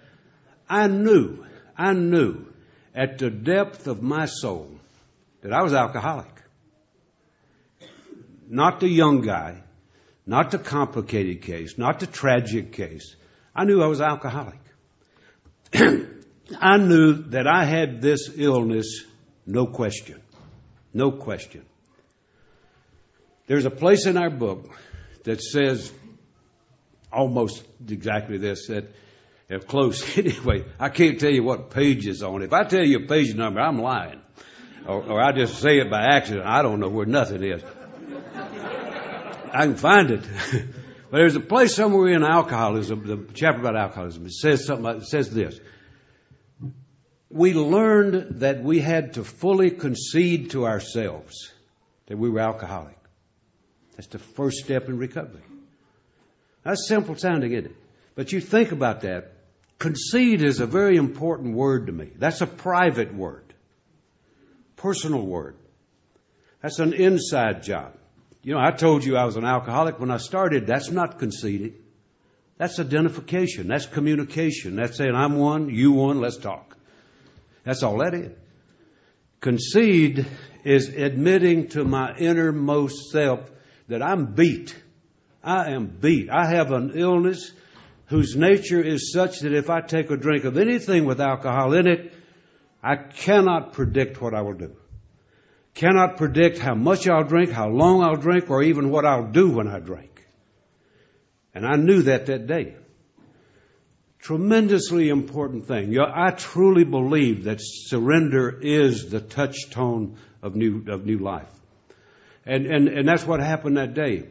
I 0.69 0.87
knew, 0.87 1.45
I 1.77 1.93
knew 1.93 2.45
at 2.93 3.17
the 3.17 3.29
depth 3.29 3.87
of 3.87 4.01
my 4.01 4.25
soul 4.25 4.71
that 5.41 5.53
I 5.53 5.63
was 5.63 5.73
alcoholic. 5.73 6.29
Not 8.47 8.79
the 8.79 8.87
young 8.87 9.21
guy, 9.21 9.63
not 10.25 10.51
the 10.51 10.59
complicated 10.59 11.41
case, 11.41 11.77
not 11.77 11.99
the 11.99 12.07
tragic 12.07 12.71
case. 12.71 13.15
I 13.55 13.65
knew 13.65 13.81
I 13.81 13.87
was 13.87 14.01
alcoholic. 14.01 14.59
I 16.59 16.77
knew 16.77 17.13
that 17.29 17.47
I 17.47 17.65
had 17.65 18.01
this 18.01 18.29
illness, 18.35 19.03
no 19.45 19.65
question. 19.67 20.21
No 20.93 21.11
question. 21.11 21.65
There's 23.47 23.65
a 23.65 23.71
place 23.71 24.05
in 24.05 24.17
our 24.17 24.29
book 24.29 24.69
that 25.23 25.41
says 25.41 25.91
almost 27.11 27.63
exactly 27.87 28.37
this, 28.37 28.67
that 28.67 28.93
close 29.67 30.17
anyway, 30.17 30.65
I 30.79 30.89
can't 30.89 31.19
tell 31.19 31.31
you 31.31 31.43
what 31.43 31.69
page 31.69 32.07
is 32.07 32.23
on. 32.23 32.41
If 32.41 32.53
I 32.53 32.63
tell 32.63 32.85
you 32.85 32.99
a 32.99 33.07
page 33.07 33.35
number, 33.35 33.59
I'm 33.59 33.79
lying. 33.79 34.21
Or, 34.87 35.01
or 35.03 35.21
I 35.21 35.31
just 35.31 35.61
say 35.61 35.77
it 35.77 35.89
by 35.89 36.01
accident. 36.01 36.45
I 36.45 36.61
don't 36.61 36.79
know 36.79 36.89
where 36.89 37.05
nothing 37.05 37.43
is. 37.43 37.63
I 38.35 39.65
can 39.65 39.75
find 39.75 40.11
it. 40.11 40.23
but 41.13 41.19
there's 41.19 41.35
a 41.35 41.41
place 41.41 41.75
somewhere 41.75 42.07
in 42.07 42.23
alcoholism, 42.23 43.05
the 43.05 43.33
chapter 43.35 43.59
about 43.59 43.75
alcoholism, 43.75 44.25
it 44.25 44.31
says 44.31 44.65
something, 44.65 44.95
it 44.95 45.05
says 45.05 45.29
this 45.29 45.59
we 47.29 47.53
learned 47.53 48.39
that 48.39 48.63
we 48.63 48.79
had 48.79 49.13
to 49.13 49.23
fully 49.23 49.69
concede 49.69 50.49
to 50.51 50.65
ourselves 50.65 51.51
that 52.07 52.17
we 52.17 52.31
were 52.31 52.39
alcoholic. 52.39 52.97
That's 53.95 54.07
the 54.07 54.17
first 54.17 54.57
step 54.65 54.89
in 54.89 54.97
recovery. 54.97 55.43
That's 56.63 56.87
simple 56.87 57.15
sounding, 57.15 57.51
isn't 57.51 57.67
it? 57.67 57.75
But 58.15 58.31
you 58.31 58.41
think 58.41 58.71
about 58.71 59.01
that. 59.01 59.33
Concede 59.77 60.41
is 60.41 60.61
a 60.61 60.65
very 60.65 60.97
important 60.97 61.53
word 61.53 61.85
to 61.85 61.93
me. 61.93 62.09
That's 62.15 62.41
a 62.41 62.47
private 62.47 63.13
word. 63.13 63.53
Personal 64.77 65.23
word. 65.23 65.57
That's 66.63 66.79
an 66.79 66.93
inside 66.93 67.61
job. 67.61 67.93
You 68.43 68.55
know, 68.55 68.59
I 68.59 68.71
told 68.71 69.05
you 69.05 69.15
I 69.15 69.23
was 69.23 69.37
an 69.37 69.45
alcoholic 69.45 69.99
when 69.99 70.11
I 70.11 70.17
started. 70.17 70.67
That's 70.67 70.91
not 70.91 71.17
conceding. 71.17 71.75
That's 72.57 72.77
identification. 72.77 73.67
That's 73.67 73.85
communication. 73.85 74.75
That's 74.75 74.97
saying, 74.97 75.15
I'm 75.15 75.37
one, 75.37 75.69
you 75.69 75.93
one, 75.93 76.19
let's 76.19 76.37
talk. 76.37 76.77
That's 77.63 77.83
all 77.83 77.99
that 77.99 78.13
is. 78.13 78.31
Concede 79.39 80.25
is 80.63 80.89
admitting 80.89 81.69
to 81.69 81.83
my 81.83 82.15
innermost 82.17 83.11
self 83.11 83.49
that 83.87 84.01
I'm 84.01 84.33
beat. 84.33 84.75
I 85.43 85.71
am 85.71 85.87
beat. 85.87 86.29
I 86.29 86.45
have 86.45 86.71
an 86.71 86.91
illness 86.95 87.51
whose 88.07 88.35
nature 88.35 88.81
is 88.81 89.11
such 89.11 89.39
that 89.39 89.53
if 89.53 89.69
I 89.69 89.81
take 89.81 90.09
a 90.11 90.17
drink 90.17 90.43
of 90.43 90.57
anything 90.57 91.05
with 91.05 91.19
alcohol 91.19 91.73
in 91.73 91.87
it, 91.87 92.13
I 92.81 92.95
cannot 92.97 93.73
predict 93.73 94.21
what 94.21 94.33
I 94.33 94.41
will 94.41 94.53
do. 94.53 94.75
Cannot 95.73 96.17
predict 96.17 96.59
how 96.59 96.75
much 96.75 97.07
I'll 97.07 97.23
drink, 97.23 97.51
how 97.51 97.67
long 97.67 98.03
I'll 98.03 98.15
drink, 98.15 98.49
or 98.49 98.61
even 98.61 98.89
what 98.89 99.05
I'll 99.05 99.31
do 99.31 99.49
when 99.49 99.67
I 99.67 99.79
drink. 99.79 100.25
And 101.53 101.65
I 101.65 101.75
knew 101.75 102.03
that 102.03 102.27
that 102.27 102.47
day 102.47 102.75
tremendously 104.23 105.09
important 105.09 105.67
thing. 105.67 105.91
You 105.91 105.99
know, 105.99 106.11
I 106.11 106.31
truly 106.31 106.85
believe 106.85 107.43
that 107.43 107.57
surrender 107.59 108.57
is 108.61 109.09
the 109.09 109.19
touchstone 109.19 110.15
of 110.41 110.55
new, 110.55 110.85
of 110.87 111.05
new 111.05 111.17
life. 111.17 111.49
And, 112.45 112.65
and, 112.65 112.87
and 112.87 113.07
that's 113.07 113.25
what 113.25 113.41
happened 113.41 113.77
that 113.77 113.93
day. 113.93 114.29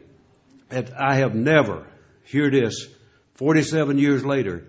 And 0.71 0.91
I 0.99 1.17
have 1.17 1.35
never, 1.35 1.85
hear 2.23 2.49
this, 2.49 2.87
47 3.35 3.99
years 3.99 4.25
later, 4.25 4.65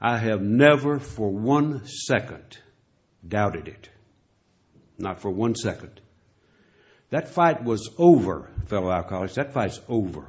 I 0.00 0.18
have 0.18 0.42
never 0.42 0.98
for 0.98 1.30
one 1.30 1.86
second 1.86 2.58
doubted 3.26 3.68
it. 3.68 3.88
Not 4.98 5.20
for 5.20 5.30
one 5.30 5.54
second. 5.54 6.00
That 7.14 7.28
fight 7.28 7.62
was 7.62 7.90
over, 7.96 8.50
fellow 8.66 8.90
alcoholics. 8.90 9.36
That 9.36 9.52
fight's 9.52 9.80
over. 9.88 10.26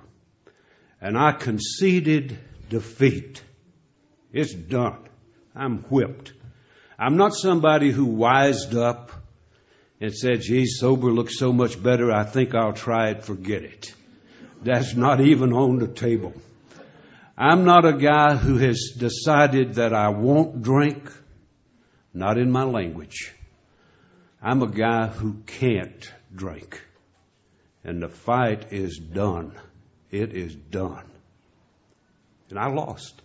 And 1.02 1.18
I 1.18 1.32
conceded 1.32 2.38
defeat. 2.70 3.42
It's 4.32 4.54
done. 4.54 5.00
I'm 5.56 5.80
whipped. 5.90 6.34
I'm 7.00 7.18
not 7.18 7.34
somebody 7.34 7.90
who 7.90 8.06
wised 8.06 8.76
up 8.76 9.12
and 10.00 10.14
said, 10.14 10.42
gee, 10.42 10.68
sober 10.68 11.10
looks 11.10 11.40
so 11.40 11.52
much 11.52 11.82
better, 11.82 12.12
I 12.12 12.24
think 12.24 12.54
I'll 12.54 12.74
try 12.74 13.10
it, 13.10 13.24
forget 13.24 13.64
it. 13.64 13.92
That's 14.62 14.94
not 14.94 15.22
even 15.22 15.54
on 15.54 15.80
the 15.80 15.88
table. 15.88 16.36
I'm 17.36 17.66
not 17.66 17.86
a 17.86 17.94
guy 17.94 18.36
who 18.36 18.60
has 18.60 18.94
decided 18.96 19.74
that 19.76 19.92
I 19.92 20.10
won't 20.10 20.62
drink, 20.62 21.12
not 22.14 22.38
in 22.38 22.52
my 22.52 22.64
language. 22.64 23.34
I'm 24.40 24.62
a 24.62 24.68
guy 24.68 25.08
who 25.08 25.38
can't 25.48 26.14
drink. 26.36 26.82
And 27.84 28.02
the 28.02 28.10
fight 28.10 28.72
is 28.72 28.98
done. 28.98 29.54
It 30.12 30.34
is 30.34 30.56
done. 30.56 31.06
And 32.50 32.60
I 32.60 32.68
lost. 32.68 33.22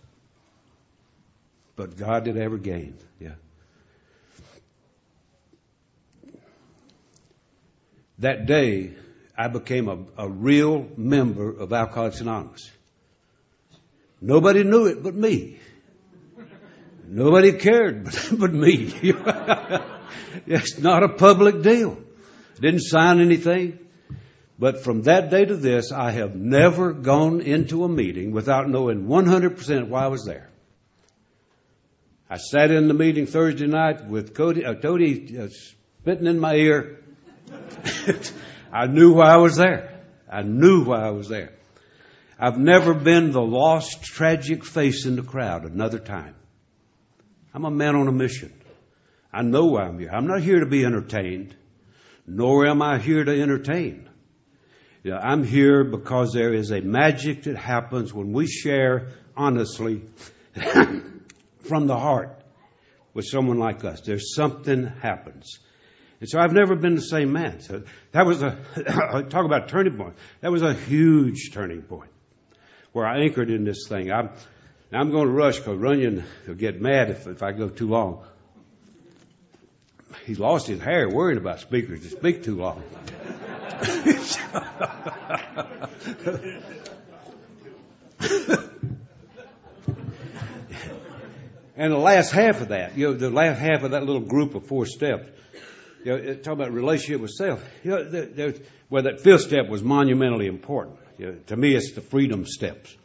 But 1.75 1.97
God 1.97 2.25
did 2.25 2.37
ever 2.37 2.57
gain. 2.57 2.97
Yeah. 3.19 3.35
That 8.19 8.45
day, 8.45 8.93
I 9.35 9.47
became 9.47 9.89
a, 9.89 9.97
a 10.17 10.29
real 10.29 10.87
member 10.95 11.49
of 11.49 11.73
Alcoholics 11.73 12.21
Anonymous. 12.21 12.69
Nobody 14.21 14.63
knew 14.63 14.85
it 14.85 15.01
but 15.01 15.15
me. 15.15 15.59
Nobody 17.07 17.53
cared 17.53 18.05
but, 18.05 18.29
but 18.37 18.53
me. 18.53 18.93
it's 20.45 20.77
not 20.77 21.03
a 21.03 21.09
public 21.09 21.63
deal. 21.63 21.97
Didn't 22.61 22.81
sign 22.81 23.19
anything. 23.19 23.79
But 24.59 24.83
from 24.83 25.01
that 25.03 25.31
day 25.31 25.43
to 25.43 25.55
this, 25.55 25.91
I 25.91 26.11
have 26.11 26.35
never 26.35 26.93
gone 26.93 27.41
into 27.41 27.83
a 27.83 27.89
meeting 27.89 28.31
without 28.31 28.69
knowing 28.69 29.07
100% 29.07 29.87
why 29.87 30.03
I 30.03 30.07
was 30.07 30.23
there. 30.23 30.49
I 32.29 32.37
sat 32.37 32.69
in 32.69 32.87
the 32.87 32.93
meeting 32.93 33.25
Thursday 33.25 33.65
night 33.65 34.05
with 34.05 34.35
Cody, 34.35 34.63
uh, 34.63 34.75
Cody 34.75 35.37
uh, 35.37 35.47
spitting 35.49 36.27
in 36.27 36.39
my 36.39 36.53
ear. 36.53 36.99
I 38.71 38.85
knew 38.85 39.13
why 39.13 39.33
I 39.33 39.37
was 39.37 39.57
there. 39.57 39.99
I 40.31 40.43
knew 40.43 40.85
why 40.85 41.07
I 41.07 41.09
was 41.09 41.27
there. 41.27 41.53
I've 42.39 42.59
never 42.59 42.93
been 42.93 43.31
the 43.31 43.41
lost, 43.41 44.03
tragic 44.03 44.63
face 44.63 45.05
in 45.07 45.15
the 45.15 45.23
crowd 45.23 45.65
another 45.65 45.99
time. 45.99 46.35
I'm 47.53 47.65
a 47.65 47.71
man 47.71 47.95
on 47.95 48.07
a 48.07 48.11
mission. 48.11 48.53
I 49.33 49.41
know 49.41 49.65
why 49.65 49.85
I'm 49.85 49.99
here. 49.99 50.11
I'm 50.13 50.27
not 50.27 50.41
here 50.41 50.59
to 50.59 50.65
be 50.65 50.85
entertained, 50.85 51.55
nor 52.35 52.65
am 52.65 52.81
I 52.81 52.97
here 52.97 53.23
to 53.23 53.41
entertain. 53.41 54.09
Yeah, 55.03 55.17
I'm 55.17 55.43
here 55.43 55.83
because 55.83 56.31
there 56.31 56.53
is 56.53 56.71
a 56.71 56.79
magic 56.81 57.43
that 57.43 57.57
happens 57.57 58.13
when 58.13 58.33
we 58.33 58.47
share 58.47 59.09
honestly 59.35 60.03
from 60.53 61.87
the 61.87 61.97
heart 61.97 62.41
with 63.13 63.25
someone 63.25 63.57
like 63.57 63.83
us. 63.83 64.01
There's 64.01 64.33
something 64.35 64.85
happens. 64.85 65.59
And 66.19 66.29
so 66.29 66.39
I've 66.39 66.53
never 66.53 66.75
been 66.75 66.95
the 66.95 67.01
same 67.01 67.33
man. 67.33 67.61
So 67.61 67.83
that 68.11 68.25
was 68.25 68.43
a, 68.43 68.55
talk 69.29 69.45
about 69.45 69.69
turning 69.69 69.97
point. 69.97 70.15
That 70.41 70.51
was 70.51 70.61
a 70.61 70.73
huge 70.73 71.51
turning 71.51 71.81
point 71.81 72.11
where 72.93 73.05
I 73.05 73.23
anchored 73.23 73.49
in 73.49 73.63
this 73.65 73.87
thing. 73.89 74.11
I'm, 74.11 74.29
I'm 74.93 75.11
going 75.11 75.27
to 75.27 75.33
rush 75.33 75.57
because 75.57 75.77
Runyon 75.77 76.23
will 76.47 76.55
get 76.55 76.79
mad 76.79 77.09
if, 77.09 77.27
if 77.27 77.43
I 77.43 77.51
go 77.51 77.69
too 77.69 77.87
long. 77.87 78.23
He's 80.25 80.39
lost 80.39 80.67
his 80.67 80.81
hair 80.81 81.09
worrying 81.09 81.37
about 81.37 81.59
speakers 81.59 82.01
to 82.01 82.09
speak 82.09 82.43
too 82.43 82.55
long. 82.55 82.83
and 91.75 91.91
the 91.91 91.97
last 91.97 92.31
half 92.31 92.61
of 92.61 92.69
that, 92.69 92.97
you 92.97 93.07
know, 93.07 93.13
the 93.13 93.29
last 93.29 93.59
half 93.59 93.83
of 93.83 93.91
that 93.91 94.03
little 94.03 94.21
group 94.21 94.55
of 94.55 94.67
four 94.67 94.85
steps, 94.85 95.27
you 96.03 96.11
know, 96.11 96.35
talking 96.35 96.53
about 96.53 96.71
relationship 96.71 97.21
with 97.21 97.31
self. 97.31 97.63
You 97.83 97.91
know, 97.91 98.03
there, 98.09 98.53
well, 98.89 99.03
that 99.03 99.21
fifth 99.21 99.41
step 99.41 99.67
was 99.69 99.83
monumentally 99.83 100.47
important. 100.47 100.97
You 101.17 101.27
know, 101.27 101.35
to 101.47 101.55
me, 101.55 101.75
it's 101.75 101.93
the 101.93 102.01
freedom 102.01 102.45
steps. 102.45 102.95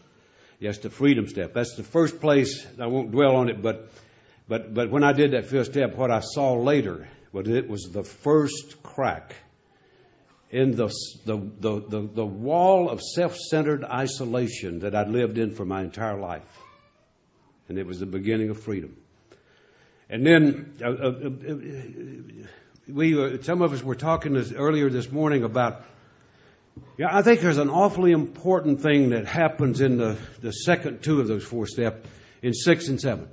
Yes, 0.59 0.79
the 0.79 0.91
freedom 0.91 1.29
step. 1.29 1.53
That's 1.53 1.77
the 1.77 1.83
first 1.83 2.21
place. 2.21 2.67
I 2.81 2.87
won't 2.87 3.11
dwell 3.11 3.37
on 3.37 3.51
it, 3.51 3.63
but 3.63 3.91
but 4.49 4.73
but 4.73 4.91
when 4.91 5.03
I 5.03 5.13
did 5.13 5.33
that 5.33 5.47
fifth 5.47 5.67
step, 5.67 5.97
what 5.97 6.11
I 6.11 6.21
saw 6.21 6.55
later 6.55 7.09
was 7.33 7.49
it 7.49 7.69
was 7.69 7.91
the 7.93 8.05
first 8.05 8.83
crack 8.83 9.35
in 10.51 10.77
the 10.77 10.89
the 11.25 11.37
the 11.37 11.81
the, 11.89 12.09
the 12.15 12.27
wall 12.27 12.89
of 12.89 13.01
self-centered 13.01 13.85
isolation 13.85 14.81
that 14.81 14.95
I'd 14.95 15.09
lived 15.09 15.39
in 15.39 15.51
for 15.51 15.65
my 15.65 15.83
entire 15.83 16.19
life, 16.19 16.49
and 17.69 17.79
it 17.79 17.87
was 17.87 17.99
the 17.99 18.07
beginning 18.07 18.51
of 18.51 18.63
freedom. 18.63 18.97
And 20.09 20.25
then 20.25 20.75
uh, 20.81 20.89
uh, 20.89 21.11
uh 21.11 22.47
we 22.89 23.21
uh, 23.21 23.43
some 23.43 23.63
of 23.63 23.73
us 23.73 23.83
were 23.83 23.97
talking 23.97 24.35
this, 24.35 24.53
earlier 24.53 24.89
this 24.89 25.11
morning 25.11 25.43
about 25.43 25.83
yeah, 26.99 27.09
I 27.11 27.23
think 27.23 27.41
there's 27.41 27.59
an 27.59 27.71
awfully 27.71 28.13
important 28.13 28.81
thing 28.81 29.11
that 29.11 29.27
happens 29.27 29.81
in 29.81 29.97
the, 29.97 30.17
the 30.41 30.53
second 30.53 31.03
two 31.03 31.21
of 31.21 31.27
those 31.27 31.45
four 31.45 31.67
steps 31.67 32.07
in 32.43 32.53
six 32.53 32.89
and 32.89 33.01
seven. 33.01 33.29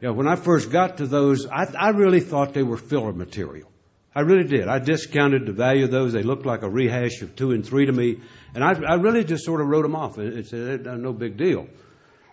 You 0.00 0.08
know, 0.08 0.14
when 0.14 0.26
I 0.26 0.36
first 0.36 0.70
got 0.70 0.98
to 0.98 1.06
those, 1.06 1.46
I, 1.46 1.64
I 1.78 1.90
really 1.90 2.20
thought 2.20 2.54
they 2.54 2.62
were 2.62 2.78
filler 2.78 3.12
material. 3.12 3.70
I 4.14 4.20
really 4.20 4.48
did. 4.48 4.66
I 4.66 4.78
discounted 4.78 5.46
the 5.46 5.52
value 5.52 5.84
of 5.84 5.90
those. 5.90 6.12
They 6.12 6.22
looked 6.22 6.46
like 6.46 6.62
a 6.62 6.68
rehash 6.68 7.22
of 7.22 7.36
two 7.36 7.52
and 7.52 7.64
three 7.64 7.86
to 7.86 7.92
me. 7.92 8.20
And 8.54 8.64
I, 8.64 8.72
I 8.72 8.94
really 8.94 9.24
just 9.24 9.44
sort 9.44 9.60
of 9.60 9.68
wrote 9.68 9.82
them 9.82 9.94
off. 9.94 10.18
It 10.18 10.48
said, 10.48 10.84
no 10.84 11.12
big 11.12 11.36
deal. 11.36 11.68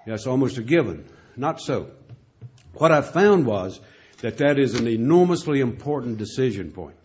Yeah, 0.05 0.15
it's 0.15 0.26
almost 0.26 0.57
a 0.57 0.63
given. 0.63 1.05
Not 1.36 1.61
so. 1.61 1.91
What 2.74 2.91
I 2.91 3.01
found 3.01 3.45
was 3.45 3.80
that 4.22 4.38
that 4.38 4.57
is 4.57 4.74
an 4.74 4.88
enormously 4.88 5.59
important 5.59 6.18
decision 6.18 6.72
point 6.72 6.95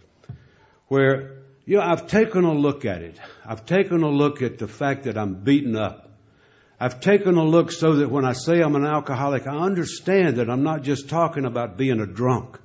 where 0.86 1.42
you 1.64 1.76
know, 1.76 1.82
I've 1.82 2.06
taken 2.06 2.44
a 2.44 2.52
look 2.52 2.84
at 2.84 3.02
it. 3.02 3.16
I've 3.44 3.66
taken 3.66 4.02
a 4.02 4.08
look 4.08 4.42
at 4.42 4.58
the 4.58 4.68
fact 4.68 5.04
that 5.04 5.18
I'm 5.18 5.34
beaten 5.34 5.76
up. 5.76 6.11
I've 6.82 6.98
taken 6.98 7.36
a 7.36 7.44
look 7.44 7.70
so 7.70 7.94
that 7.98 8.10
when 8.10 8.24
I 8.24 8.32
say 8.32 8.60
I'm 8.60 8.74
an 8.74 8.84
alcoholic, 8.84 9.46
I 9.46 9.56
understand 9.56 10.38
that 10.38 10.50
I'm 10.50 10.64
not 10.64 10.82
just 10.82 11.08
talking 11.08 11.44
about 11.44 11.76
being 11.76 12.00
a 12.00 12.06
drunk. 12.06 12.58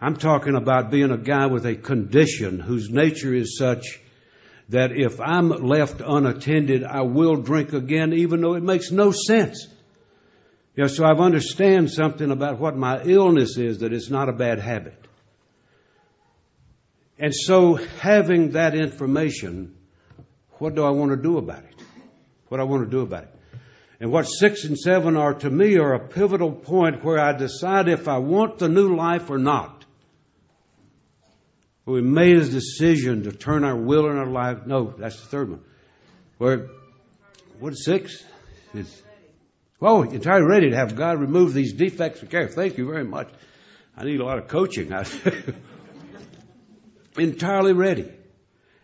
I'm 0.00 0.14
talking 0.14 0.54
about 0.54 0.92
being 0.92 1.10
a 1.10 1.18
guy 1.18 1.46
with 1.46 1.66
a 1.66 1.74
condition 1.74 2.60
whose 2.60 2.88
nature 2.88 3.34
is 3.34 3.58
such 3.58 3.98
that 4.68 4.92
if 4.92 5.20
I'm 5.20 5.48
left 5.48 6.00
unattended, 6.00 6.84
I 6.84 7.00
will 7.00 7.34
drink 7.34 7.72
again, 7.72 8.12
even 8.12 8.42
though 8.42 8.54
it 8.54 8.62
makes 8.62 8.92
no 8.92 9.10
sense. 9.10 9.66
You 10.76 10.84
know, 10.84 10.86
so 10.86 11.04
I've 11.04 11.18
understand 11.18 11.90
something 11.90 12.30
about 12.30 12.60
what 12.60 12.76
my 12.76 13.02
illness 13.02 13.58
is, 13.58 13.78
that 13.78 13.92
it's 13.92 14.08
not 14.08 14.28
a 14.28 14.32
bad 14.32 14.60
habit. 14.60 15.04
And 17.18 17.34
so, 17.34 17.74
having 17.74 18.52
that 18.52 18.76
information, 18.76 19.74
what 20.58 20.76
do 20.76 20.84
I 20.84 20.90
want 20.90 21.10
to 21.10 21.16
do 21.16 21.38
about 21.38 21.64
it? 21.64 21.81
What 22.52 22.60
I 22.60 22.64
want 22.64 22.84
to 22.84 22.90
do 22.90 23.00
about 23.00 23.22
it? 23.22 23.34
And 23.98 24.12
what 24.12 24.24
six 24.24 24.64
and 24.64 24.78
seven 24.78 25.16
are 25.16 25.32
to 25.32 25.48
me 25.48 25.78
are 25.78 25.94
a 25.94 25.98
pivotal 25.98 26.52
point 26.52 27.02
where 27.02 27.18
I 27.18 27.32
decide 27.32 27.88
if 27.88 28.08
I 28.08 28.18
want 28.18 28.58
the 28.58 28.68
new 28.68 28.94
life 28.94 29.30
or 29.30 29.38
not. 29.38 29.86
We 31.86 32.02
made 32.02 32.36
a 32.36 32.44
decision 32.44 33.22
to 33.22 33.32
turn 33.32 33.64
our 33.64 33.74
will 33.74 34.06
and 34.06 34.18
our 34.18 34.26
life. 34.26 34.66
No, 34.66 34.92
that's 34.98 35.18
the 35.18 35.28
third 35.28 35.48
one. 35.48 35.60
Where, 36.36 36.68
what 37.58 37.72
is 37.72 37.86
six? 37.86 38.22
It's, 38.74 39.02
well, 39.80 40.02
entirely 40.02 40.44
ready 40.44 40.70
to 40.72 40.76
have 40.76 40.94
God 40.94 41.20
remove 41.20 41.54
these 41.54 41.72
defects 41.72 42.22
of 42.22 42.28
character. 42.28 42.54
Thank 42.54 42.76
you 42.76 42.86
very 42.86 43.04
much. 43.04 43.30
I 43.96 44.04
need 44.04 44.20
a 44.20 44.26
lot 44.26 44.36
of 44.36 44.48
coaching. 44.48 44.92
entirely 47.16 47.72
ready. 47.72 48.12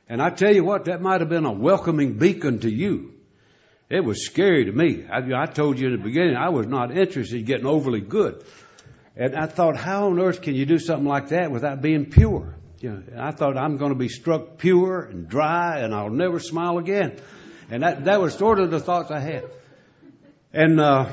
And 0.08 0.22
I 0.22 0.30
tell 0.30 0.54
you 0.54 0.64
what, 0.64 0.86
that 0.86 1.02
might 1.02 1.20
have 1.20 1.28
been 1.28 1.44
a 1.44 1.52
welcoming 1.52 2.14
beacon 2.14 2.60
to 2.60 2.70
you. 2.70 3.12
It 3.90 4.04
was 4.04 4.24
scary 4.26 4.66
to 4.66 4.72
me. 4.72 5.06
I, 5.10 5.42
I 5.42 5.46
told 5.46 5.78
you 5.78 5.86
in 5.86 5.92
the 5.92 6.02
beginning, 6.02 6.36
I 6.36 6.50
was 6.50 6.66
not 6.66 6.96
interested 6.96 7.40
in 7.40 7.44
getting 7.46 7.66
overly 7.66 8.00
good. 8.00 8.44
And 9.16 9.34
I 9.34 9.46
thought, 9.46 9.76
how 9.76 10.08
on 10.08 10.20
earth 10.20 10.42
can 10.42 10.54
you 10.54 10.66
do 10.66 10.78
something 10.78 11.06
like 11.06 11.28
that 11.28 11.50
without 11.50 11.80
being 11.80 12.06
pure? 12.06 12.54
You 12.80 12.90
know, 12.90 13.02
I 13.18 13.32
thought 13.32 13.56
I'm 13.56 13.76
going 13.76 13.92
to 13.92 13.98
be 13.98 14.08
struck 14.08 14.58
pure 14.58 15.02
and 15.02 15.28
dry 15.28 15.80
and 15.80 15.94
I'll 15.94 16.10
never 16.10 16.38
smile 16.38 16.78
again. 16.78 17.18
And 17.70 17.82
that, 17.82 18.04
that 18.04 18.20
was 18.20 18.34
sort 18.34 18.60
of 18.60 18.70
the 18.70 18.78
thoughts 18.78 19.10
I 19.10 19.20
had. 19.20 19.44
And, 20.52 20.80
uh, 20.80 21.08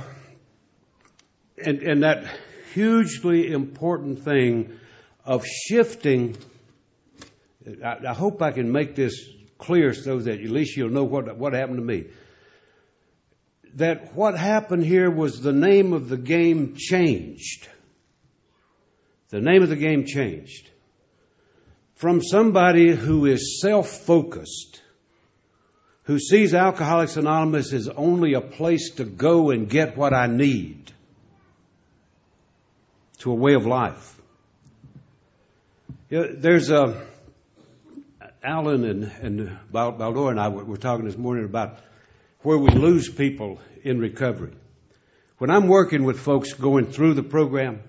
and, 1.58 1.80
and 1.82 2.04
that 2.04 2.26
hugely 2.74 3.52
important 3.52 4.24
thing 4.24 4.78
of 5.26 5.46
shifting 5.46 6.38
I, 7.84 7.98
I 8.10 8.14
hope 8.14 8.42
I 8.42 8.52
can 8.52 8.72
make 8.72 8.96
this 8.96 9.28
clear 9.58 9.94
so 9.94 10.20
that 10.20 10.40
at 10.40 10.50
least 10.50 10.78
you'll 10.78 10.90
know 10.90 11.04
what, 11.04 11.38
what 11.38 11.54
happened 11.54 11.78
to 11.78 11.84
me. 11.84 12.06
That 13.76 14.16
what 14.16 14.38
happened 14.38 14.86
here 14.86 15.12
was 15.12 15.42
the 15.42 15.52
name 15.52 15.94
of 15.94 16.08
the 16.08 16.18
game 16.18 16.76
changed. 16.78 17.68
The 19.30 19.42
name 19.42 19.64
of 19.64 19.70
the 19.70 19.76
game 19.76 20.06
changed. 20.06 20.70
From 21.96 22.22
somebody 22.22 22.96
who 22.96 23.26
is 23.26 23.60
self-focused, 23.62 24.82
who 26.04 26.20
sees 26.20 26.54
Alcoholics 26.54 27.18
Anonymous 27.18 27.74
as 27.74 27.90
only 27.90 28.34
a 28.34 28.42
place 28.42 28.92
to 28.96 29.04
go 29.04 29.50
and 29.50 29.70
get 29.70 29.98
what 29.98 30.14
I 30.14 30.28
need 30.28 30.92
to 33.20 33.32
a 33.32 33.36
way 33.36 33.56
of 33.56 33.66
life. 33.66 34.22
There's 36.10 36.70
a, 36.70 37.06
Alan 38.44 38.86
and, 38.86 39.04
and 39.22 39.58
Baldur 39.72 40.30
and 40.30 40.40
I 40.40 40.50
were 40.50 40.78
talking 40.78 41.06
this 41.06 41.18
morning 41.18 41.46
about 41.46 41.80
where 42.46 42.58
we 42.58 42.70
lose 42.70 43.10
people 43.10 43.60
in 43.84 44.00
recovery. 44.00 44.54
When 45.38 45.50
I'm 45.50 45.68
working 45.68 46.04
with 46.04 46.20
folks 46.20 46.54
going 46.54 46.86
through 46.86 47.16
the 47.16 47.24
program, 47.24 47.82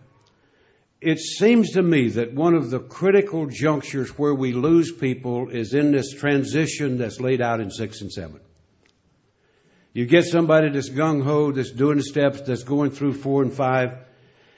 it 1.00 1.18
seems 1.18 1.72
to 1.72 1.82
me 1.82 2.08
that 2.10 2.34
one 2.34 2.54
of 2.54 2.70
the 2.70 2.80
critical 2.80 3.46
junctures 3.46 4.10
where 4.18 4.34
we 4.34 4.52
lose 4.52 4.90
people 4.90 5.50
is 5.50 5.74
in 5.74 5.92
this 5.92 6.12
transition 6.12 6.98
that's 6.98 7.20
laid 7.20 7.40
out 7.40 7.60
in 7.60 7.70
six 7.70 8.00
and 8.00 8.10
seven. 8.10 8.40
You 9.92 10.06
get 10.06 10.24
somebody 10.24 10.70
that's 10.70 10.90
gung 10.90 11.22
ho, 11.22 11.52
that's 11.52 11.70
doing 11.70 11.98
the 11.98 12.02
steps, 12.02 12.40
that's 12.40 12.64
going 12.64 12.90
through 12.90 13.12
four 13.12 13.42
and 13.42 13.52
five, 13.52 13.98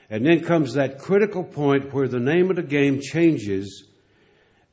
and 0.08 0.24
then 0.24 0.44
comes 0.44 0.74
that 0.74 1.00
critical 1.00 1.44
point 1.44 1.92
where 1.92 2.08
the 2.08 2.20
name 2.20 2.50
of 2.50 2.56
the 2.56 2.62
game 2.62 3.00
changes 3.00 3.84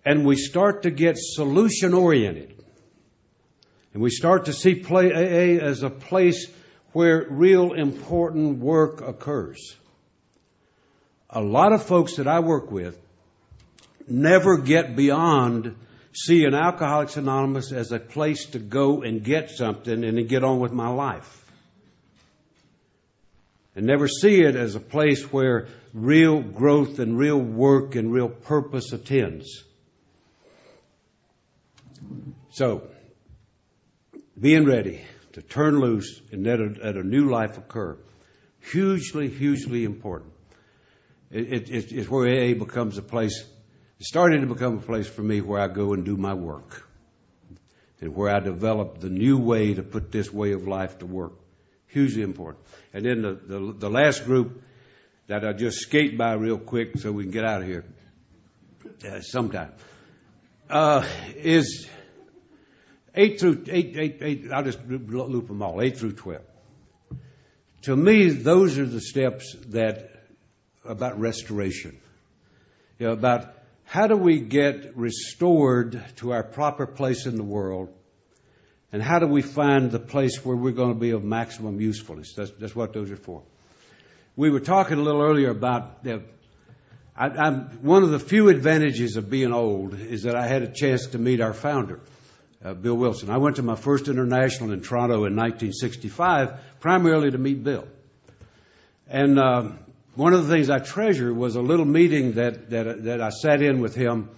and 0.06 0.24
we 0.24 0.36
start 0.36 0.84
to 0.84 0.92
get 0.92 1.18
solution 1.18 1.94
oriented. 1.94 2.64
And 3.96 4.04
we 4.04 4.10
start 4.10 4.48
to 4.48 4.54
see 4.54 4.76
play 4.76 5.10
AA 5.14 5.64
as 5.64 5.82
a 5.82 5.90
place 5.90 6.52
where 6.92 7.26
real 7.30 7.72
important 7.72 8.60
work 8.60 9.00
occurs. 9.00 9.78
A 11.30 11.40
lot 11.40 11.72
of 11.72 11.82
folks 11.82 12.18
that 12.18 12.28
I 12.28 12.42
work 12.42 12.72
with 12.72 13.00
never 14.06 14.58
get 14.58 14.98
beyond 14.98 15.78
seeing 16.12 16.54
Alcoholics 16.54 17.16
Anonymous 17.16 17.72
as 17.72 17.94
a 17.94 18.00
place 18.00 18.48
to 18.48 18.60
go 18.60 19.02
and 19.02 19.24
get 19.24 19.50
something 19.50 20.04
and 20.04 20.18
then 20.18 20.28
get 20.28 20.44
on 20.44 20.60
with 20.60 20.74
my 20.74 20.90
life. 20.90 21.46
And 23.78 23.86
never 23.86 24.10
see 24.10 24.42
it 24.42 24.58
as 24.58 24.76
a 24.76 24.82
place 24.82 25.24
where 25.32 25.70
real 25.94 26.42
growth 26.42 27.00
and 27.00 27.18
real 27.18 27.40
work 27.40 27.96
and 27.96 28.12
real 28.12 28.28
purpose 28.28 28.92
attends. 28.92 29.64
So, 32.52 32.90
being 34.40 34.66
ready 34.66 35.02
to 35.34 35.42
turn 35.42 35.80
loose 35.80 36.22
and 36.32 36.46
let 36.46 36.60
a, 36.60 36.76
let 36.84 36.96
a 36.96 37.04
new 37.04 37.30
life 37.30 37.58
occur, 37.58 37.98
hugely, 38.72 39.30
hugely 39.30 39.84
important. 39.84 40.32
It, 41.32 41.70
it, 41.70 41.92
it's 41.92 42.10
where 42.10 42.28
AA 42.28 42.54
becomes 42.54 42.98
a 42.98 43.02
place, 43.02 43.44
it 44.00 44.06
started 44.06 44.42
to 44.42 44.48
become 44.48 44.78
a 44.78 44.82
place 44.82 45.08
for 45.08 45.22
me 45.22 45.42
where 45.42 45.60
I 45.60 45.68
go 45.68 45.94
and 45.94 46.06
do 46.06 46.16
my 46.16 46.34
work. 46.34 46.88
And 48.02 48.16
where 48.16 48.34
I 48.34 48.40
develop 48.40 49.00
the 49.00 49.10
new 49.10 49.38
way 49.38 49.74
to 49.74 49.82
put 49.82 50.12
this 50.12 50.32
way 50.32 50.52
of 50.52 50.68
life 50.68 51.00
to 51.00 51.06
work. 51.06 51.34
Hugely 51.88 52.22
important. 52.22 52.64
And 52.94 53.06
then 53.06 53.22
the, 53.22 53.34
the, 53.34 53.74
the 53.74 53.90
last 53.90 54.26
group 54.26 54.62
that 55.28 55.46
I 55.46 55.54
just 55.54 55.80
skate 55.80 56.18
by 56.18 56.34
real 56.34 56.58
quick 56.58 56.98
so 56.98 57.12
we 57.12 57.24
can 57.24 57.32
get 57.32 57.46
out 57.46 57.62
of 57.62 57.68
here 57.68 57.86
uh, 59.10 59.22
sometime 59.22 59.72
uh, 60.70 61.06
is 61.36 61.88
eight 63.16 63.40
through 63.40 63.66
8. 63.68 64.52
I'll 64.52 64.64
just 64.64 64.80
loop 64.88 65.48
them 65.48 65.62
all. 65.62 65.82
Eight 65.82 65.98
through 65.98 66.14
twelve. 66.14 66.44
To 67.84 67.96
me, 67.96 68.30
those 68.30 68.80
are 68.80 68.86
the 68.86 69.02
steps 69.02 69.56
that 69.68 70.12
about 70.84 71.20
restoration. 71.20 72.00
You 73.00 73.08
know, 73.08 73.14
about 73.14 73.54
how 73.84 74.08
do 74.08 74.18
we 74.18 74.40
get 74.40 74.98
restored 74.98 76.04
to 76.18 76.32
our 76.32 76.44
proper 76.44 76.88
place 76.88 77.26
in 77.26 77.36
the 77.36 77.44
world, 77.44 77.90
and 78.92 79.02
how 79.02 79.20
do 79.20 79.28
we 79.28 79.42
find 79.42 79.92
the 79.92 80.00
place 80.00 80.44
where 80.44 80.56
we're 80.56 80.72
going 80.72 80.94
to 80.94 81.00
be 81.00 81.12
of 81.12 81.24
maximum 81.24 81.80
usefulness? 81.80 82.34
That's, 82.34 82.52
that's 82.52 82.76
what 82.76 82.94
those 82.94 83.12
are 83.12 83.18
for. 83.18 83.44
We 84.36 84.50
were 84.50 84.60
talking 84.60 84.98
a 84.98 85.02
little 85.02 85.22
earlier 85.22 85.50
about 85.50 86.04
the, 86.04 86.24
I, 87.16 87.50
one 87.82 88.04
of 88.04 88.10
the 88.10 88.20
few 88.20 88.50
advantages 88.50 89.16
of 89.16 89.30
being 89.30 89.54
old 89.54 89.94
is 89.94 90.24
that 90.24 90.36
I 90.36 90.48
had 90.48 90.64
a 90.64 90.72
chance 90.72 91.08
to 91.08 91.20
meet 91.20 91.40
our 91.40 91.54
founder, 91.54 92.00
Bill 92.74 92.96
Wilson. 92.96 93.30
I 93.30 93.38
went 93.38 93.58
to 93.58 93.64
my 93.64 93.76
first 93.76 94.08
international 94.08 94.72
in 94.72 94.82
Toronto 94.82 95.26
in 95.26 95.36
1965, 95.36 96.60
primarily 96.80 97.32
to 97.32 97.38
meet 97.38 97.64
Bill. 97.64 97.88
And 99.08 99.38
uh, 99.40 99.70
one 100.16 100.34
of 100.34 100.48
the 100.48 100.54
things 100.54 100.70
I 100.70 100.80
treasure 100.80 101.34
was 101.34 101.56
a 101.56 101.62
little 101.62 101.86
meeting 101.86 102.34
that, 102.34 103.22
I 103.22 103.30
sat 103.30 103.62
in 103.62 103.82
with 103.82 103.96
him 103.96 104.30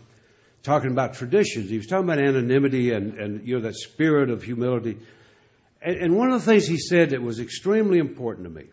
talking 0.64 0.92
about 0.92 1.14
traditions. 1.14 1.70
He 1.70 1.78
was 1.78 1.88
talking 1.88 2.04
about 2.04 2.20
anonymity 2.20 2.92
and, 2.92 3.14
and 3.14 3.48
you 3.48 3.56
know, 3.56 3.62
that 3.62 3.76
spirit 3.76 4.30
of 4.30 4.44
humility. 4.44 4.98
And 5.82 6.18
one 6.18 6.32
of 6.32 6.44
the 6.44 6.52
things 6.52 6.68
he 6.68 6.78
said 6.78 7.12
that 7.12 7.22
was 7.22 7.40
extremely 7.40 8.00
important 8.00 8.46
to 8.46 8.50
me 8.50 8.66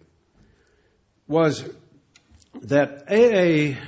was 1.28 1.62
that 2.62 3.04
AA, 3.08 3.78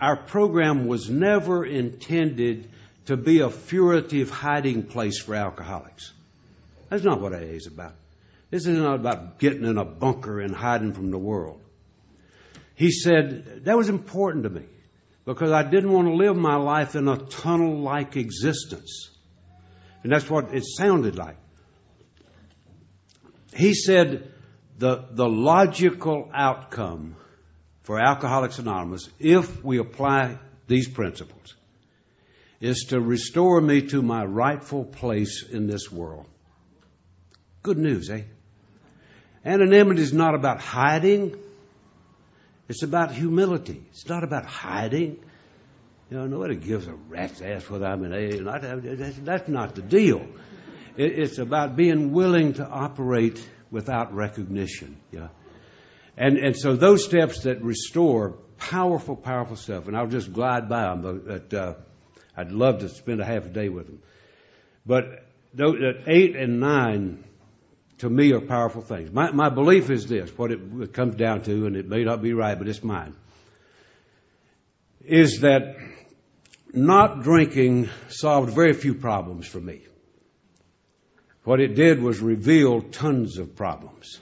our 0.00 0.16
program 0.16 0.86
was 0.86 1.08
never 1.08 1.64
intended 1.64 2.70
to 3.06 3.16
be 3.16 3.40
a 3.40 3.50
furtive 3.50 4.30
hiding 4.30 4.84
place 4.84 5.20
for 5.20 5.34
alcoholics. 5.34 6.12
That's 6.88 7.04
not 7.04 7.20
what 7.20 7.32
AA 7.32 7.56
is 7.56 7.66
about. 7.66 7.94
This 8.50 8.66
is 8.66 8.78
not 8.78 8.96
about 8.96 9.38
getting 9.38 9.64
in 9.64 9.78
a 9.78 9.84
bunker 9.84 10.40
and 10.40 10.54
hiding 10.54 10.92
from 10.92 11.10
the 11.10 11.18
world. 11.18 11.60
He 12.74 12.90
said, 12.90 13.64
that 13.64 13.76
was 13.76 13.88
important 13.88 14.44
to 14.44 14.50
me 14.50 14.64
because 15.24 15.52
I 15.52 15.62
didn't 15.62 15.92
want 15.92 16.08
to 16.08 16.14
live 16.14 16.36
my 16.36 16.56
life 16.56 16.94
in 16.94 17.08
a 17.08 17.16
tunnel 17.16 17.80
like 17.80 18.16
existence. 18.16 19.10
And 20.02 20.12
that's 20.12 20.28
what 20.28 20.54
it 20.54 20.64
sounded 20.64 21.16
like. 21.16 21.36
He 23.54 23.74
said, 23.74 24.32
the, 24.78 25.04
the 25.10 25.28
logical 25.28 26.30
outcome 26.34 27.16
for 27.82 28.00
Alcoholics 28.00 28.58
Anonymous, 28.58 29.08
if 29.18 29.62
we 29.62 29.78
apply 29.78 30.38
these 30.66 30.88
principles, 30.88 31.54
is 32.62 32.86
to 32.90 33.00
restore 33.00 33.60
me 33.60 33.82
to 33.88 34.00
my 34.00 34.24
rightful 34.24 34.84
place 34.84 35.44
in 35.50 35.66
this 35.66 35.90
world. 35.90 36.24
Good 37.64 37.76
news, 37.76 38.08
eh? 38.08 38.22
Anonymity 39.44 40.00
is 40.00 40.12
not 40.12 40.36
about 40.36 40.60
hiding. 40.60 41.36
It's 42.68 42.84
about 42.84 43.10
humility. 43.10 43.84
It's 43.90 44.08
not 44.08 44.22
about 44.22 44.46
hiding. 44.46 45.18
You 46.08 46.18
know, 46.18 46.26
nobody 46.28 46.54
gives 46.54 46.86
a 46.86 46.94
rat's 47.08 47.42
ass 47.42 47.68
whether 47.68 47.84
I'm 47.84 48.04
an 48.04 48.12
A. 48.12 48.38
That's 49.24 49.48
not 49.48 49.74
the 49.74 49.82
deal. 49.82 50.24
It's 50.96 51.38
about 51.38 51.74
being 51.74 52.12
willing 52.12 52.54
to 52.54 52.64
operate 52.64 53.44
without 53.72 54.14
recognition. 54.14 54.98
Yeah. 55.10 55.28
And, 56.16 56.38
and 56.38 56.56
so 56.56 56.76
those 56.76 57.04
steps 57.04 57.40
that 57.40 57.60
restore 57.62 58.36
powerful, 58.58 59.16
powerful 59.16 59.56
stuff, 59.56 59.88
and 59.88 59.96
I'll 59.96 60.06
just 60.06 60.32
glide 60.32 60.68
by 60.68 60.82
them, 60.82 61.22
but 61.26 61.54
uh, 61.54 61.74
I'd 62.36 62.52
love 62.52 62.80
to 62.80 62.88
spend 62.88 63.20
a 63.20 63.24
half 63.24 63.46
a 63.46 63.48
day 63.48 63.68
with 63.68 63.86
them. 63.86 64.02
But 64.86 65.24
those, 65.54 65.76
eight 66.06 66.36
and 66.36 66.60
nine 66.60 67.24
to 67.98 68.10
me 68.10 68.32
are 68.32 68.40
powerful 68.40 68.82
things. 68.82 69.12
My, 69.12 69.30
my 69.30 69.48
belief 69.48 69.90
is 69.90 70.06
this, 70.06 70.36
what 70.36 70.50
it, 70.50 70.60
it 70.80 70.92
comes 70.92 71.14
down 71.14 71.42
to, 71.42 71.66
and 71.66 71.76
it 71.76 71.88
may 71.88 72.04
not 72.04 72.22
be 72.22 72.32
right, 72.32 72.58
but 72.58 72.68
it's 72.68 72.82
mine, 72.82 73.14
is 75.04 75.40
that 75.40 75.76
not 76.72 77.22
drinking 77.22 77.90
solved 78.08 78.54
very 78.54 78.72
few 78.72 78.94
problems 78.94 79.46
for 79.46 79.60
me. 79.60 79.82
What 81.44 81.60
it 81.60 81.74
did 81.74 82.00
was 82.00 82.20
reveal 82.20 82.80
tons 82.80 83.38
of 83.38 83.56
problems. 83.56 84.20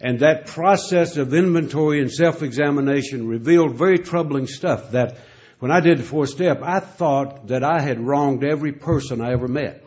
And 0.00 0.20
that 0.20 0.46
process 0.46 1.16
of 1.16 1.34
inventory 1.34 2.00
and 2.00 2.10
self-examination 2.10 3.28
revealed 3.28 3.74
very 3.76 3.98
troubling 3.98 4.46
stuff 4.46 4.92
that 4.92 5.18
when 5.62 5.70
I 5.70 5.78
did 5.78 5.98
the 5.98 6.02
fourth 6.02 6.30
step, 6.30 6.60
I 6.60 6.80
thought 6.80 7.46
that 7.46 7.62
I 7.62 7.80
had 7.80 8.00
wronged 8.00 8.42
every 8.42 8.72
person 8.72 9.20
I 9.20 9.30
ever 9.30 9.46
met. 9.46 9.84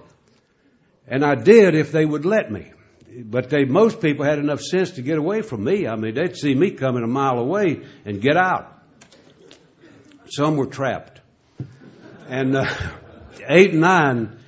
And 1.05 1.21
I 1.21 1.36
did 1.36 1.76
if 1.76 1.91
they 1.91 2.05
would 2.05 2.23
let 2.23 2.49
me. 2.49 2.71
But 3.13 3.49
they, 3.49 3.65
most 3.65 3.99
people 3.99 4.23
had 4.23 4.39
enough 4.39 4.61
sense 4.61 4.91
to 4.91 5.01
get 5.01 5.17
away 5.17 5.41
from 5.41 5.65
me. 5.65 5.86
I 5.86 5.97
mean, 5.97 6.15
they'd 6.15 6.38
see 6.38 6.55
me 6.55 6.71
coming 6.71 7.03
a 7.03 7.07
mile 7.07 7.39
away 7.39 7.82
and 8.05 8.21
get 8.21 8.38
out. 8.38 8.71
Some 10.30 10.55
were 10.55 10.67
trapped. 10.67 11.19
And 12.30 12.55
uh, 12.55 12.73
eight 13.49 13.71
and 13.71 13.82
nine 13.82 14.39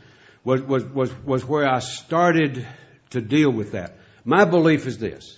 was, 0.46 0.62
was, 0.62 0.86
was, 0.86 1.14
was 1.26 1.44
where 1.44 1.68
I 1.68 1.80
started 1.80 2.66
to 3.10 3.20
deal 3.20 3.52
with 3.52 3.74
that. 3.74 3.98
My 4.24 4.46
belief 4.46 4.88
is 4.88 4.98
this. 4.98 5.38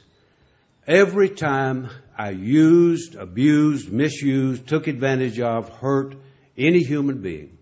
Every 0.85 1.29
time 1.29 1.89
I 2.19 2.31
used, 2.31 3.15
abused, 3.15 3.89
misused, 3.89 4.67
took 4.67 4.87
advantage 4.87 5.39
of, 5.39 5.69
hurt 5.69 6.15
any 6.57 6.83
human 6.83 7.21
being 7.21 7.57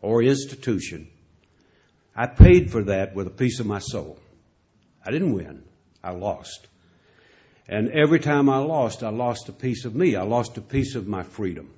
or 0.00 0.22
institution, 0.22 1.08
I 2.14 2.28
paid 2.28 2.70
for 2.70 2.84
that 2.84 3.16
with 3.16 3.26
a 3.26 3.30
piece 3.30 3.58
of 3.58 3.66
my 3.66 3.80
soul. 3.80 4.20
I 5.04 5.10
didn't 5.10 5.32
win. 5.32 5.64
I 6.04 6.12
lost. 6.12 6.68
And 7.66 7.90
every 7.90 8.20
time 8.20 8.48
I 8.48 8.58
lost, 8.58 9.02
I 9.02 9.08
lost 9.08 9.48
a 9.48 9.52
piece 9.52 9.84
of 9.84 9.96
me. 9.96 10.14
I 10.14 10.22
lost 10.22 10.56
a 10.56 10.60
piece 10.60 10.94
of 10.94 11.08
my 11.08 11.24
freedom. 11.24 11.68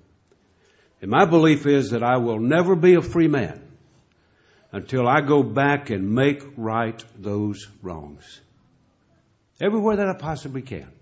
And 1.00 1.10
my 1.10 1.24
belief 1.24 1.66
is 1.66 1.92
that 1.92 2.02
I 2.02 2.18
will 2.18 2.40
never 2.40 2.76
be 2.76 2.94
a 2.94 3.00
free 3.00 3.28
man 3.28 3.58
until 4.70 5.08
I 5.08 5.22
go 5.22 5.42
back 5.42 5.88
and 5.88 6.14
make 6.14 6.42
right 6.58 7.02
those 7.16 7.66
wrongs. 7.80 8.42
Everywhere 9.62 9.96
that 9.96 10.08
I 10.08 10.12
possibly 10.12 10.60
can. 10.60 10.92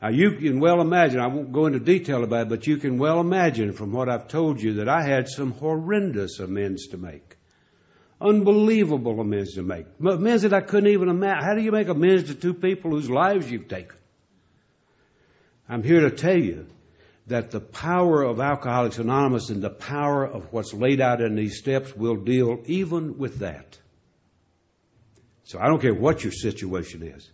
Now 0.00 0.08
you 0.08 0.32
can 0.32 0.60
well 0.60 0.80
imagine, 0.80 1.20
I 1.20 1.26
won't 1.26 1.52
go 1.52 1.66
into 1.66 1.80
detail 1.80 2.22
about 2.22 2.42
it, 2.42 2.48
but 2.48 2.66
you 2.66 2.76
can 2.76 2.98
well 2.98 3.20
imagine 3.20 3.72
from 3.72 3.92
what 3.92 4.08
I've 4.08 4.28
told 4.28 4.60
you 4.60 4.74
that 4.74 4.88
I 4.88 5.02
had 5.02 5.28
some 5.28 5.52
horrendous 5.52 6.38
amends 6.38 6.88
to 6.88 6.98
make. 6.98 7.36
Unbelievable 8.20 9.20
amends 9.20 9.54
to 9.54 9.62
make. 9.62 9.86
Amends 10.00 10.42
that 10.42 10.54
I 10.54 10.60
couldn't 10.60 10.90
even 10.90 11.08
imagine. 11.08 11.44
How 11.44 11.54
do 11.54 11.62
you 11.62 11.72
make 11.72 11.88
amends 11.88 12.24
to 12.24 12.34
two 12.34 12.54
people 12.54 12.90
whose 12.90 13.10
lives 13.10 13.50
you've 13.50 13.68
taken? 13.68 13.96
I'm 15.68 15.82
here 15.82 16.00
to 16.02 16.10
tell 16.10 16.38
you 16.38 16.66
that 17.26 17.50
the 17.50 17.60
power 17.60 18.22
of 18.22 18.38
Alcoholics 18.38 18.98
Anonymous 18.98 19.50
and 19.50 19.62
the 19.62 19.70
power 19.70 20.24
of 20.24 20.52
what's 20.52 20.72
laid 20.72 21.00
out 21.00 21.20
in 21.20 21.34
these 21.34 21.58
steps 21.58 21.94
will 21.94 22.16
deal 22.16 22.62
even 22.66 23.18
with 23.18 23.40
that. 23.40 23.78
So 25.44 25.58
I 25.58 25.66
don't 25.66 25.80
care 25.80 25.94
what 25.94 26.22
your 26.22 26.32
situation 26.32 27.02
is. 27.02 27.28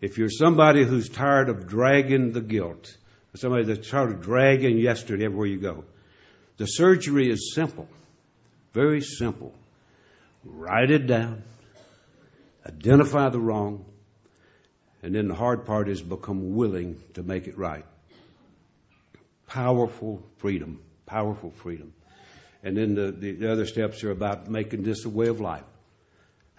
If 0.00 0.16
you're 0.16 0.30
somebody 0.30 0.84
who's 0.84 1.08
tired 1.08 1.48
of 1.48 1.68
dragging 1.68 2.32
the 2.32 2.40
guilt, 2.40 2.96
somebody 3.34 3.64
that's 3.64 3.88
tired 3.88 4.12
of 4.12 4.22
dragging 4.22 4.78
yesterday 4.78 5.26
everywhere 5.26 5.46
you 5.46 5.58
go, 5.58 5.84
the 6.56 6.66
surgery 6.66 7.30
is 7.30 7.52
simple. 7.54 7.88
Very 8.72 9.02
simple. 9.02 9.54
Write 10.44 10.90
it 10.90 11.06
down. 11.06 11.42
Identify 12.66 13.28
the 13.28 13.40
wrong. 13.40 13.84
And 15.02 15.14
then 15.14 15.28
the 15.28 15.34
hard 15.34 15.66
part 15.66 15.88
is 15.88 16.02
become 16.02 16.54
willing 16.54 17.02
to 17.14 17.22
make 17.22 17.46
it 17.46 17.56
right. 17.56 17.84
Powerful 19.46 20.22
freedom. 20.38 20.80
Powerful 21.06 21.50
freedom. 21.50 21.92
And 22.62 22.76
then 22.76 22.94
the, 22.94 23.10
the 23.10 23.50
other 23.50 23.66
steps 23.66 24.04
are 24.04 24.10
about 24.10 24.48
making 24.48 24.82
this 24.82 25.04
a 25.04 25.08
way 25.08 25.28
of 25.28 25.40
life. 25.40 25.64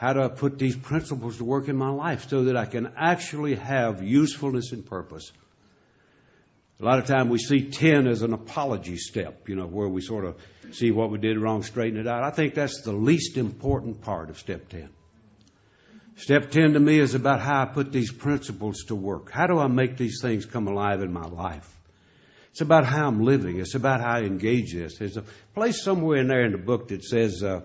How 0.01 0.13
do 0.13 0.23
I 0.23 0.29
put 0.29 0.57
these 0.57 0.75
principles 0.75 1.37
to 1.37 1.45
work 1.45 1.67
in 1.67 1.75
my 1.75 1.91
life 1.91 2.27
so 2.27 2.45
that 2.45 2.57
I 2.57 2.65
can 2.65 2.91
actually 2.97 3.53
have 3.53 4.01
usefulness 4.01 4.71
and 4.71 4.83
purpose? 4.83 5.31
A 6.79 6.83
lot 6.83 6.97
of 6.97 7.05
time 7.05 7.29
we 7.29 7.37
see 7.37 7.69
10 7.69 8.07
as 8.07 8.23
an 8.23 8.33
apology 8.33 8.97
step, 8.97 9.47
you 9.47 9.55
know, 9.55 9.67
where 9.67 9.87
we 9.87 10.01
sort 10.01 10.25
of 10.25 10.41
see 10.71 10.89
what 10.89 11.11
we 11.11 11.19
did 11.19 11.37
wrong, 11.37 11.61
straighten 11.61 11.99
it 11.99 12.07
out. 12.07 12.23
I 12.23 12.31
think 12.31 12.55
that's 12.55 12.81
the 12.81 12.93
least 12.93 13.37
important 13.37 14.01
part 14.01 14.31
of 14.31 14.39
step 14.39 14.69
10. 14.69 14.89
Step 16.15 16.49
10 16.49 16.73
to 16.73 16.79
me 16.79 16.97
is 16.97 17.13
about 17.13 17.39
how 17.39 17.61
I 17.61 17.65
put 17.65 17.91
these 17.91 18.11
principles 18.11 18.85
to 18.87 18.95
work. 18.95 19.29
How 19.29 19.45
do 19.45 19.59
I 19.59 19.67
make 19.67 19.97
these 19.97 20.17
things 20.19 20.47
come 20.47 20.67
alive 20.67 21.03
in 21.03 21.13
my 21.13 21.27
life? 21.27 21.71
It's 22.49 22.61
about 22.61 22.85
how 22.85 23.07
I'm 23.07 23.23
living. 23.23 23.59
It's 23.59 23.75
about 23.75 24.01
how 24.01 24.13
I 24.13 24.21
engage 24.21 24.73
this. 24.73 24.97
There's 24.97 25.17
a 25.17 25.25
place 25.53 25.83
somewhere 25.83 26.17
in 26.17 26.27
there 26.27 26.43
in 26.43 26.53
the 26.53 26.57
book 26.57 26.87
that 26.87 27.03
says, 27.03 27.43
uh, 27.43 27.61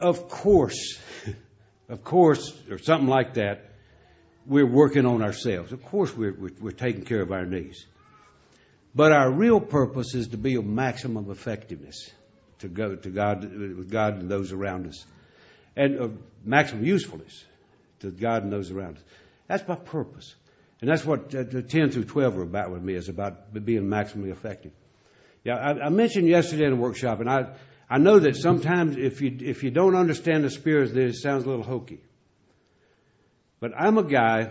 of 0.00 0.28
course, 0.28 0.98
of 1.88 2.04
course, 2.04 2.52
or 2.70 2.78
something 2.78 3.08
like 3.08 3.34
that, 3.34 3.64
we're 4.46 4.66
working 4.66 5.06
on 5.06 5.22
ourselves. 5.22 5.72
Of 5.72 5.84
course, 5.84 6.16
we're, 6.16 6.32
we're, 6.32 6.52
we're, 6.60 6.70
taking 6.70 7.04
care 7.04 7.20
of 7.20 7.32
our 7.32 7.44
needs. 7.44 7.84
But 8.94 9.12
our 9.12 9.30
real 9.30 9.60
purpose 9.60 10.14
is 10.14 10.28
to 10.28 10.38
be 10.38 10.54
of 10.54 10.64
maximum 10.64 11.30
effectiveness 11.30 12.10
to 12.60 12.68
go 12.68 12.96
to 12.96 13.10
God, 13.10 13.42
with 13.42 13.90
God 13.90 14.14
and 14.14 14.30
those 14.30 14.52
around 14.52 14.86
us, 14.86 15.04
and 15.76 15.96
of 15.96 16.18
maximum 16.44 16.84
usefulness 16.84 17.44
to 18.00 18.10
God 18.10 18.42
and 18.42 18.52
those 18.52 18.70
around 18.70 18.96
us. 18.96 19.02
That's 19.46 19.68
my 19.68 19.76
purpose, 19.76 20.34
and 20.80 20.90
that's 20.90 21.04
what 21.04 21.34
uh, 21.34 21.44
the 21.44 21.62
10 21.62 21.90
through 21.90 22.04
12 22.04 22.38
are 22.38 22.42
about 22.42 22.70
with 22.70 22.82
me. 22.82 22.94
Is 22.94 23.08
about 23.08 23.52
being 23.52 23.84
maximally 23.84 24.30
effective. 24.30 24.72
Yeah, 25.44 25.56
I, 25.56 25.86
I 25.86 25.88
mentioned 25.90 26.26
yesterday 26.26 26.64
in 26.64 26.70
the 26.70 26.76
workshop, 26.76 27.20
and 27.20 27.30
I 27.30 27.54
I 27.90 27.98
know 27.98 28.18
that 28.18 28.36
sometimes 28.36 28.96
if 28.96 29.22
you 29.22 29.36
if 29.40 29.62
you 29.62 29.70
don't 29.70 29.94
understand 29.94 30.44
the 30.44 30.50
spirit, 30.50 30.96
it 30.96 31.14
sounds 31.14 31.44
a 31.44 31.48
little 31.48 31.64
hokey. 31.64 32.00
But 33.60 33.72
I'm 33.76 33.98
a 33.98 34.04
guy, 34.04 34.50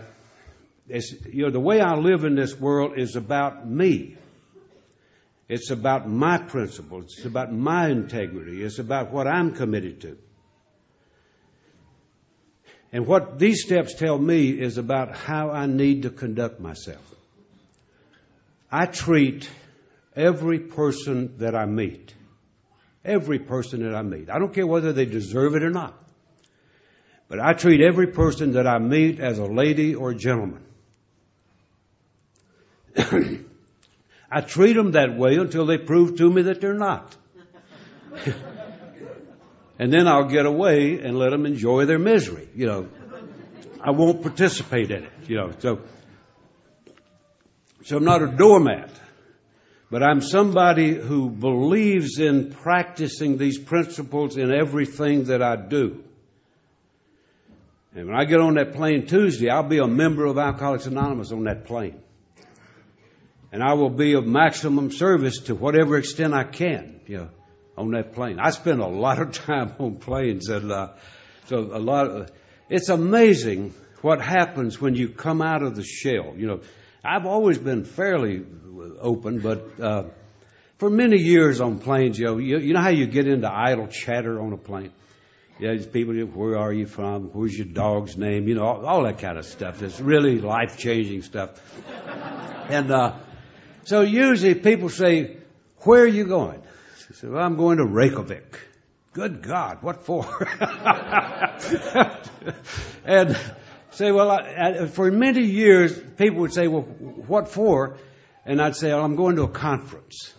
you 0.88 1.44
know, 1.44 1.50
the 1.50 1.60
way 1.60 1.80
I 1.80 1.94
live 1.94 2.24
in 2.24 2.34
this 2.34 2.58
world 2.58 2.98
is 2.98 3.16
about 3.16 3.68
me. 3.68 4.16
It's 5.48 5.70
about 5.70 6.08
my 6.08 6.36
principles. 6.38 7.14
It's 7.16 7.24
about 7.24 7.52
my 7.52 7.88
integrity. 7.88 8.62
It's 8.62 8.78
about 8.78 9.12
what 9.12 9.26
I'm 9.26 9.54
committed 9.54 10.02
to. 10.02 10.18
And 12.92 13.06
what 13.06 13.38
these 13.38 13.64
steps 13.64 13.94
tell 13.94 14.18
me 14.18 14.50
is 14.50 14.78
about 14.78 15.14
how 15.14 15.50
I 15.50 15.66
need 15.66 16.02
to 16.02 16.10
conduct 16.10 16.60
myself. 16.60 17.04
I 18.70 18.86
treat 18.86 19.48
every 20.14 20.58
person 20.58 21.38
that 21.38 21.54
I 21.54 21.64
meet, 21.64 22.14
every 23.04 23.38
person 23.38 23.82
that 23.82 23.94
I 23.94 24.02
meet, 24.02 24.30
I 24.30 24.38
don't 24.38 24.52
care 24.52 24.66
whether 24.66 24.92
they 24.92 25.04
deserve 25.04 25.54
it 25.54 25.62
or 25.62 25.70
not. 25.70 25.94
But 27.28 27.40
I 27.40 27.52
treat 27.52 27.80
every 27.80 28.06
person 28.08 28.52
that 28.52 28.66
I 28.66 28.78
meet 28.78 29.20
as 29.20 29.38
a 29.38 29.44
lady 29.44 29.94
or 29.94 30.10
a 30.10 30.14
gentleman. 30.14 30.64
I 34.30 34.40
treat 34.40 34.74
them 34.74 34.92
that 34.92 35.16
way 35.16 35.36
until 35.36 35.66
they 35.66 35.78
prove 35.78 36.16
to 36.18 36.30
me 36.30 36.42
that 36.42 36.60
they're 36.60 36.74
not. 36.74 37.14
and 39.78 39.92
then 39.92 40.08
I'll 40.08 40.28
get 40.28 40.46
away 40.46 41.00
and 41.00 41.18
let 41.18 41.30
them 41.30 41.46
enjoy 41.46 41.84
their 41.84 41.98
misery. 41.98 42.48
You 42.54 42.66
know, 42.66 42.88
I 43.80 43.90
won't 43.90 44.22
participate 44.22 44.90
in 44.90 45.04
it. 45.04 45.12
You 45.26 45.36
know, 45.36 45.52
so 45.58 45.80
so 47.84 47.96
I'm 47.96 48.04
not 48.04 48.22
a 48.22 48.26
doormat, 48.26 48.90
but 49.90 50.02
I'm 50.02 50.20
somebody 50.20 50.94
who 50.94 51.30
believes 51.30 52.18
in 52.18 52.50
practicing 52.50 53.38
these 53.38 53.58
principles 53.58 54.36
in 54.36 54.52
everything 54.52 55.24
that 55.24 55.42
I 55.42 55.56
do. 55.56 56.04
And 57.94 58.08
when 58.08 58.16
I 58.16 58.24
get 58.24 58.38
on 58.38 58.54
that 58.54 58.74
plane 58.74 59.06
Tuesday, 59.06 59.48
I'll 59.48 59.62
be 59.62 59.78
a 59.78 59.86
member 59.86 60.26
of 60.26 60.36
Alcoholics 60.36 60.86
Anonymous 60.86 61.32
on 61.32 61.44
that 61.44 61.64
plane. 61.64 62.00
And 63.50 63.62
I 63.62 63.72
will 63.74 63.90
be 63.90 64.12
of 64.12 64.26
maximum 64.26 64.90
service 64.90 65.38
to 65.44 65.54
whatever 65.54 65.96
extent 65.96 66.34
I 66.34 66.44
can, 66.44 67.00
you 67.06 67.16
know, 67.16 67.28
on 67.78 67.92
that 67.92 68.12
plane. 68.12 68.38
I 68.38 68.50
spend 68.50 68.80
a 68.80 68.86
lot 68.86 69.20
of 69.20 69.32
time 69.46 69.74
on 69.78 69.96
planes 69.96 70.48
and, 70.48 70.70
uh, 70.70 70.88
so 71.46 71.58
a 71.58 71.80
lot 71.80 72.06
of, 72.08 72.30
it's 72.68 72.90
amazing 72.90 73.72
what 74.02 74.20
happens 74.20 74.78
when 74.78 74.94
you 74.94 75.08
come 75.08 75.40
out 75.40 75.62
of 75.62 75.74
the 75.76 75.82
shell. 75.82 76.34
You 76.36 76.46
know, 76.46 76.60
I've 77.04 77.26
always 77.26 77.58
been 77.58 77.84
fairly 77.84 78.44
open, 79.00 79.40
but, 79.40 79.80
uh, 79.80 80.04
for 80.78 80.90
many 80.90 81.18
years 81.18 81.60
on 81.60 81.80
planes, 81.80 82.18
you 82.18 82.26
know, 82.26 82.38
you, 82.38 82.58
you 82.58 82.72
know 82.72 82.80
how 82.80 82.90
you 82.90 83.06
get 83.06 83.26
into 83.26 83.52
idle 83.52 83.88
chatter 83.88 84.40
on 84.40 84.52
a 84.52 84.56
plane? 84.56 84.92
Yeah, 85.58 85.72
these 85.72 85.86
people, 85.86 86.14
where 86.14 86.56
are 86.56 86.72
you 86.72 86.86
from? 86.86 87.30
Where's 87.32 87.56
your 87.56 87.66
dog's 87.66 88.16
name? 88.16 88.46
You 88.46 88.54
know, 88.54 88.64
all, 88.64 88.86
all 88.86 89.02
that 89.02 89.18
kind 89.18 89.36
of 89.38 89.44
stuff. 89.44 89.82
It's 89.82 89.98
really 90.00 90.40
life 90.40 90.78
changing 90.78 91.22
stuff. 91.22 91.60
and 92.68 92.90
uh, 92.92 93.16
so 93.84 94.02
usually 94.02 94.54
people 94.54 94.88
say, 94.88 95.38
Where 95.78 96.02
are 96.02 96.06
you 96.06 96.26
going? 96.26 96.62
I 97.10 97.14
said, 97.14 97.30
Well, 97.30 97.44
I'm 97.44 97.56
going 97.56 97.78
to 97.78 97.86
Reykjavik. 97.86 98.60
Good 99.14 99.42
God, 99.42 99.82
what 99.82 100.04
for? 100.04 100.24
and 103.04 103.36
say, 103.90 104.12
Well, 104.12 104.30
I, 104.30 104.86
for 104.86 105.10
many 105.10 105.44
years, 105.44 105.98
people 106.16 106.40
would 106.40 106.52
say, 106.52 106.68
Well, 106.68 106.82
what 106.82 107.48
for? 107.48 107.96
And 108.44 108.60
I'd 108.60 108.76
say, 108.76 108.88
Well, 108.88 109.04
I'm 109.04 109.16
going 109.16 109.36
to 109.36 109.42
a 109.42 109.48
conference. 109.48 110.32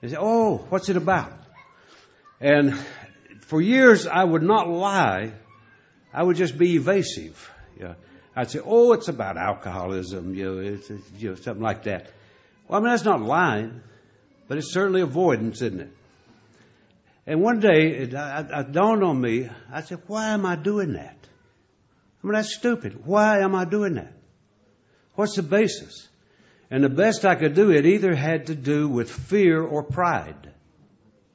They 0.00 0.08
say, 0.08 0.16
Oh, 0.18 0.58
what's 0.68 0.88
it 0.88 0.96
about? 0.96 1.32
And 2.40 2.78
for 3.42 3.60
years 3.60 4.06
I 4.06 4.22
would 4.24 4.42
not 4.42 4.68
lie. 4.68 5.32
I 6.12 6.22
would 6.22 6.36
just 6.36 6.56
be 6.56 6.76
evasive. 6.76 7.50
I'd 8.36 8.50
say, 8.50 8.60
"Oh, 8.64 8.92
it's 8.92 9.08
about 9.08 9.36
alcoholism," 9.36 10.34
you 10.34 10.44
know, 10.44 10.58
it's, 10.58 10.90
you 11.18 11.30
know, 11.30 11.34
something 11.36 11.62
like 11.62 11.84
that. 11.84 12.10
Well, 12.66 12.80
I 12.80 12.82
mean 12.82 12.90
that's 12.90 13.04
not 13.04 13.20
lying, 13.20 13.82
but 14.48 14.58
it's 14.58 14.72
certainly 14.72 15.02
avoidance, 15.02 15.62
isn't 15.62 15.80
it? 15.80 15.90
And 17.26 17.40
one 17.40 17.60
day 17.60 17.92
it, 17.92 18.12
it 18.12 18.72
dawned 18.72 19.04
on 19.04 19.20
me. 19.20 19.48
I 19.72 19.82
said, 19.82 20.02
"Why 20.08 20.30
am 20.30 20.44
I 20.44 20.56
doing 20.56 20.94
that? 20.94 21.16
I 22.24 22.26
mean 22.26 22.32
that's 22.32 22.54
stupid. 22.54 23.04
Why 23.04 23.40
am 23.40 23.54
I 23.54 23.66
doing 23.66 23.94
that? 23.94 24.14
What's 25.14 25.36
the 25.36 25.42
basis?" 25.42 26.08
And 26.70 26.82
the 26.82 26.88
best 26.88 27.24
I 27.24 27.34
could 27.36 27.54
do, 27.54 27.70
it 27.70 27.86
either 27.86 28.14
had 28.14 28.46
to 28.46 28.54
do 28.54 28.88
with 28.88 29.08
fear 29.10 29.62
or 29.62 29.82
pride. 29.82 30.34
It 30.46 30.52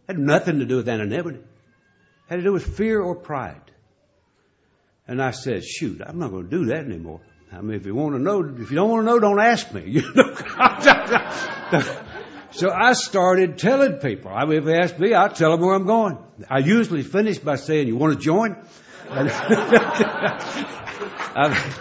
had 0.08 0.20
nothing 0.20 0.60
to 0.60 0.66
do 0.66 0.78
with 0.78 0.90
anonymity 0.90 1.38
It 1.38 1.46
had 2.28 2.36
to 2.38 2.42
do 2.42 2.52
with 2.52 2.76
fear 2.76 3.00
or 3.00 3.16
pride. 3.16 3.62
And 5.08 5.22
I 5.22 5.32
said, 5.32 5.64
shoot, 5.64 6.02
I'm 6.06 6.20
not 6.20 6.32
going 6.32 6.50
to 6.50 6.50
do 6.50 6.66
that 6.66 6.84
anymore. 6.84 7.22
I 7.52 7.62
mean, 7.62 7.78
if 7.80 7.86
you 7.86 7.96
want 7.96 8.16
to 8.16 8.20
know, 8.20 8.44
if 8.44 8.70
you 8.70 8.76
don't 8.76 8.90
want 8.90 9.04
to 9.04 9.06
know, 9.06 9.20
don't 9.20 9.40
ask 9.40 9.72
me. 9.74 9.84
You 9.88 10.04
know? 10.14 10.36
so 12.52 12.72
I 12.72 12.94
started 12.94 13.58
telling 13.58 13.94
people. 14.00 14.32
I 14.32 14.46
mean, 14.46 14.58
if 14.58 14.66
they 14.66 14.76
ask 14.76 15.00
me, 15.00 15.14
I'll 15.14 15.30
tell 15.30 15.52
them 15.52 15.62
where 15.62 15.76
I'm 15.76 15.86
going. 15.86 16.18
I 16.50 16.60
usually 16.60 17.04
finish 17.04 17.38
by 17.38 17.56
saying, 17.56 17.88
you 17.88 17.96
want 17.96 18.14
to 18.14 18.20
join? 18.20 18.58
I've, 21.36 21.80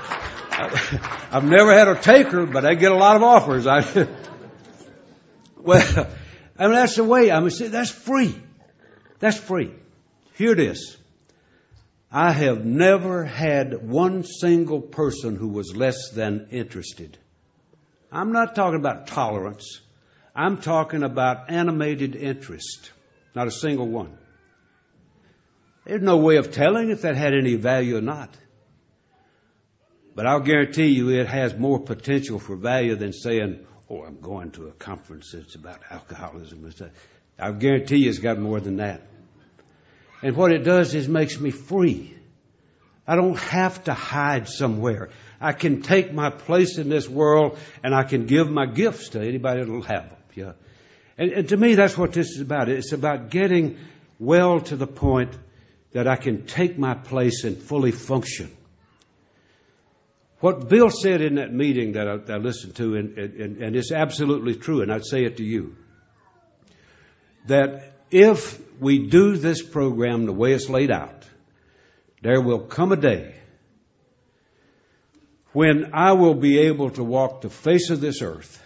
I've 1.32 1.44
never 1.44 1.72
had 1.72 1.88
a 1.88 1.94
taker, 1.96 2.46
but 2.46 2.64
I 2.64 2.74
get 2.74 2.92
a 2.92 2.96
lot 2.96 3.16
of 3.16 3.22
offers. 3.22 3.66
I, 3.66 3.84
well, 5.56 6.08
I 6.58 6.64
mean, 6.66 6.74
that's 6.74 6.96
the 6.96 7.04
way. 7.04 7.30
I 7.30 7.40
mean, 7.40 7.50
that's 7.70 7.90
free. 7.90 8.34
That's 9.18 9.38
free. 9.38 9.72
Hear 10.34 10.54
this. 10.54 10.96
I 12.10 12.32
have 12.32 12.64
never 12.64 13.24
had 13.24 13.86
one 13.86 14.24
single 14.24 14.80
person 14.80 15.36
who 15.36 15.48
was 15.48 15.76
less 15.76 16.10
than 16.10 16.48
interested. 16.50 17.18
I'm 18.10 18.32
not 18.32 18.54
talking 18.54 18.80
about 18.80 19.08
tolerance. 19.08 19.80
I'm 20.34 20.58
talking 20.58 21.02
about 21.02 21.50
animated 21.50 22.16
interest. 22.16 22.92
Not 23.34 23.46
a 23.46 23.50
single 23.50 23.86
one. 23.88 24.16
There's 25.88 26.02
no 26.02 26.18
way 26.18 26.36
of 26.36 26.52
telling 26.52 26.90
if 26.90 27.02
that 27.02 27.16
had 27.16 27.32
any 27.32 27.54
value 27.54 27.96
or 27.96 28.02
not. 28.02 28.36
But 30.14 30.26
I'll 30.26 30.40
guarantee 30.40 30.88
you 30.88 31.08
it 31.08 31.26
has 31.26 31.56
more 31.56 31.80
potential 31.80 32.38
for 32.38 32.56
value 32.56 32.94
than 32.94 33.14
saying, 33.14 33.66
oh, 33.88 34.02
I'm 34.02 34.20
going 34.20 34.50
to 34.52 34.66
a 34.66 34.72
conference 34.72 35.32
that's 35.32 35.54
about 35.54 35.80
alcoholism. 35.90 36.70
I 37.38 37.52
guarantee 37.52 37.98
you 37.98 38.10
it's 38.10 38.18
got 38.18 38.38
more 38.38 38.60
than 38.60 38.76
that. 38.76 39.00
And 40.20 40.36
what 40.36 40.52
it 40.52 40.58
does 40.58 40.94
is 40.94 41.08
makes 41.08 41.40
me 41.40 41.50
free. 41.50 42.14
I 43.06 43.16
don't 43.16 43.38
have 43.38 43.84
to 43.84 43.94
hide 43.94 44.46
somewhere. 44.46 45.08
I 45.40 45.52
can 45.52 45.80
take 45.80 46.12
my 46.12 46.28
place 46.28 46.76
in 46.76 46.90
this 46.90 47.08
world 47.08 47.56
and 47.82 47.94
I 47.94 48.02
can 48.02 48.26
give 48.26 48.50
my 48.50 48.66
gifts 48.66 49.10
to 49.10 49.20
anybody 49.20 49.60
that'll 49.60 49.80
have 49.82 50.10
them. 50.10 50.18
Yeah. 50.34 50.52
And, 51.16 51.32
and 51.32 51.48
to 51.48 51.56
me, 51.56 51.76
that's 51.76 51.96
what 51.96 52.12
this 52.12 52.28
is 52.28 52.40
about. 52.42 52.68
It's 52.68 52.92
about 52.92 53.30
getting 53.30 53.78
well 54.18 54.60
to 54.60 54.76
the 54.76 54.86
point 54.86 55.30
that 55.92 56.06
I 56.06 56.16
can 56.16 56.46
take 56.46 56.78
my 56.78 56.94
place 56.94 57.44
and 57.44 57.56
fully 57.56 57.92
function. 57.92 58.54
What 60.40 60.68
Bill 60.68 60.90
said 60.90 61.20
in 61.20 61.36
that 61.36 61.52
meeting 61.52 61.92
that 61.92 62.08
I, 62.08 62.16
that 62.16 62.34
I 62.34 62.38
listened 62.38 62.76
to, 62.76 62.94
and, 62.94 63.18
and, 63.18 63.56
and 63.56 63.76
it's 63.76 63.90
absolutely 63.90 64.54
true, 64.54 64.82
and 64.82 64.92
I'd 64.92 65.04
say 65.04 65.24
it 65.24 65.38
to 65.38 65.44
you, 65.44 65.76
that 67.46 67.92
if 68.10 68.60
we 68.80 69.08
do 69.08 69.36
this 69.36 69.62
program 69.62 70.26
the 70.26 70.32
way 70.32 70.52
it's 70.52 70.68
laid 70.68 70.90
out, 70.90 71.26
there 72.22 72.40
will 72.40 72.60
come 72.60 72.92
a 72.92 72.96
day 72.96 73.34
when 75.52 75.90
I 75.92 76.12
will 76.12 76.34
be 76.34 76.58
able 76.58 76.90
to 76.90 77.02
walk 77.02 77.40
the 77.40 77.50
face 77.50 77.90
of 77.90 78.00
this 78.00 78.22
earth 78.22 78.62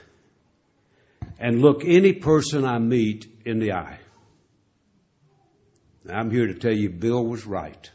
and 1.38 1.62
look 1.62 1.84
any 1.84 2.12
person 2.12 2.64
I 2.64 2.78
meet 2.78 3.26
in 3.44 3.60
the 3.60 3.72
eye. 3.72 3.98
I'm 6.08 6.30
here 6.30 6.48
to 6.48 6.54
tell 6.54 6.72
you 6.72 6.90
Bill 6.90 7.24
was 7.24 7.46
right. 7.46 7.90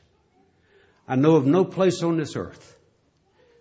I 1.08 1.16
know 1.16 1.36
of 1.36 1.46
no 1.46 1.66
place 1.66 2.04
on 2.04 2.18
this 2.18 2.36
earth 2.36 2.76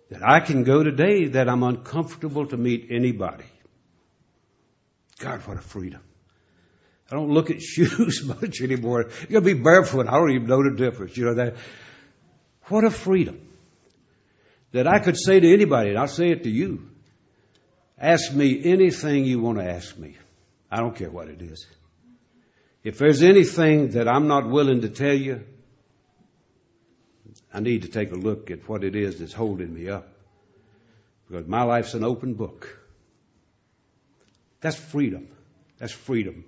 that 0.09 0.21
I 0.23 0.39
can 0.39 0.63
go 0.63 0.83
today 0.83 1.25
that 1.29 1.49
I'm 1.49 1.63
uncomfortable 1.63 2.47
to 2.47 2.57
meet 2.57 2.87
anybody. 2.89 3.45
God, 5.19 5.41
what 5.47 5.57
a 5.57 5.61
freedom. 5.61 6.01
I 7.11 7.15
don't 7.15 7.29
look 7.29 7.49
at 7.49 7.61
shoes 7.61 8.23
much 8.23 8.61
anymore. 8.61 9.09
You 9.21 9.27
gotta 9.27 9.41
be 9.41 9.53
barefoot. 9.53 10.07
I 10.07 10.11
don't 10.11 10.31
even 10.31 10.47
know 10.47 10.63
the 10.63 10.75
difference. 10.75 11.17
You 11.17 11.25
know 11.25 11.33
that. 11.35 11.55
What 12.65 12.83
a 12.83 12.91
freedom. 12.91 13.41
That 14.73 14.87
I 14.87 14.99
could 14.99 15.17
say 15.17 15.39
to 15.39 15.53
anybody, 15.53 15.89
and 15.89 15.97
I'll 15.97 16.07
say 16.07 16.31
it 16.31 16.43
to 16.43 16.49
you. 16.49 16.89
Ask 17.97 18.33
me 18.33 18.61
anything 18.63 19.25
you 19.25 19.39
want 19.39 19.57
to 19.57 19.63
ask 19.63 19.97
me. 19.97 20.17
I 20.69 20.77
don't 20.77 20.95
care 20.95 21.09
what 21.09 21.29
it 21.29 21.41
is. 21.41 21.65
If 22.83 22.97
there's 22.97 23.23
anything 23.23 23.89
that 23.91 24.07
I'm 24.07 24.27
not 24.27 24.49
willing 24.49 24.81
to 24.81 24.89
tell 24.89 25.13
you, 25.13 25.43
I 27.53 27.59
need 27.59 27.83
to 27.83 27.87
take 27.87 28.11
a 28.11 28.15
look 28.15 28.51
at 28.51 28.67
what 28.69 28.83
it 28.83 28.95
is 28.95 29.19
that's 29.19 29.33
holding 29.33 29.73
me 29.73 29.89
up. 29.89 30.07
Because 31.29 31.47
my 31.47 31.63
life's 31.63 31.93
an 31.93 32.03
open 32.03 32.33
book. 32.35 32.79
That's 34.61 34.77
freedom. 34.77 35.27
That's 35.77 35.93
freedom. 35.93 36.45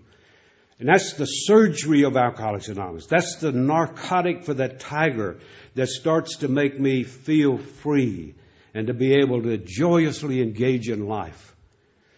And 0.80 0.88
that's 0.88 1.14
the 1.14 1.26
surgery 1.26 2.04
of 2.04 2.16
Alcoholics 2.16 2.70
Anonymous. 2.70 3.06
That's 3.08 3.36
the 3.38 3.52
narcotic 3.52 4.46
for 4.46 4.54
that 4.56 4.80
tiger 4.80 5.40
that 5.76 5.88
starts 5.90 6.38
to 6.38 6.48
make 6.48 6.80
me 6.80 7.04
feel 7.04 7.58
free 7.58 8.36
and 8.74 8.88
to 8.88 8.94
be 8.94 9.16
able 9.16 9.42
to 9.44 9.58
joyously 9.58 10.42
engage 10.42 10.90
in 10.90 11.08
life. 11.08 11.56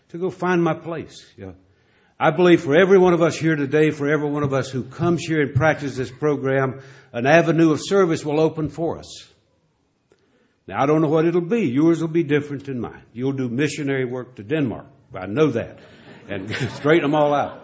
To 0.10 0.18
go 0.18 0.30
find 0.30 0.64
my 0.64 0.74
place. 0.74 1.26
Yeah. 1.38 1.54
I 2.22 2.30
believe 2.30 2.62
for 2.62 2.76
every 2.76 3.00
one 3.00 3.16
of 3.16 3.24
us 3.24 3.36
here 3.36 3.56
today, 3.56 3.90
for 3.90 4.08
every 4.08 4.30
one 4.30 4.44
of 4.44 4.54
us 4.54 4.70
who 4.70 4.84
comes 4.84 5.26
here 5.26 5.42
and 5.42 5.56
practices 5.56 5.98
this 5.98 6.12
program, 6.12 6.82
an 7.12 7.26
avenue 7.26 7.72
of 7.72 7.80
service 7.82 8.24
will 8.24 8.40
open 8.40 8.70
for 8.70 9.00
us. 9.00 9.28
Now 10.68 10.84
I 10.84 10.86
don't 10.86 11.02
know 11.02 11.08
what 11.08 11.26
it'll 11.26 11.42
be. 11.42 11.62
Yours 11.62 12.00
will 12.00 12.10
be 12.10 12.22
different 12.22 12.66
than 12.66 12.80
mine. 12.80 13.02
You'll 13.12 13.32
do 13.32 13.50
missionary 13.50 14.06
work 14.06 14.36
to 14.36 14.44
Denmark. 14.44 14.86
I 15.16 15.26
know 15.26 15.48
that. 15.48 15.80
And 16.30 16.48
straighten 16.76 17.10
them 17.10 17.16
all 17.16 17.34
out. 17.34 17.60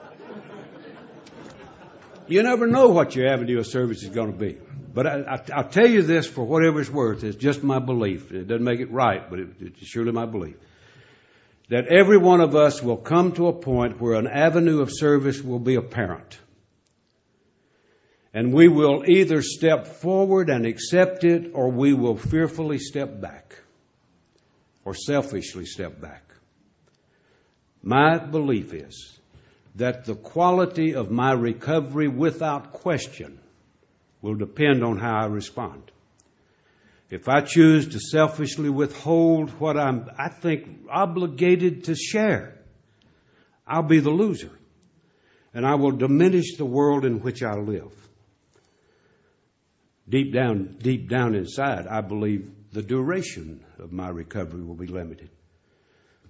You 2.27 2.41
never 2.41 2.65
know 2.65 2.87
what 2.87 3.15
your 3.15 3.31
avenue 3.31 3.59
of 3.59 3.67
service 3.67 4.01
is 4.01 4.09
going 4.09 4.31
to 4.31 4.37
be. 4.39 4.57
But 4.91 5.05
I, 5.05 5.39
will 5.55 5.69
tell 5.69 5.87
you 5.87 6.01
this 6.01 6.25
for 6.25 6.43
whatever 6.43 6.81
it's 6.81 6.89
worth. 6.89 7.23
It's 7.23 7.37
just 7.37 7.61
my 7.61 7.77
belief. 7.77 8.31
It 8.31 8.47
doesn't 8.47 8.63
make 8.63 8.79
it 8.79 8.91
right, 8.91 9.29
but 9.29 9.37
it, 9.37 9.49
it's 9.59 9.87
surely 9.87 10.11
my 10.11 10.25
belief. 10.25 10.55
That 11.69 11.87
every 11.87 12.17
one 12.17 12.39
of 12.39 12.55
us 12.55 12.81
will 12.81 12.97
come 12.97 13.33
to 13.33 13.47
a 13.47 13.53
point 13.53 13.99
where 13.99 14.13
an 14.13 14.27
avenue 14.27 14.81
of 14.81 14.89
service 14.91 15.41
will 15.41 15.59
be 15.59 15.75
apparent. 15.75 16.39
And 18.33 18.53
we 18.53 18.67
will 18.67 19.03
either 19.05 19.41
step 19.41 19.87
forward 19.87 20.49
and 20.49 20.65
accept 20.65 21.23
it 21.23 21.51
or 21.53 21.69
we 21.69 21.93
will 21.93 22.15
fearfully 22.15 22.77
step 22.79 23.19
back 23.19 23.55
or 24.85 24.93
selfishly 24.93 25.65
step 25.65 25.99
back. 25.99 26.23
My 27.83 28.17
belief 28.17 28.73
is 28.73 29.17
that 29.75 30.05
the 30.05 30.15
quality 30.15 30.95
of 30.95 31.11
my 31.11 31.33
recovery 31.33 32.07
without 32.07 32.73
question 32.73 33.39
will 34.21 34.35
depend 34.35 34.83
on 34.83 34.97
how 34.97 35.17
I 35.17 35.25
respond. 35.25 35.91
If 37.09 37.29
I 37.29 37.41
choose 37.41 37.89
to 37.89 37.99
selfishly 37.99 38.69
withhold 38.69 39.51
what 39.59 39.77
I'm, 39.77 40.09
I 40.17 40.27
think, 40.29 40.87
obligated 40.89 41.85
to 41.85 41.95
share, 41.95 42.57
I'll 43.65 43.83
be 43.83 43.99
the 43.99 44.09
loser. 44.09 44.51
And 45.53 45.65
I 45.65 45.75
will 45.75 45.93
diminish 45.93 46.57
the 46.57 46.65
world 46.65 47.05
in 47.05 47.21
which 47.21 47.41
I 47.43 47.53
live. 47.53 47.93
Deep 50.09 50.33
down, 50.33 50.77
deep 50.79 51.09
down 51.09 51.35
inside, 51.35 51.87
I 51.87 52.01
believe 52.01 52.49
the 52.71 52.81
duration 52.81 53.63
of 53.79 53.91
my 53.91 54.09
recovery 54.09 54.61
will 54.61 54.75
be 54.75 54.87
limited. 54.87 55.29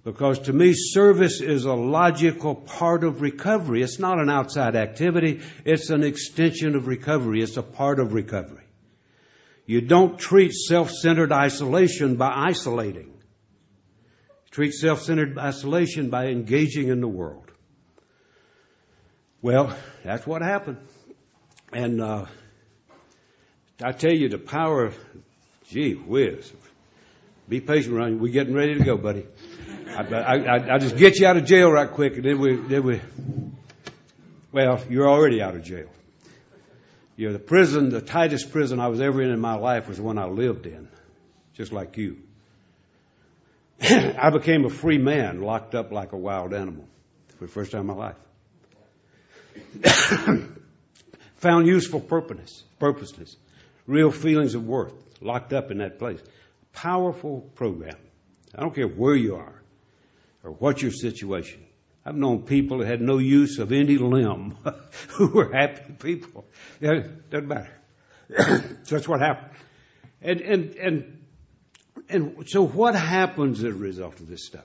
Because 0.04 0.38
to 0.40 0.52
me, 0.52 0.72
service 0.74 1.40
is 1.40 1.64
a 1.64 1.74
logical 1.74 2.54
part 2.54 3.04
of 3.04 3.20
recovery. 3.20 3.82
It's 3.82 3.98
not 3.98 4.20
an 4.20 4.30
outside 4.30 4.76
activity. 4.76 5.42
It's 5.64 5.90
an 5.90 6.04
extension 6.04 6.76
of 6.76 6.86
recovery. 6.86 7.42
It's 7.42 7.56
a 7.56 7.62
part 7.62 7.98
of 7.98 8.14
recovery. 8.14 8.67
You 9.68 9.82
don't 9.82 10.18
treat 10.18 10.54
self-centered 10.54 11.30
isolation 11.30 12.16
by 12.16 12.32
isolating. 12.48 13.08
You 13.08 14.50
treat 14.50 14.72
self-centered 14.72 15.36
isolation 15.38 16.08
by 16.08 16.28
engaging 16.28 16.88
in 16.88 17.02
the 17.02 17.06
world. 17.06 17.50
Well, 19.42 19.76
that's 20.02 20.26
what 20.26 20.40
happened. 20.40 20.78
And, 21.70 22.00
uh, 22.00 22.24
I 23.84 23.92
tell 23.92 24.14
you 24.14 24.30
the 24.30 24.38
power, 24.38 24.92
gee 25.68 25.92
whiz. 25.92 26.50
Be 27.46 27.60
patient, 27.60 27.94
Ron. 27.94 28.20
We're 28.20 28.32
getting 28.32 28.54
ready 28.54 28.78
to 28.78 28.82
go, 28.82 28.96
buddy. 28.96 29.26
I, 29.86 30.02
I, 30.02 30.74
I, 30.76 30.78
just 30.78 30.96
get 30.96 31.18
you 31.18 31.26
out 31.26 31.36
of 31.36 31.44
jail 31.44 31.70
right 31.70 31.90
quick, 31.90 32.16
and 32.16 32.24
then 32.24 32.40
we, 32.40 32.56
then 32.56 32.84
we. 32.84 33.02
Well, 34.50 34.82
you're 34.88 35.10
already 35.10 35.42
out 35.42 35.54
of 35.54 35.62
jail. 35.62 35.88
You 37.18 37.26
know, 37.26 37.32
the 37.32 37.40
prison, 37.40 37.88
the 37.88 38.00
tightest 38.00 38.52
prison 38.52 38.78
I 38.78 38.86
was 38.86 39.00
ever 39.00 39.20
in 39.20 39.30
in 39.30 39.40
my 39.40 39.56
life 39.56 39.88
was 39.88 39.96
the 39.96 40.04
one 40.04 40.18
I 40.18 40.26
lived 40.26 40.66
in, 40.66 40.88
just 41.54 41.72
like 41.72 41.96
you. 41.96 42.18
I 43.82 44.30
became 44.30 44.64
a 44.64 44.70
free 44.70 44.98
man, 44.98 45.42
locked 45.42 45.74
up 45.74 45.90
like 45.90 46.12
a 46.12 46.16
wild 46.16 46.54
animal 46.54 46.86
for 47.36 47.46
the 47.46 47.50
first 47.50 47.72
time 47.72 47.80
in 47.80 47.86
my 47.88 48.14
life. 49.82 50.28
Found 51.38 51.66
useful 51.66 51.98
purpose, 51.98 52.62
purposeness, 52.78 53.36
real 53.88 54.12
feelings 54.12 54.54
of 54.54 54.64
worth, 54.64 54.94
locked 55.20 55.52
up 55.52 55.72
in 55.72 55.78
that 55.78 55.98
place. 55.98 56.20
Powerful 56.72 57.40
program. 57.56 57.96
I 58.54 58.60
don't 58.60 58.76
care 58.76 58.86
where 58.86 59.16
you 59.16 59.34
are 59.34 59.60
or 60.44 60.52
what 60.52 60.82
your 60.82 60.92
situation. 60.92 61.64
I've 62.08 62.16
known 62.16 62.44
people 62.44 62.78
that 62.78 62.86
had 62.86 63.02
no 63.02 63.18
use 63.18 63.58
of 63.58 63.70
any 63.70 63.98
limb 63.98 64.56
who 65.08 65.28
were 65.28 65.52
happy 65.52 65.92
people. 65.92 66.46
It 66.80 67.28
doesn't 67.28 67.48
matter. 67.48 67.76
so 68.34 68.62
that's 68.96 69.06
what 69.06 69.20
happened. 69.20 69.50
And, 70.22 70.40
and, 70.40 70.74
and, 70.76 71.24
and 72.08 72.48
so 72.48 72.66
what 72.66 72.94
happens 72.94 73.58
as 73.58 73.74
a 73.74 73.76
result 73.76 74.20
of 74.20 74.26
this 74.26 74.46
stuff? 74.46 74.64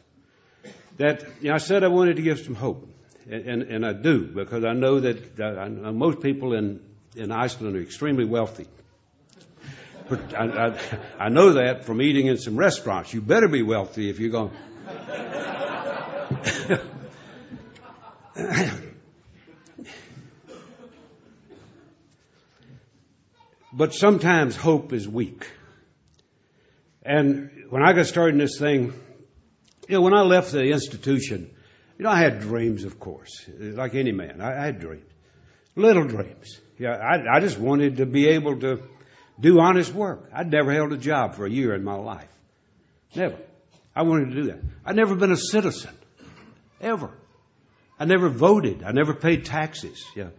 That, 0.98 1.26
you 1.42 1.50
know, 1.50 1.56
I 1.56 1.58
said 1.58 1.84
I 1.84 1.90
wanted 1.90 2.16
to 2.16 2.22
give 2.22 2.40
some 2.40 2.56
hope. 2.56 2.88
And, 3.30 3.46
and, 3.46 3.62
and 3.64 3.86
I 3.86 3.92
do, 3.92 4.22
because 4.22 4.64
I 4.64 4.72
know 4.72 5.02
that 5.02 5.38
uh, 5.38 5.92
most 5.92 6.22
people 6.22 6.54
in, 6.54 6.80
in 7.14 7.30
Iceland 7.34 7.76
are 7.76 7.82
extremely 7.82 8.24
wealthy. 8.24 8.68
But 10.08 10.34
I, 10.34 10.68
I, 10.68 10.80
I 11.26 11.30
know 11.30 11.54
that 11.54 11.84
from 11.84 12.02
eating 12.02 12.28
in 12.28 12.38
some 12.38 12.56
restaurants. 12.56 13.14
You 13.14 13.20
better 13.20 13.50
be 13.50 13.64
wealthy 13.64 14.10
if 14.10 14.20
you're 14.20 14.32
going 14.32 14.52
But 23.76 23.96
sometimes 23.96 24.56
hope 24.56 24.94
is 24.94 25.08
weak. 25.08 25.50
And 27.02 27.50
when 27.70 27.82
I 27.82 27.94
got 27.94 28.06
started 28.06 28.36
in 28.36 28.40
this 28.40 28.60
thing, 28.60 28.94
you 29.90 29.96
know, 29.96 30.02
when 30.02 30.14
I 30.14 30.22
left 30.22 30.52
the 30.52 30.64
institution, 30.64 31.50
you 31.98 32.04
know, 32.04 32.12
I 32.12 32.20
had 32.20 32.40
dreams, 32.40 32.84
of 32.84 33.00
course, 33.00 33.50
like 33.60 33.96
any 33.96 34.12
man. 34.12 34.42
I, 34.42 34.66
had 34.66 34.80
dreams, 34.80 35.12
little 35.76 36.06
dreams. 36.06 36.62
Yeah, 36.78 36.92
I, 36.92 37.38
I 37.38 37.40
just 37.40 37.58
wanted 37.58 37.98
to 37.98 38.06
be 38.06 38.30
able 38.30 38.60
to 38.60 38.84
do 39.40 39.60
honest 39.60 39.92
work. 39.92 40.30
I'd 40.32 40.52
never 40.52 40.72
held 40.72 40.94
a 40.94 40.98
job 40.98 41.34
for 41.34 41.48
a 41.48 41.50
year 41.50 41.74
in 41.74 41.84
my 41.84 41.96
life. 41.96 42.30
Never. 43.16 43.38
I 43.96 44.04
wanted 44.04 44.30
to 44.30 44.36
do 44.36 44.44
that. 44.52 44.60
I'd 44.86 44.96
never 44.96 45.16
been 45.16 45.32
a 45.32 45.38
citizen. 45.38 45.96
Ever. 46.80 47.12
I 48.00 48.06
never 48.06 48.30
voted. 48.30 48.84
I 48.84 48.92
never 48.92 49.14
paid 49.14 49.46
taxes. 49.46 50.04
Yeah. 50.16 50.30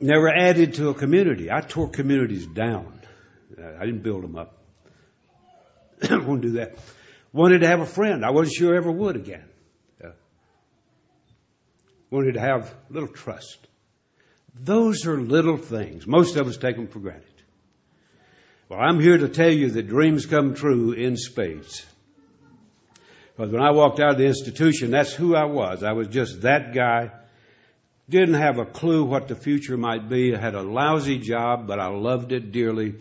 Never 0.00 0.28
added 0.28 0.74
to 0.74 0.88
a 0.88 0.94
community. 0.94 1.50
I 1.50 1.60
tore 1.60 1.88
communities 1.88 2.46
down. 2.46 3.00
Uh, 3.56 3.72
I 3.78 3.86
didn't 3.86 4.02
build 4.02 4.24
them 4.24 4.36
up. 4.36 4.58
I 6.10 6.16
won't 6.16 6.42
do 6.42 6.52
that. 6.52 6.76
Wanted 7.32 7.60
to 7.60 7.68
have 7.68 7.80
a 7.80 7.86
friend. 7.86 8.24
I 8.24 8.30
wasn't 8.30 8.56
sure 8.56 8.74
I 8.74 8.78
ever 8.78 8.90
would 8.90 9.16
again. 9.16 9.44
Yeah. 10.02 10.10
Wanted 12.10 12.34
to 12.34 12.40
have 12.40 12.74
a 12.90 12.92
little 12.92 13.08
trust. 13.08 13.66
Those 14.54 15.06
are 15.06 15.18
little 15.18 15.56
things. 15.56 16.06
Most 16.06 16.36
of 16.36 16.46
us 16.46 16.56
take 16.56 16.76
them 16.76 16.88
for 16.88 16.98
granted. 16.98 17.24
Well, 18.68 18.80
I'm 18.80 19.00
here 19.00 19.18
to 19.18 19.28
tell 19.28 19.50
you 19.50 19.70
that 19.70 19.88
dreams 19.88 20.26
come 20.26 20.54
true 20.54 20.92
in 20.92 21.16
spades. 21.16 21.86
Because 23.36 23.52
when 23.52 23.62
I 23.62 23.70
walked 23.70 23.98
out 24.00 24.12
of 24.12 24.18
the 24.18 24.26
institution, 24.26 24.90
that's 24.90 25.12
who 25.12 25.34
I 25.34 25.44
was. 25.44 25.82
I 25.82 25.92
was 25.92 26.08
just 26.08 26.42
that 26.42 26.74
guy. 26.74 27.10
Didn't 28.08 28.34
have 28.34 28.58
a 28.58 28.66
clue 28.66 29.04
what 29.04 29.28
the 29.28 29.34
future 29.34 29.76
might 29.76 30.08
be. 30.08 30.34
I 30.34 30.38
had 30.38 30.54
a 30.54 30.62
lousy 30.62 31.18
job, 31.18 31.66
but 31.66 31.80
I 31.80 31.86
loved 31.86 32.32
it 32.32 32.52
dearly 32.52 32.96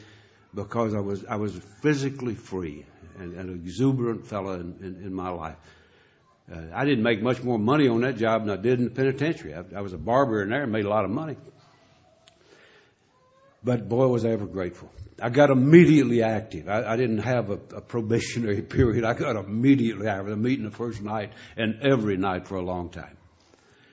because 0.54 0.94
I 0.94 1.00
was 1.00 1.26
I 1.26 1.36
was 1.36 1.58
physically 1.82 2.36
free 2.36 2.86
and, 3.18 3.34
an 3.36 3.50
exuberant 3.50 4.26
fellow 4.26 4.54
in, 4.54 4.76
in, 4.82 5.06
in 5.06 5.14
my 5.14 5.30
life. 5.30 5.58
Uh, 6.52 6.60
I 6.74 6.86
didn't 6.86 7.04
make 7.04 7.22
much 7.22 7.44
more 7.44 7.60
money 7.60 7.88
on 7.88 8.02
that 8.02 8.18
job 8.18 8.46
than 8.46 8.58
I 8.58 8.62
did 8.62 8.80
in 8.80 8.86
the 8.86 8.92
penitentiary. 8.92 9.54
I, 9.54 9.64
I 9.76 9.82
was 9.82 9.94
a 9.94 9.98
barber 9.98 10.44
in 10.44 10.50
there 10.50 10.64
and 10.64 10.72
made 10.72 10.86
a 10.86 10.90
lot 10.90 11.06
of 11.06 11.12
money. 11.12 11.36
But 13.64 13.88
boy, 13.88 14.08
was 14.08 14.26
I 14.26 14.30
ever 14.30 14.46
grateful. 14.46 14.92
I 15.22 15.30
got 15.30 15.52
immediately 15.52 16.24
active. 16.24 16.68
I, 16.68 16.84
I 16.84 16.96
didn't 16.96 17.20
have 17.20 17.52
a, 17.52 17.60
a, 17.76 17.82
probationary 17.82 18.62
period. 18.78 19.04
I 19.04 19.14
got 19.14 19.36
immediately 19.36 20.08
active. 20.08 20.30
A 20.30 20.36
meeting 20.36 20.66
the 20.66 20.72
first 20.72 21.02
night 21.02 21.34
and 21.58 21.82
every 21.84 22.18
night 22.18 22.48
for 22.48 22.56
a 22.56 22.62
long 22.62 22.90
time. 22.90 23.18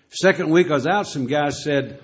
Second 0.09 0.51
week 0.51 0.71
I 0.71 0.75
was 0.75 0.87
out, 0.87 1.07
some 1.07 1.27
guys 1.27 1.63
said, 1.63 2.01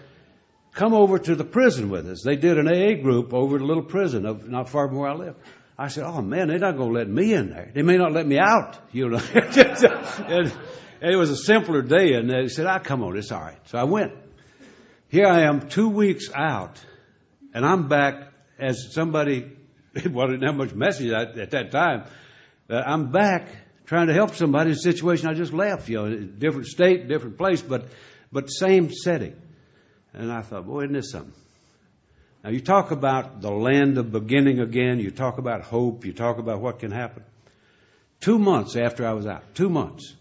come 0.74 0.92
over 0.92 1.18
to 1.18 1.34
the 1.34 1.44
prison 1.44 1.88
with 1.88 2.06
us. 2.06 2.22
They 2.22 2.36
did 2.36 2.58
an 2.58 2.68
AA 2.68 3.00
group 3.02 3.32
over 3.32 3.56
at 3.56 3.62
a 3.62 3.64
little 3.64 3.82
prison 3.82 4.26
of, 4.26 4.46
not 4.46 4.68
far 4.68 4.88
from 4.88 4.98
where 4.98 5.10
I 5.10 5.14
live. 5.14 5.36
I 5.78 5.88
said, 5.88 6.04
oh 6.04 6.20
man, 6.20 6.48
they're 6.48 6.58
not 6.58 6.76
going 6.76 6.92
to 6.92 6.98
let 6.98 7.08
me 7.08 7.32
in 7.32 7.48
there. 7.48 7.70
They 7.72 7.82
may 7.82 7.96
not 7.96 8.12
let 8.12 8.26
me 8.26 8.38
out, 8.38 8.78
you 8.92 9.08
know. 9.08 9.20
and, 9.34 10.52
and 11.00 11.12
it 11.12 11.16
was 11.16 11.30
a 11.30 11.36
simpler 11.36 11.80
day 11.80 12.12
and 12.12 12.28
they 12.28 12.48
said, 12.48 12.66
I 12.66 12.76
ah, 12.76 12.78
come 12.80 13.02
on, 13.02 13.16
it's 13.16 13.32
all 13.32 13.40
right. 13.40 13.58
So 13.68 13.78
I 13.78 13.84
went. 13.84 14.12
Here 15.08 15.26
I 15.26 15.44
am 15.44 15.68
two 15.68 15.88
weeks 15.88 16.28
out 16.34 16.78
and 17.54 17.64
I'm 17.64 17.88
back 17.88 18.32
as 18.58 18.92
somebody, 18.92 19.50
well, 20.10 20.26
I 20.26 20.32
didn't 20.32 20.46
have 20.46 20.56
much 20.56 20.74
message 20.74 21.10
at, 21.10 21.38
at 21.38 21.50
that 21.52 21.70
time. 21.70 22.04
I'm 22.68 23.12
back 23.12 23.48
trying 23.86 24.08
to 24.08 24.14
help 24.14 24.34
somebody 24.34 24.70
in 24.70 24.76
a 24.76 24.80
situation 24.80 25.28
I 25.28 25.34
just 25.34 25.52
left, 25.52 25.88
you 25.88 25.96
know, 25.96 26.16
different 26.16 26.66
state, 26.66 27.08
different 27.08 27.38
place, 27.38 27.62
but, 27.62 27.86
but 28.32 28.48
same 28.48 28.92
setting. 28.92 29.36
And 30.12 30.32
I 30.32 30.42
thought, 30.42 30.66
boy, 30.66 30.82
isn't 30.84 30.94
this 30.94 31.10
something? 31.10 31.34
Now 32.42 32.50
you 32.50 32.60
talk 32.60 32.90
about 32.90 33.40
the 33.40 33.50
land 33.50 33.96
of 33.98 34.12
beginning 34.12 34.60
again, 34.60 35.00
you 35.00 35.10
talk 35.10 35.38
about 35.38 35.62
hope, 35.62 36.04
you 36.04 36.12
talk 36.12 36.38
about 36.38 36.60
what 36.60 36.80
can 36.80 36.90
happen. 36.90 37.24
Two 38.20 38.38
months 38.38 38.76
after 38.76 39.06
I 39.06 39.12
was 39.12 39.26
out, 39.26 39.54
two 39.54 39.68
months, 39.68 40.14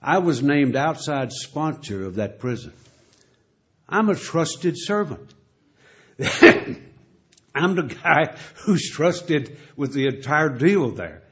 I 0.00 0.18
was 0.18 0.42
named 0.42 0.74
outside 0.74 1.32
sponsor 1.32 2.04
of 2.04 2.16
that 2.16 2.40
prison. 2.40 2.72
I'm 3.88 4.08
a 4.08 4.16
trusted 4.16 4.74
servant. 4.76 5.32
I'm 7.54 7.74
the 7.74 7.82
guy 7.82 8.36
who's 8.64 8.90
trusted 8.90 9.56
with 9.76 9.92
the 9.92 10.06
entire 10.06 10.48
deal 10.48 10.90
there. 10.90 11.22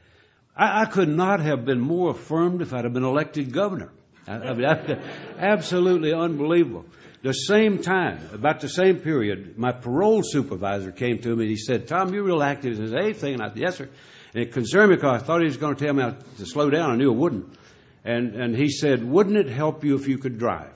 I, 0.56 0.82
I, 0.82 0.84
could 0.84 1.08
not 1.08 1.40
have 1.40 1.64
been 1.64 1.80
more 1.80 2.10
affirmed 2.10 2.60
if 2.62 2.72
I'd 2.72 2.84
have 2.84 2.92
been 2.92 3.04
elected 3.04 3.52
governor. 3.52 3.90
I, 4.26 4.34
I 4.34 4.54
mean, 4.54 5.00
absolutely 5.38 6.12
unbelievable. 6.12 6.84
The 7.22 7.32
same 7.32 7.82
time, 7.82 8.30
about 8.32 8.60
the 8.60 8.68
same 8.68 8.98
period, 9.00 9.58
my 9.58 9.72
parole 9.72 10.22
supervisor 10.24 10.90
came 10.90 11.18
to 11.18 11.36
me 11.36 11.44
and 11.44 11.50
he 11.50 11.56
said, 11.56 11.86
Tom, 11.86 12.14
you're 12.14 12.22
real 12.22 12.42
active 12.42 12.78
in 12.78 12.86
this 12.86 12.94
A 12.94 13.12
thing. 13.12 13.34
And 13.34 13.42
I 13.42 13.48
said, 13.48 13.58
yes, 13.58 13.76
sir. 13.76 13.88
And 14.32 14.42
it 14.42 14.52
concerned 14.52 14.90
me 14.90 14.96
because 14.96 15.22
I 15.22 15.24
thought 15.24 15.40
he 15.40 15.46
was 15.46 15.56
going 15.56 15.76
to 15.76 15.84
tell 15.84 15.94
me 15.94 16.14
to 16.38 16.46
slow 16.46 16.70
down. 16.70 16.90
I 16.90 16.96
knew 16.96 17.12
it 17.12 17.16
wouldn't. 17.16 17.58
And, 18.04 18.34
and 18.34 18.56
he 18.56 18.70
said, 18.70 19.04
wouldn't 19.04 19.36
it 19.36 19.48
help 19.48 19.84
you 19.84 19.96
if 19.96 20.08
you 20.08 20.16
could 20.16 20.38
drive? 20.38 20.72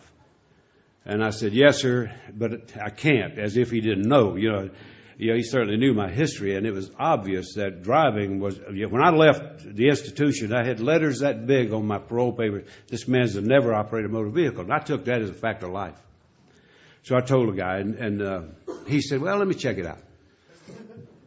And 1.06 1.22
I 1.22 1.30
said, 1.30 1.52
yes, 1.52 1.82
sir, 1.82 2.10
but 2.32 2.72
I 2.80 2.90
can't, 2.90 3.38
as 3.38 3.56
if 3.56 3.70
he 3.70 3.80
didn't 3.80 4.08
know. 4.08 4.36
You 4.36 4.52
know, 4.52 4.70
you 5.18 5.30
know, 5.30 5.36
he 5.36 5.42
certainly 5.42 5.76
knew 5.76 5.94
my 5.94 6.10
history, 6.10 6.56
and 6.56 6.66
it 6.66 6.72
was 6.72 6.90
obvious 6.98 7.54
that 7.54 7.82
driving 7.82 8.40
was. 8.40 8.58
You 8.72 8.86
know, 8.86 8.88
when 8.88 9.02
I 9.02 9.10
left 9.10 9.62
the 9.62 9.88
institution, 9.88 10.52
I 10.52 10.66
had 10.66 10.80
letters 10.80 11.20
that 11.20 11.46
big 11.46 11.72
on 11.72 11.86
my 11.86 11.98
parole 11.98 12.32
papers. 12.32 12.68
This 12.88 13.06
man's 13.06 13.36
never 13.36 13.72
operated 13.74 14.10
a 14.10 14.12
motor 14.12 14.30
vehicle, 14.30 14.62
and 14.62 14.72
I 14.72 14.78
took 14.78 15.04
that 15.04 15.22
as 15.22 15.30
a 15.30 15.34
fact 15.34 15.62
of 15.62 15.70
life. 15.70 15.94
So 17.04 17.16
I 17.16 17.20
told 17.20 17.48
the 17.48 17.56
guy, 17.56 17.78
and, 17.78 17.94
and 17.96 18.22
uh, 18.22 18.42
he 18.88 19.00
said, 19.00 19.20
"Well, 19.20 19.36
let 19.36 19.46
me 19.46 19.54
check 19.54 19.78
it 19.78 19.86
out." 19.86 19.98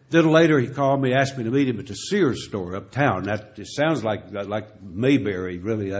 A 0.09 0.15
little 0.15 0.31
later, 0.31 0.59
he 0.59 0.67
called 0.67 1.01
me, 1.01 1.13
asked 1.13 1.37
me 1.37 1.43
to 1.43 1.51
meet 1.51 1.67
him 1.67 1.79
at 1.79 1.87
the 1.87 1.93
Sears 1.93 2.45
store 2.45 2.75
uptown. 2.75 3.23
That 3.23 3.53
it 3.57 3.67
sounds 3.67 4.03
like 4.03 4.31
like 4.31 4.81
Mayberry, 4.81 5.59
really. 5.59 5.93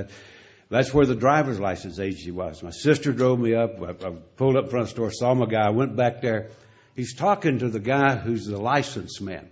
That's 0.70 0.94
where 0.94 1.06
the 1.06 1.16
driver's 1.16 1.60
license 1.60 2.00
agency 2.00 2.32
was. 2.32 2.62
My 2.62 2.72
sister 2.72 3.14
drove 3.14 3.40
me 3.40 3.56
up. 3.56 3.82
I, 3.82 4.12
pulled 4.36 4.58
up 4.58 4.70
front 4.70 4.84
of 4.84 4.88
the 4.88 4.96
store, 4.96 5.12
saw 5.12 5.34
my 5.34 5.46
guy, 5.46 5.70
went 5.70 5.96
back 5.96 6.22
there. 6.22 6.50
He's 6.96 7.16
talking 7.16 7.60
to 7.60 7.70
the 7.70 7.80
guy 7.80 8.16
who's 8.16 8.46
the 8.46 8.58
license 8.58 9.22
man. 9.22 9.50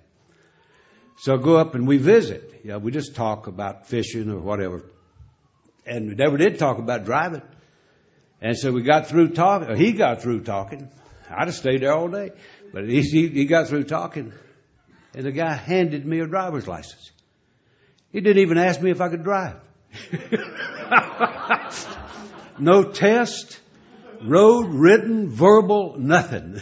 So 1.17 1.35
I 1.35 1.37
go 1.37 1.55
up 1.55 1.75
and 1.75 1.87
we 1.87 1.97
visit. 1.97 2.61
Yeah, 2.65 2.77
we 2.77 2.91
just 2.91 3.15
talk 3.15 3.47
about 3.47 3.87
fishing 3.87 4.29
or 4.29 4.39
whatever. 4.39 4.83
And 5.85 6.09
we 6.09 6.15
never 6.15 6.37
did 6.37 6.59
talk 6.59 6.79
about 6.79 7.05
driving. 7.05 7.43
And 8.41 8.57
so 8.57 8.71
we 8.71 8.81
got 8.81 9.07
through 9.07 9.29
talking, 9.29 9.75
he 9.77 9.93
got 9.93 10.21
through 10.21 10.41
talking. 10.43 10.89
I'd 11.29 11.47
have 11.47 11.55
stayed 11.55 11.81
there 11.81 11.93
all 11.93 12.09
day. 12.09 12.31
But 12.73 12.89
he, 12.89 13.01
he 13.01 13.45
got 13.45 13.69
through 13.69 13.85
talking. 13.85 14.33
And 15.13 15.25
the 15.25 15.31
guy 15.31 15.53
handed 15.53 16.05
me 16.05 16.19
a 16.19 16.27
driver's 16.27 16.67
license. 16.67 17.11
He 18.11 18.19
didn't 18.19 18.41
even 18.41 18.57
ask 18.57 18.81
me 18.81 18.91
if 18.91 18.99
I 18.99 19.07
could 19.07 19.23
drive. 19.23 19.55
No 22.59 22.83
test, 22.83 23.59
road 24.21 24.67
written, 24.67 25.29
verbal, 25.29 25.95
nothing. 25.97 26.59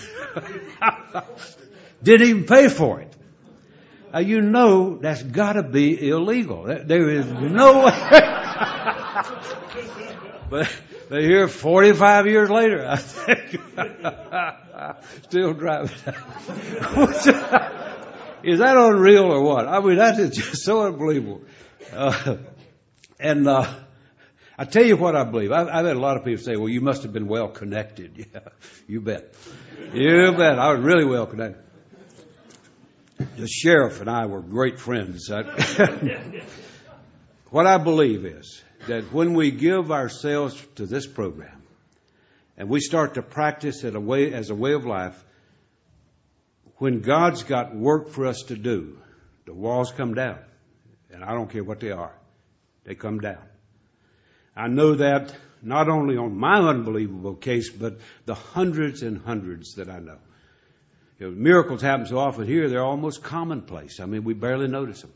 Didn't 2.03 2.27
even 2.27 2.45
pay 2.45 2.67
for 2.69 3.01
it. 3.01 3.13
Uh, 4.13 4.19
you 4.19 4.41
know 4.41 4.97
that's 4.97 5.23
got 5.23 5.53
to 5.53 5.63
be 5.63 6.09
illegal. 6.09 6.65
There 6.65 7.09
is 7.09 7.25
no 7.25 7.85
way. 7.85 7.99
but, 10.49 10.69
but 11.09 11.21
here, 11.21 11.47
45 11.47 12.27
years 12.27 12.49
later, 12.51 12.85
I 12.87 12.97
think, 12.97 13.59
still 15.23 15.53
driving. 15.53 15.97
is 18.43 18.59
that 18.59 18.77
unreal 18.77 19.31
or 19.31 19.41
what? 19.41 19.67
I 19.67 19.79
mean, 19.79 19.95
that 19.97 20.19
is 20.19 20.37
just 20.37 20.63
so 20.63 20.85
unbelievable. 20.85 21.41
Uh, 21.91 22.37
and 23.23 23.47
uh, 23.47 23.73
I 24.57 24.65
tell 24.65 24.85
you 24.85 24.97
what 24.97 25.15
I 25.15 25.23
believe. 25.23 25.53
I've, 25.53 25.67
I've, 25.67 25.85
had 25.85 25.95
a 25.95 25.99
lot 25.99 26.17
of 26.17 26.25
people 26.25 26.43
say, 26.43 26.57
"Well, 26.57 26.69
you 26.69 26.81
must 26.81 27.03
have 27.03 27.13
been 27.13 27.27
well 27.27 27.47
connected." 27.47 28.27
Yeah, 28.33 28.39
you 28.87 29.01
bet. 29.01 29.33
You 29.93 30.31
bet. 30.33 30.59
I 30.59 30.73
was 30.73 30.83
really 30.83 31.05
well 31.05 31.25
connected. 31.25 31.63
The 33.37 33.47
sheriff 33.47 34.01
and 34.01 34.09
I 34.09 34.25
were 34.25 34.41
great 34.41 34.77
friends. 34.79 35.29
what 37.49 37.65
I 37.65 37.77
believe 37.77 38.25
is 38.25 38.61
that 38.87 39.13
when 39.13 39.33
we 39.33 39.51
give 39.51 39.91
ourselves 39.91 40.61
to 40.75 40.85
this 40.85 41.07
program 41.07 41.63
and 42.57 42.67
we 42.69 42.81
start 42.81 43.13
to 43.13 43.21
practice 43.21 43.85
it 43.85 43.95
a 43.95 43.99
way, 43.99 44.33
as 44.33 44.49
a 44.49 44.55
way 44.55 44.73
of 44.73 44.85
life, 44.85 45.23
when 46.77 46.99
God's 46.99 47.43
got 47.43 47.73
work 47.73 48.09
for 48.09 48.25
us 48.25 48.41
to 48.47 48.57
do, 48.57 48.97
the 49.45 49.53
walls 49.53 49.91
come 49.91 50.15
down. 50.15 50.39
And 51.11 51.23
I 51.23 51.33
don't 51.33 51.49
care 51.49 51.63
what 51.63 51.79
they 51.79 51.91
are. 51.91 52.13
They 52.83 52.95
come 52.95 53.19
down. 53.19 53.43
I 54.55 54.67
know 54.67 54.95
that 54.95 55.33
not 55.61 55.89
only 55.89 56.17
on 56.17 56.37
my 56.37 56.59
unbelievable 56.59 57.35
case, 57.35 57.69
but 57.69 57.99
the 58.25 58.35
hundreds 58.35 59.01
and 59.01 59.21
hundreds 59.21 59.75
that 59.75 59.89
I 59.89 59.99
know. 59.99 60.17
You 61.19 61.29
know 61.29 61.35
miracles 61.35 61.81
happen 61.81 62.05
so 62.05 62.17
often 62.17 62.45
here, 62.45 62.69
they're 62.69 62.83
almost 62.83 63.23
commonplace. 63.23 63.99
I 63.99 64.05
mean, 64.05 64.23
we 64.23 64.33
barely 64.33 64.67
notice 64.67 65.01
them. 65.01 65.13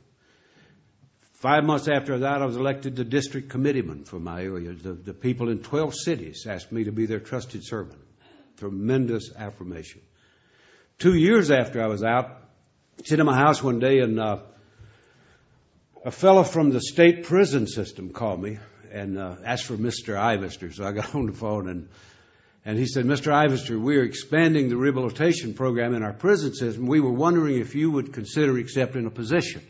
Five 1.34 1.66
months 1.66 1.88
after 1.88 2.20
that, 2.20 2.42
I 2.42 2.46
was 2.46 2.56
elected 2.56 2.96
the 2.96 3.04
district 3.04 3.50
committeeman 3.50 4.06
for 4.06 4.20
my 4.20 4.42
area. 4.42 4.74
The, 4.74 4.94
the 4.94 5.14
people 5.14 5.50
in 5.50 5.60
12 5.60 5.94
cities 5.94 6.48
asked 6.50 6.72
me 6.72 6.86
to 6.86 6.92
be 6.92 7.06
their 7.06 7.20
trusted 7.20 7.64
servant. 7.64 8.00
tremendous 8.58 9.32
affirmation. 9.36 10.02
Two 10.98 11.14
years 11.14 11.52
after 11.52 11.84
I 11.84 11.88
was 11.88 12.04
out, 12.04 12.42
sitting 13.04 13.20
in 13.20 13.26
my 13.28 13.38
house 13.38 13.62
one 13.62 13.78
day, 13.78 14.00
and 14.00 14.20
uh, 14.20 14.40
a 16.08 16.12
fellow 16.12 16.44
from 16.44 16.70
the 16.70 16.80
state 16.80 17.26
prison 17.26 17.68
system 17.68 18.12
called 18.12 18.42
me 18.42 18.58
and 18.94 19.20
uh, 19.20 19.36
asked 19.44 19.66
for 19.66 19.76
Mr. 19.76 20.16
Ivester. 20.16 20.74
So 20.74 20.86
I 20.86 20.94
got 20.94 21.14
on 21.16 21.26
the 21.26 21.34
phone 21.34 21.68
and 21.68 21.90
and 22.64 22.78
he 22.78 22.86
said, 22.86 23.06
Mr. 23.06 23.32
Ivester, 23.32 23.80
we're 23.80 24.04
expanding 24.04 24.70
the 24.70 24.76
rehabilitation 24.76 25.54
program 25.54 25.94
in 25.94 26.04
our 26.04 26.12
prison 26.12 26.54
system. 26.54 26.88
We 26.88 27.00
were 27.00 27.12
wondering 27.12 27.60
if 27.60 27.76
you 27.76 27.92
would 27.92 28.12
consider 28.12 28.58
accepting 28.58 29.06
a 29.06 29.10
position. 29.10 29.62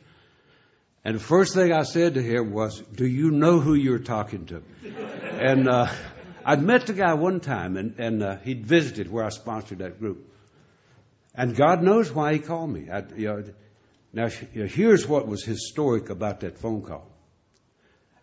And 1.03 1.15
the 1.15 1.19
first 1.19 1.53
thing 1.53 1.71
I 1.71 1.83
said 1.83 2.15
to 2.15 2.23
him 2.23 2.51
was, 2.51 2.81
Do 2.81 3.05
you 3.05 3.29
know 3.29 3.59
who 3.59 3.75
you're 3.75 3.99
talking 3.99 4.47
to? 4.47 4.63
and 5.39 5.67
uh, 5.67 5.91
I'd 6.43 6.61
met 6.61 6.88
the 6.88 6.93
guy 6.93 7.13
one 7.13 7.39
time, 7.39 7.77
and, 7.77 7.99
and 7.99 8.23
uh, 8.23 8.38
he'd 8.38 8.65
visited 8.65 9.11
where 9.11 9.23
I 9.23 9.29
sponsored 9.29 9.79
that 9.79 9.99
group. 9.99 10.27
And 11.35 11.55
God 11.55 11.83
knows 11.83 12.11
why 12.11 12.33
he 12.33 12.39
called 12.39 12.71
me. 12.71 12.89
I, 12.89 13.03
you 13.15 13.27
know, 13.27 13.43
now, 14.14 14.30
here's 14.30 15.08
what 15.08 15.28
was 15.28 15.43
historic 15.43 16.10
about 16.10 16.39
that 16.39 16.58
phone 16.58 16.82
call. 16.82 17.08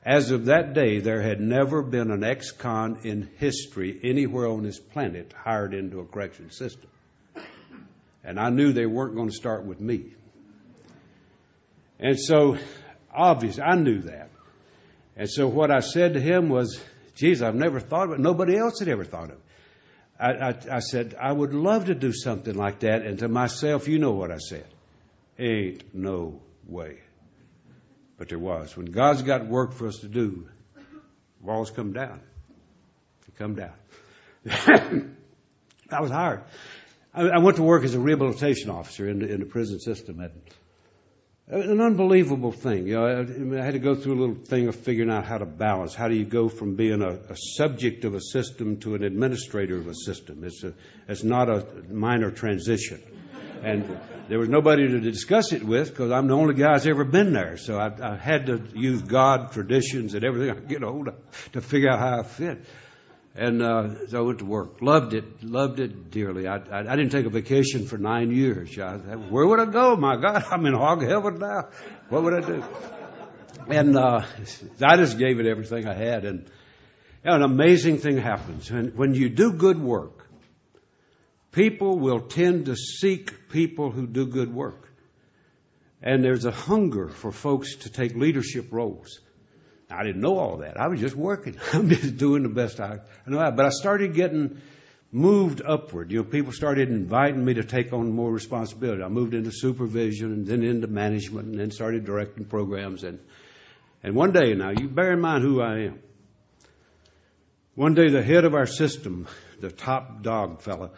As 0.04 0.30
of 0.30 0.46
that 0.46 0.74
day, 0.74 1.00
there 1.00 1.22
had 1.22 1.40
never 1.40 1.82
been 1.82 2.10
an 2.10 2.24
ex-con 2.24 3.00
in 3.04 3.30
history 3.38 4.00
anywhere 4.02 4.48
on 4.48 4.62
this 4.62 4.78
planet 4.78 5.32
hired 5.32 5.72
into 5.72 6.00
a 6.00 6.04
correction 6.04 6.50
system. 6.50 6.90
And 8.22 8.38
I 8.38 8.50
knew 8.50 8.72
they 8.72 8.86
weren't 8.86 9.14
going 9.14 9.28
to 9.28 9.34
start 9.34 9.64
with 9.64 9.80
me. 9.80 10.14
And 11.98 12.18
so, 12.18 12.58
obviously, 13.14 13.62
I 13.62 13.76
knew 13.76 14.02
that. 14.02 14.30
And 15.16 15.30
so 15.30 15.46
what 15.46 15.70
I 15.70 15.80
said 15.80 16.14
to 16.14 16.20
him 16.20 16.48
was, 16.48 16.80
geez, 17.14 17.40
I've 17.40 17.54
never 17.54 17.80
thought 17.80 18.08
of 18.08 18.14
it. 18.14 18.20
Nobody 18.20 18.56
else 18.56 18.80
had 18.80 18.88
ever 18.88 19.04
thought 19.04 19.30
of 19.30 19.36
it. 19.36 19.40
I, 20.18 20.30
I, 20.32 20.76
I 20.76 20.78
said, 20.80 21.14
I 21.20 21.32
would 21.32 21.54
love 21.54 21.86
to 21.86 21.94
do 21.94 22.12
something 22.12 22.54
like 22.54 22.80
that. 22.80 23.02
And 23.02 23.18
to 23.20 23.28
myself, 23.28 23.86
you 23.88 23.98
know 23.98 24.12
what 24.12 24.30
I 24.30 24.38
said. 24.38 24.66
Ain't 25.38 25.94
no 25.94 26.40
way. 26.66 26.98
But 28.18 28.28
there 28.28 28.38
was. 28.38 28.76
When 28.76 28.86
God's 28.86 29.22
got 29.22 29.46
work 29.46 29.72
for 29.72 29.88
us 29.88 29.98
to 29.98 30.08
do, 30.08 30.48
walls 31.40 31.70
come 31.70 31.92
down. 31.92 32.20
They 33.26 33.32
come 33.36 33.54
down. 33.54 33.74
I 35.90 36.00
was 36.00 36.10
hired. 36.10 36.42
I, 37.12 37.22
I, 37.22 37.38
went 37.38 37.56
to 37.56 37.62
work 37.62 37.84
as 37.84 37.94
a 37.94 38.00
rehabilitation 38.00 38.70
officer 38.70 39.08
in 39.08 39.20
the, 39.20 39.32
in 39.32 39.40
the 39.40 39.46
prison 39.46 39.80
system. 39.80 40.20
And 40.20 40.32
an 41.46 41.80
unbelievable 41.80 42.52
thing. 42.52 42.86
You 42.86 42.94
know, 42.94 43.06
I, 43.06 43.60
I, 43.60 43.64
had 43.64 43.74
to 43.74 43.78
go 43.78 43.94
through 43.94 44.14
a 44.14 44.20
little 44.20 44.44
thing 44.44 44.68
of 44.68 44.76
figuring 44.76 45.10
out 45.10 45.26
how 45.26 45.38
to 45.38 45.44
balance. 45.44 45.94
How 45.94 46.08
do 46.08 46.14
you 46.14 46.24
go 46.24 46.48
from 46.48 46.74
being 46.74 47.02
a, 47.02 47.10
a 47.10 47.36
subject 47.36 48.04
of 48.04 48.14
a 48.14 48.20
system 48.20 48.78
to 48.80 48.94
an 48.94 49.04
administrator 49.04 49.76
of 49.76 49.86
a 49.86 49.94
system? 49.94 50.42
It's, 50.44 50.62
a, 50.64 50.72
it's 51.06 51.22
not 51.22 51.50
a 51.50 51.66
minor 51.90 52.30
transition. 52.30 53.02
And 53.64 53.98
there 54.28 54.38
was 54.38 54.50
nobody 54.50 54.86
to 54.88 55.00
discuss 55.00 55.52
it 55.52 55.64
with 55.64 55.88
because 55.88 56.10
I'm 56.10 56.26
the 56.28 56.34
only 56.34 56.54
guy 56.54 56.72
that's 56.72 56.86
ever 56.86 57.04
been 57.04 57.32
there. 57.32 57.56
So 57.56 57.78
I, 57.78 58.12
I 58.12 58.16
had 58.16 58.46
to 58.46 58.62
use 58.74 59.00
God, 59.02 59.52
traditions, 59.52 60.14
and 60.14 60.22
everything 60.22 60.50
I 60.50 60.54
could 60.54 60.68
get 60.68 60.82
hold 60.82 61.08
of 61.08 61.50
to 61.52 61.62
figure 61.62 61.90
out 61.90 61.98
how 61.98 62.20
I 62.20 62.22
fit. 62.24 62.64
And 63.34 63.62
uh, 63.62 64.06
so 64.08 64.18
I 64.18 64.20
went 64.20 64.38
to 64.40 64.44
work. 64.44 64.82
Loved 64.82 65.14
it. 65.14 65.42
Loved 65.42 65.80
it 65.80 66.10
dearly. 66.10 66.46
I, 66.46 66.56
I, 66.56 66.80
I 66.80 66.96
didn't 66.96 67.10
take 67.10 67.26
a 67.26 67.30
vacation 67.30 67.86
for 67.86 67.96
nine 67.98 68.30
years. 68.30 68.78
I, 68.78 68.96
where 68.96 69.46
would 69.46 69.60
I 69.60 69.66
go? 69.66 69.96
My 69.96 70.16
God, 70.16 70.44
I'm 70.50 70.64
in 70.66 70.74
hog 70.74 71.02
heaven 71.02 71.38
now. 71.38 71.68
What 72.10 72.22
would 72.22 72.34
I 72.34 72.46
do? 72.46 72.64
And 73.68 73.96
uh, 73.96 74.24
I 74.82 74.96
just 74.96 75.18
gave 75.18 75.40
it 75.40 75.46
everything 75.46 75.88
I 75.88 75.94
had. 75.94 76.26
And 76.26 76.40
you 77.24 77.30
know, 77.30 77.36
an 77.36 77.42
amazing 77.42 77.98
thing 77.98 78.18
happens. 78.18 78.70
When, 78.70 78.88
when 78.88 79.14
you 79.14 79.30
do 79.30 79.54
good 79.54 79.80
work, 79.80 80.23
people 81.54 81.98
will 81.98 82.20
tend 82.20 82.66
to 82.66 82.76
seek 82.76 83.48
people 83.48 83.90
who 83.90 84.06
do 84.06 84.26
good 84.26 84.52
work. 84.52 84.88
And 86.02 86.22
there's 86.22 86.44
a 86.44 86.50
hunger 86.50 87.08
for 87.08 87.32
folks 87.32 87.76
to 87.76 87.90
take 87.90 88.14
leadership 88.14 88.72
roles. 88.72 89.20
I 89.90 90.02
didn't 90.02 90.20
know 90.20 90.38
all 90.38 90.58
that. 90.58 90.78
I 90.78 90.88
was 90.88 91.00
just 91.00 91.14
working. 91.14 91.56
I'm 91.72 91.88
just 91.88 92.16
doing 92.16 92.42
the 92.42 92.48
best 92.48 92.80
I 92.80 92.98
know. 93.26 93.38
How. 93.38 93.50
But 93.52 93.66
I 93.66 93.70
started 93.70 94.14
getting 94.14 94.60
moved 95.12 95.62
upward. 95.64 96.10
You 96.10 96.18
know, 96.18 96.24
people 96.24 96.52
started 96.52 96.90
inviting 96.90 97.44
me 97.44 97.54
to 97.54 97.64
take 97.64 97.92
on 97.92 98.10
more 98.10 98.32
responsibility. 98.32 99.02
I 99.02 99.08
moved 99.08 99.32
into 99.32 99.52
supervision 99.52 100.32
and 100.32 100.46
then 100.46 100.62
into 100.62 100.88
management 100.88 101.46
and 101.46 101.58
then 101.58 101.70
started 101.70 102.04
directing 102.04 102.44
programs. 102.46 103.04
And, 103.04 103.20
and 104.02 104.14
one 104.14 104.32
day 104.32 104.54
now, 104.54 104.70
you 104.70 104.88
bear 104.88 105.12
in 105.12 105.20
mind 105.20 105.42
who 105.42 105.62
I 105.62 105.84
am. 105.84 106.00
One 107.76 107.94
day 107.94 108.10
the 108.10 108.22
head 108.22 108.44
of 108.44 108.54
our 108.54 108.66
system, 108.66 109.26
the 109.60 109.70
top 109.70 110.22
dog 110.22 110.60
fella, 110.60 110.90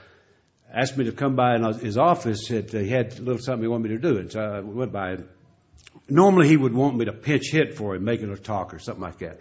asked 0.77 0.97
me 0.97 1.07
to 1.07 1.13
come 1.13 1.37
by 1.37 1.57
in 1.57 1.65
his 1.81 1.97
office. 1.97 2.49
That 2.49 2.73
he 2.73 2.89
had 2.89 3.19
a 3.19 3.23
little 3.23 3.41
something 3.41 3.63
he 3.63 3.69
wanted 3.69 3.91
me 3.91 3.97
to 3.97 4.03
do. 4.03 4.19
And 4.19 4.31
so 4.31 4.41
I 4.41 4.61
went 4.61 4.93
by. 4.93 5.13
And 5.13 5.29
Normally 6.09 6.49
he 6.49 6.57
would 6.57 6.75
want 6.75 6.97
me 6.97 7.07
to 7.07 7.13
pinch 7.13 7.51
hit 7.51 7.75
for 7.75 7.97
him, 7.97 8.05
making 8.05 8.31
a 8.31 8.37
talk 8.37 8.75
or 8.75 8.79
something 8.79 9.03
like 9.03 9.19
that. 9.19 9.41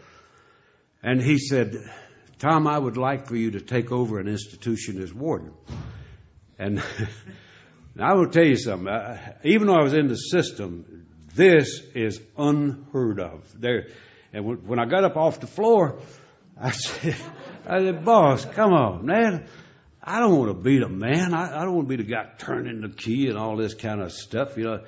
And 1.03 1.21
he 1.21 1.37
said, 1.37 1.75
Tom, 2.39 2.65
I 2.67 2.77
would 2.77 2.97
like 2.97 3.27
for 3.27 3.35
you 3.35 3.51
to 3.51 3.61
take 3.61 3.91
over 3.91 4.19
an 4.19 4.27
institution 4.27 5.01
as 5.01 5.13
warden. 5.13 5.53
And 6.57 6.81
I 7.99 8.13
will 8.15 8.29
tell 8.29 8.45
you 8.45 8.55
something. 8.55 8.91
even 9.43 9.67
though 9.67 9.75
I 9.75 9.83
was 9.83 9.93
in 9.93 10.07
the 10.07 10.15
system, 10.15 11.05
this 11.35 11.81
is 11.93 12.19
unheard 12.37 13.19
of. 13.19 13.43
There, 13.59 13.89
and 14.33 14.67
when 14.67 14.79
I 14.79 14.85
got 14.85 15.03
up 15.03 15.17
off 15.17 15.39
the 15.39 15.47
floor, 15.47 15.99
I 16.59 16.71
said, 16.71 17.15
I 17.67 17.79
said, 17.79 18.05
boss, 18.05 18.45
come 18.45 18.73
on, 18.73 19.05
man. 19.05 19.47
I 20.07 20.19
don't 20.19 20.37
want 20.37 20.51
to 20.51 20.61
be 20.61 20.77
the 20.77 20.87
man. 20.87 21.33
I, 21.33 21.61
I 21.61 21.65
don't 21.65 21.73
want 21.73 21.89
to 21.89 21.97
be 21.97 22.03
the 22.03 22.09
guy 22.09 22.29
turning 22.37 22.81
the 22.81 22.89
key 22.89 23.27
and 23.27 23.39
all 23.39 23.57
this 23.57 23.73
kind 23.73 24.01
of 24.01 24.11
stuff. 24.11 24.55
You 24.55 24.65
know, 24.65 24.83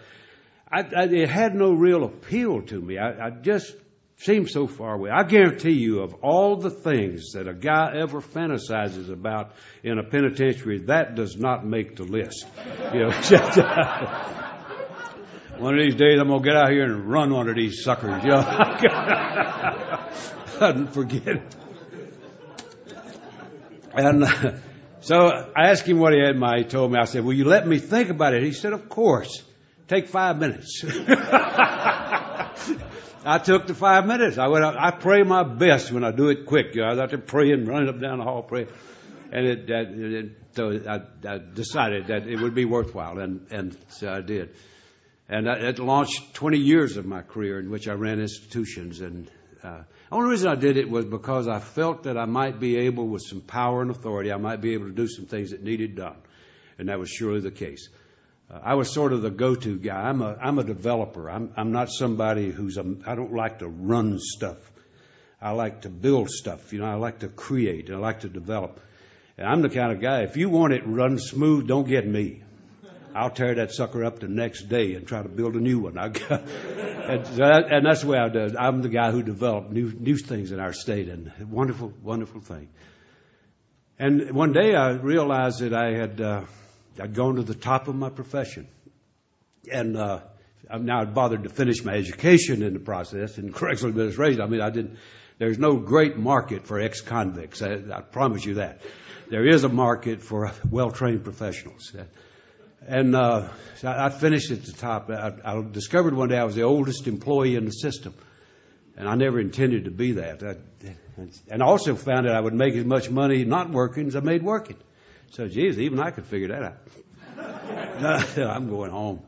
I, 0.71 0.81
I, 0.81 1.05
it 1.05 1.29
had 1.29 1.55
no 1.55 1.71
real 1.71 2.03
appeal 2.03 2.61
to 2.61 2.79
me. 2.79 2.99
I, 2.99 3.27
I 3.27 3.31
just 3.31 3.75
seemed 4.17 4.49
so 4.49 4.67
far 4.67 4.93
away. 4.93 5.09
I 5.09 5.23
guarantee 5.23 5.71
you, 5.71 6.01
of 6.01 6.13
all 6.21 6.57
the 6.57 6.69
things 6.69 7.31
that 7.31 7.47
a 7.47 7.55
guy 7.55 7.93
ever 7.95 8.21
fantasizes 8.21 9.11
about 9.11 9.53
in 9.83 9.97
a 9.97 10.03
penitentiary, 10.03 10.83
that 10.85 11.15
does 11.15 11.35
not 11.35 11.65
make 11.65 11.95
the 11.95 12.03
list. 12.03 12.45
You 12.93 12.99
know, 12.99 13.09
one 15.57 15.79
of 15.79 15.83
these 15.83 15.95
days 15.95 16.19
I'm 16.19 16.27
gonna 16.27 16.43
get 16.43 16.55
out 16.55 16.69
here 16.69 16.83
and 16.83 17.09
run 17.09 17.33
one 17.33 17.49
of 17.49 17.55
these 17.55 17.83
suckers. 17.83 18.23
You 18.23 18.29
know, 18.29 18.37
I 18.37 20.11
couldn't 20.59 20.93
forget 20.93 21.27
it. 21.27 21.55
And. 23.95 24.23
Uh, 24.23 24.51
so 25.07 25.15
I 25.55 25.69
asked 25.69 25.87
him 25.87 25.99
what 25.99 26.11
he 26.11 26.19
had 26.19 26.31
in 26.31 26.39
mind. 26.39 26.65
He 26.65 26.69
told 26.69 26.91
me, 26.91 26.99
I 26.99 27.05
said, 27.05 27.23
will 27.23 27.31
you 27.31 27.45
let 27.45 27.65
me 27.65 27.79
think 27.79 28.09
about 28.09 28.33
it? 28.33 28.43
He 28.43 28.51
said, 28.51 28.73
of 28.73 28.89
course. 28.89 29.41
Take 29.87 30.07
five 30.07 30.37
minutes. 30.37 30.83
I 33.25 33.39
took 33.41 33.67
the 33.67 33.73
five 33.73 34.05
minutes. 34.05 34.37
I 34.37 34.49
went 34.49 34.65
out, 34.65 34.75
I 34.77 34.91
pray 34.91 35.23
my 35.23 35.43
best 35.43 35.93
when 35.93 36.03
I 36.03 36.11
do 36.11 36.27
it 36.27 36.45
quick. 36.45 36.75
You 36.75 36.81
know, 36.81 36.87
I 36.87 36.89
was 36.91 36.99
out 36.99 37.11
there 37.11 37.19
praying, 37.19 37.63
running 37.63 37.87
up 37.87 38.01
down 38.01 38.17
the 38.17 38.25
hall 38.25 38.43
praying. 38.43 38.67
And 39.31 39.47
it, 39.47 39.69
it, 39.69 40.13
it 40.13 40.31
so 40.51 40.77
I, 40.85 40.99
I, 41.25 41.37
decided 41.37 42.07
that 42.07 42.27
it 42.27 42.41
would 42.41 42.53
be 42.53 42.65
worthwhile, 42.65 43.19
and, 43.19 43.47
and 43.49 43.77
so 43.87 44.09
I 44.09 44.19
did. 44.19 44.55
And 45.29 45.49
I, 45.49 45.55
it 45.69 45.79
launched 45.79 46.33
20 46.33 46.57
years 46.57 46.97
of 46.97 47.05
my 47.05 47.21
career 47.21 47.59
in 47.59 47.69
which 47.69 47.87
I 47.87 47.93
ran 47.93 48.19
institutions 48.19 48.99
and 48.99 49.31
uh, 49.63 49.83
the 50.09 50.15
only 50.15 50.29
reason 50.29 50.49
I 50.49 50.55
did 50.55 50.77
it 50.77 50.89
was 50.89 51.05
because 51.05 51.47
I 51.47 51.59
felt 51.59 52.03
that 52.03 52.17
I 52.17 52.25
might 52.25 52.59
be 52.59 52.77
able, 52.77 53.07
with 53.07 53.23
some 53.23 53.41
power 53.41 53.81
and 53.81 53.91
authority, 53.91 54.31
I 54.31 54.37
might 54.37 54.61
be 54.61 54.73
able 54.73 54.85
to 54.85 54.93
do 54.93 55.07
some 55.07 55.25
things 55.25 55.51
that 55.51 55.61
needed 55.63 55.95
done. 55.95 56.17
And 56.79 56.89
that 56.89 56.99
was 56.99 57.09
surely 57.09 57.41
the 57.41 57.51
case. 57.51 57.89
Uh, 58.49 58.59
I 58.63 58.75
was 58.75 58.93
sort 58.93 59.11
of 59.11 59.21
the 59.21 59.31
go-to 59.31 59.77
guy. 59.77 59.99
I'm 59.99 60.21
a, 60.21 60.37
I'm 60.41 60.59
a 60.59 60.63
developer. 60.63 61.29
I'm, 61.29 61.51
I'm 61.57 61.71
not 61.71 61.89
somebody 61.89 62.51
who's, 62.51 62.77
a, 62.77 62.85
I 63.05 63.15
don't 63.15 63.33
like 63.33 63.59
to 63.59 63.67
run 63.67 64.17
stuff. 64.19 64.57
I 65.41 65.51
like 65.51 65.81
to 65.81 65.89
build 65.89 66.29
stuff. 66.29 66.71
You 66.71 66.79
know, 66.79 66.85
I 66.85 66.95
like 66.95 67.19
to 67.19 67.27
create 67.27 67.89
and 67.89 67.97
I 67.97 67.99
like 67.99 68.21
to 68.21 68.29
develop. 68.29 68.79
And 69.37 69.47
I'm 69.47 69.61
the 69.61 69.69
kind 69.69 69.91
of 69.91 70.01
guy, 70.01 70.21
if 70.21 70.37
you 70.37 70.49
want 70.49 70.73
it 70.73 70.83
run 70.85 71.19
smooth, 71.19 71.67
don't 71.67 71.87
get 71.87 72.07
me. 72.07 72.43
I'll 73.17 73.31
tear 73.31 73.55
that 73.55 73.71
sucker 73.71 74.05
up 74.05 74.19
the 74.19 74.27
next 74.27 74.69
day 74.69 74.93
and 74.93 75.07
try 75.07 75.23
to 75.23 75.29
build 75.29 75.55
a 75.55 75.59
new 75.59 75.79
one. 75.79 75.97
and, 75.97 76.15
that, 77.25 77.65
and 77.71 77.85
that's 77.85 78.01
the 78.01 78.07
way 78.07 78.19
I 78.19 78.29
do. 78.29 78.55
I'm 78.57 78.83
the 78.83 78.89
guy 78.89 79.11
who 79.11 79.23
developed 79.23 79.71
new 79.71 79.91
new 79.91 80.17
things 80.17 80.51
in 80.51 80.59
our 80.59 80.71
state, 80.71 81.09
and 81.09 81.31
wonderful, 81.49 81.91
wonderful 82.03 82.41
thing. 82.41 82.69
And 83.97 84.31
one 84.33 84.53
day 84.53 84.75
I 84.75 84.91
realized 84.91 85.61
that 85.61 85.73
I 85.73 85.93
had 85.97 86.21
uh, 86.21 86.43
I'd 87.01 87.15
gone 87.15 87.37
to 87.37 87.43
the 87.43 87.55
top 87.55 87.87
of 87.87 87.95
my 87.95 88.11
profession, 88.11 88.67
and 89.71 89.97
uh, 89.97 90.19
I'm 90.69 90.85
now 90.85 91.03
bothered 91.05 91.43
to 91.43 91.49
finish 91.49 91.83
my 91.83 91.93
education 91.93 92.61
in 92.61 92.73
the 92.73 92.79
process 92.79 93.39
in 93.39 93.51
correctional 93.61 93.89
administration. 93.89 94.41
I 94.41 94.45
mean, 94.45 94.61
I 94.61 94.69
didn't. 94.69 94.99
There's 95.39 95.57
no 95.57 95.77
great 95.77 96.17
market 96.17 96.67
for 96.67 96.79
ex-convicts. 96.79 97.63
I, 97.63 97.77
I 97.91 98.01
promise 98.01 98.45
you 98.45 98.55
that. 98.55 98.81
There 99.29 99.47
is 99.47 99.63
a 99.63 99.69
market 99.69 100.21
for 100.21 100.51
well-trained 100.69 101.23
professionals. 101.23 101.95
And 102.85 103.15
uh, 103.15 103.49
I 103.83 104.09
finished 104.09 104.51
at 104.51 104.63
the 104.63 104.71
top. 104.71 105.09
I, 105.09 105.33
I, 105.43 105.61
discovered 105.61 106.13
one 106.13 106.29
day 106.29 106.37
I 106.37 106.43
was 106.43 106.55
the 106.55 106.63
oldest 106.63 107.07
employee 107.07 107.55
in 107.55 107.65
the 107.65 107.71
system, 107.71 108.13
and 108.95 109.07
I 109.09 109.15
never 109.15 109.39
intended 109.39 109.85
to 109.85 109.91
be 109.91 110.13
that. 110.13 110.43
I, 110.43 110.55
and 111.49 111.63
I 111.63 111.65
also 111.65 111.95
found 111.95 112.27
that 112.27 112.35
I 112.35 112.39
would 112.39 112.53
make 112.53 112.75
as 112.75 112.85
much 112.85 113.09
money 113.09 113.43
not 113.43 113.71
working 113.71 114.07
as 114.07 114.15
I 114.15 114.19
made 114.19 114.43
working. 114.43 114.77
So, 115.31 115.47
geez, 115.47 115.79
even 115.79 115.99
I 115.99 116.11
could 116.11 116.25
figure 116.25 116.49
that 116.49 116.63
out. 116.63 118.37
I'm 118.37 118.69
going 118.69 118.91
home. 118.91 119.21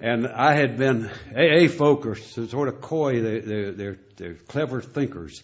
And 0.00 0.26
I 0.26 0.54
had 0.54 0.78
been 0.78 1.10
AA 1.36 1.68
focused, 1.68 2.34
sort 2.50 2.68
of 2.68 2.80
coy. 2.80 3.20
They, 3.20 3.40
they're, 3.40 3.72
they're, 3.72 3.98
they're 4.16 4.34
clever 4.34 4.80
thinkers. 4.80 5.42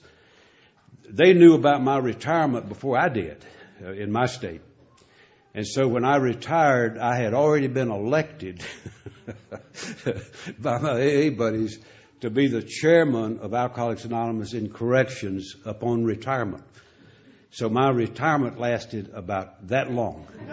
They 1.09 1.35
knew 1.35 1.55
about 1.55 1.83
my 1.83 1.99
retirement 1.99 2.69
before 2.69 2.99
I 2.99 3.09
did 3.09 3.45
uh, 3.85 3.93
in 3.93 4.11
my 4.11 4.27
state. 4.27 4.63
And 5.57 5.67
so 5.67 5.89
when 5.89 6.05
I 6.05 6.17
retired, 6.17 6.99
I 6.99 7.17
had 7.17 7.33
already 7.33 7.69
been 7.69 7.91
elected 7.91 8.63
by 10.59 10.79
my 10.79 10.91
AA 10.91 11.31
buddies 11.31 11.79
to 12.21 12.29
be 12.29 12.49
the 12.49 12.61
chairman 12.61 13.39
of 13.39 13.55
Alcoholics 13.55 14.05
Anonymous 14.05 14.53
in 14.53 14.69
corrections 14.69 15.57
upon 15.65 16.05
retirement. 16.05 16.63
So 17.53 17.71
my 17.71 17.89
retirement 17.89 18.61
lasted 18.61 19.11
about 19.15 19.69
that 19.69 19.91
long. 19.91 20.27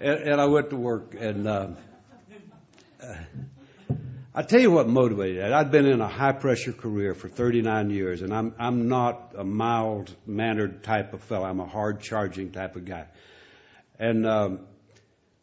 and, 0.00 0.18
and, 0.20 0.40
I 0.40 0.46
went 0.46 0.70
to 0.70 0.76
work 0.76 1.14
and, 1.16 1.46
uh, 1.46 1.68
uh, 4.34 4.38
I 4.38 4.42
tell 4.42 4.60
you 4.60 4.70
what 4.70 4.88
motivated 4.88 5.42
that. 5.42 5.52
I'd 5.52 5.70
been 5.70 5.86
in 5.86 6.00
a 6.00 6.08
high 6.08 6.32
pressure 6.32 6.72
career 6.72 7.14
for 7.14 7.28
39 7.28 7.90
years, 7.90 8.22
and 8.22 8.32
I'm 8.32 8.54
I'm 8.58 8.88
not 8.88 9.34
a 9.36 9.44
mild 9.44 10.14
mannered 10.26 10.82
type 10.82 11.14
of 11.14 11.22
fellow. 11.22 11.44
I'm 11.44 11.60
a 11.60 11.66
hard 11.66 12.00
charging 12.00 12.50
type 12.52 12.76
of 12.76 12.84
guy, 12.84 13.06
and 13.98 14.26
um, 14.26 14.60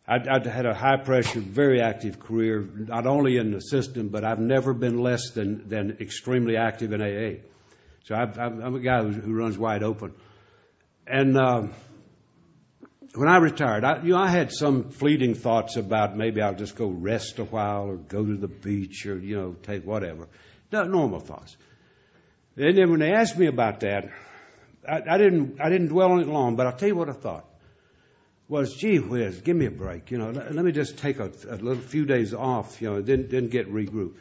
I'd, 0.07 0.45
had 0.45 0.65
a 0.65 0.73
high 0.73 0.97
pressure, 0.97 1.39
very 1.39 1.81
active 1.81 2.19
career, 2.19 2.67
not 2.75 3.07
only 3.07 3.37
in 3.37 3.51
the 3.51 3.61
system, 3.61 4.09
but 4.09 4.25
I've 4.25 4.39
never 4.39 4.73
been 4.73 4.99
less 4.99 5.31
than 5.31 5.97
extremely 5.99 6.57
active 6.57 6.91
in 6.91 7.01
AA. 7.01 7.41
So 8.03 8.15
i 8.15 8.23
am 8.23 8.75
a 8.75 8.79
guy 8.79 9.03
who, 9.03 9.11
who, 9.11 9.33
runs 9.33 9.57
wide 9.57 9.83
open, 9.83 10.13
and. 11.07 11.37
When 13.13 13.27
I 13.27 13.37
retired, 13.37 13.83
I, 13.83 14.01
you 14.03 14.13
know, 14.13 14.19
I 14.19 14.29
had 14.29 14.51
some 14.53 14.89
fleeting 14.89 15.35
thoughts 15.35 15.75
about 15.75 16.15
maybe 16.15 16.41
I'll 16.41 16.55
just 16.55 16.75
go 16.75 16.87
rest 16.87 17.39
a 17.39 17.43
while 17.43 17.83
or 17.83 17.97
go 17.97 18.25
to 18.25 18.37
the 18.37 18.47
beach 18.47 19.05
or, 19.05 19.19
you 19.19 19.35
know, 19.35 19.55
take 19.63 19.85
whatever. 19.85 20.29
Normal 20.71 21.19
thoughts. 21.19 21.57
And 22.55 22.77
then 22.77 22.89
when 22.89 23.01
they 23.01 23.11
asked 23.11 23.37
me 23.37 23.47
about 23.47 23.81
that, 23.81 24.09
I, 24.87 25.01
I 25.09 25.17
didn't, 25.17 25.59
I 25.59 25.69
didn't 25.69 25.89
dwell 25.89 26.13
on 26.13 26.21
it 26.21 26.27
long, 26.27 26.55
but 26.55 26.67
I'll 26.67 26.77
tell 26.77 26.87
you 26.87 26.95
what 26.95 27.09
I 27.09 27.13
thought. 27.13 27.45
Was, 28.47 28.75
gee 28.75 28.99
whiz, 28.99 29.41
give 29.41 29.55
me 29.55 29.65
a 29.65 29.71
break, 29.71 30.11
you 30.11 30.17
know, 30.17 30.31
let, 30.31 30.53
let 30.53 30.65
me 30.65 30.71
just 30.71 30.97
take 30.97 31.19
a, 31.19 31.31
a, 31.49 31.55
little 31.55 31.75
few 31.75 32.05
days 32.05 32.33
off, 32.33 32.81
you 32.81 32.89
know, 32.89 33.01
didn't, 33.01 33.29
didn't 33.29 33.49
get 33.49 33.71
regrouped. 33.71 34.15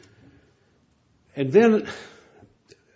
And 1.35 1.51
then, 1.51 1.87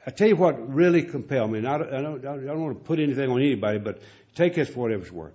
I 0.06 0.12
tell 0.12 0.28
you 0.28 0.36
what 0.36 0.74
really 0.74 1.04
compelled 1.04 1.52
me, 1.52 1.60
and 1.60 1.68
I 1.68 1.76
I 1.76 2.02
don't, 2.02 2.26
I 2.26 2.38
don't 2.38 2.62
want 2.62 2.78
to 2.78 2.84
put 2.86 3.00
anything 3.00 3.30
on 3.30 3.42
anybody, 3.42 3.80
but 3.80 4.02
take 4.34 4.56
this 4.56 4.70
for 4.70 4.82
whatever 4.82 5.04
it's 5.04 5.12
worth. 5.12 5.34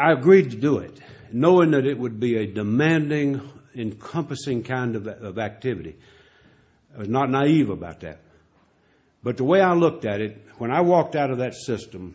I 0.00 0.12
agreed 0.12 0.52
to 0.52 0.56
do 0.56 0.78
it, 0.78 0.98
knowing 1.30 1.72
that 1.72 1.84
it 1.84 1.98
would 1.98 2.18
be 2.18 2.36
a 2.38 2.46
demanding, 2.46 3.42
encompassing 3.74 4.62
kind 4.62 4.96
of, 4.96 5.38
activity. 5.38 5.96
I 6.94 7.00
was 7.00 7.08
not 7.08 7.28
naive 7.28 7.68
about 7.68 8.00
that. 8.00 8.20
But 9.22 9.36
the 9.36 9.44
way 9.44 9.60
I 9.60 9.74
looked 9.74 10.06
at 10.06 10.22
it, 10.22 10.42
when 10.56 10.70
I 10.70 10.80
walked 10.80 11.16
out 11.16 11.30
of 11.30 11.38
that 11.38 11.54
system, 11.54 12.14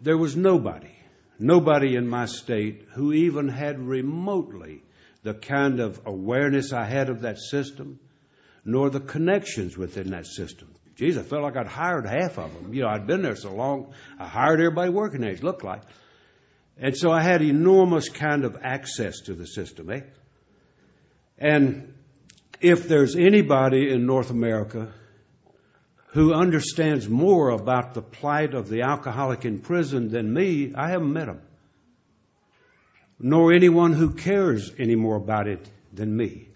there 0.00 0.18
was 0.18 0.34
nobody, 0.34 0.96
nobody 1.38 1.94
in 1.94 2.08
my 2.08 2.26
state 2.26 2.88
who 2.94 3.12
even 3.12 3.48
had 3.48 3.78
remotely 3.78 4.82
the 5.22 5.34
kind 5.34 5.78
of 5.78 6.00
awareness 6.06 6.72
I 6.72 6.86
had 6.86 7.08
of 7.08 7.20
that 7.20 7.38
system, 7.38 8.00
nor 8.64 8.90
the 8.90 8.98
connections 8.98 9.78
within 9.78 10.10
that 10.10 10.26
system. 10.26 10.74
Geez, 10.96 11.16
I 11.16 11.22
felt 11.22 11.42
like 11.42 11.56
I'd 11.56 11.68
hired 11.68 12.04
half 12.04 12.36
of 12.36 12.52
them. 12.52 12.74
You 12.74 12.82
know, 12.82 12.88
I'd 12.88 13.06
been 13.06 13.22
there 13.22 13.36
so 13.36 13.54
long, 13.54 13.92
I 14.18 14.26
hired 14.26 14.58
everybody 14.58 14.90
working 14.90 15.20
there, 15.20 15.30
it 15.30 15.44
looked 15.44 15.62
like. 15.62 15.82
And 16.78 16.96
so 16.96 17.10
I 17.10 17.22
had 17.22 17.42
enormous 17.42 18.08
kind 18.08 18.44
of 18.44 18.58
access 18.62 19.20
to 19.22 19.34
the 19.34 19.46
system, 19.46 19.90
eh? 19.90 20.00
And 21.38 21.94
if 22.60 22.88
there's 22.88 23.16
anybody 23.16 23.90
in 23.90 24.06
North 24.06 24.30
America 24.30 24.92
who 26.08 26.32
understands 26.32 27.08
more 27.08 27.50
about 27.50 27.94
the 27.94 28.02
plight 28.02 28.54
of 28.54 28.68
the 28.68 28.82
alcoholic 28.82 29.44
in 29.44 29.60
prison 29.60 30.08
than 30.08 30.32
me, 30.32 30.72
I 30.74 30.90
haven't 30.90 31.12
met 31.12 31.28
him. 31.28 31.40
Nor 33.18 33.52
anyone 33.52 33.92
who 33.92 34.10
cares 34.14 34.72
any 34.78 34.96
more 34.96 35.16
about 35.16 35.46
it 35.46 35.68
than 35.92 36.14
me. 36.14 36.48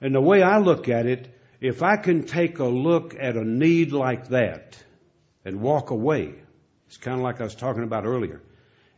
And 0.00 0.14
the 0.14 0.20
way 0.20 0.42
I 0.42 0.58
look 0.58 0.88
at 0.88 1.06
it, 1.06 1.28
if 1.60 1.82
I 1.82 1.96
can 1.96 2.24
take 2.24 2.58
a 2.58 2.66
look 2.66 3.14
at 3.18 3.36
a 3.36 3.44
need 3.44 3.92
like 3.92 4.28
that 4.28 4.82
and 5.44 5.60
walk 5.60 5.90
away, 5.90 6.34
it's 6.90 6.96
kind 6.96 7.18
of 7.18 7.22
like 7.22 7.40
I 7.40 7.44
was 7.44 7.54
talking 7.54 7.84
about 7.84 8.04
earlier. 8.04 8.42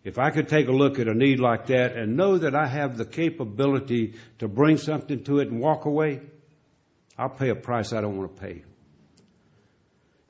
If 0.03 0.19
I 0.19 0.31
could 0.31 0.49
take 0.49 0.67
a 0.67 0.73
look 0.73 0.99
at 0.99 1.09
a 1.09 1.15
need 1.15 1.41
like 1.41 1.67
that 1.67 1.95
and 1.95 2.17
know 2.17 2.39
that 2.39 2.55
I 2.55 2.67
have 2.67 2.97
the 2.97 3.05
capability 3.05 4.15
to 4.39 4.49
bring 4.49 4.79
something 4.79 5.23
to 5.25 5.41
it 5.41 5.49
and 5.49 5.61
walk 5.61 5.85
away, 5.85 6.23
I'll 7.19 7.29
pay 7.29 7.51
a 7.51 7.55
price 7.55 7.93
I 7.93 8.01
don't 8.01 8.17
want 8.17 8.35
to 8.35 8.41
pay. 8.41 8.65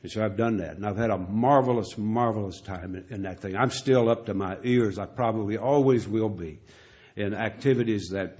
And 0.02 0.10
so 0.10 0.24
I've 0.24 0.36
done 0.36 0.56
that. 0.56 0.74
And 0.74 0.84
I've 0.84 0.96
had 0.96 1.10
a 1.10 1.16
marvelous, 1.16 1.96
marvelous 1.96 2.60
time 2.60 2.96
in, 2.96 3.06
in 3.10 3.22
that 3.22 3.38
thing. 3.38 3.54
I'm 3.56 3.70
still 3.70 4.10
up 4.10 4.26
to 4.26 4.34
my 4.34 4.56
ears. 4.64 4.98
I 4.98 5.06
probably 5.06 5.56
always 5.56 6.08
will 6.08 6.30
be 6.30 6.58
in 7.14 7.32
activities 7.32 8.08
that 8.10 8.38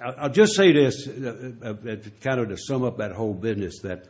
I'll 0.00 0.30
just 0.30 0.56
say 0.56 0.72
this, 0.72 1.06
uh, 1.06 1.52
uh, 1.62 1.68
uh, 1.68 1.96
kind 2.22 2.40
of 2.40 2.48
to 2.48 2.56
sum 2.56 2.82
up 2.82 2.96
that 2.96 3.12
whole 3.12 3.34
business, 3.34 3.80
that 3.82 4.06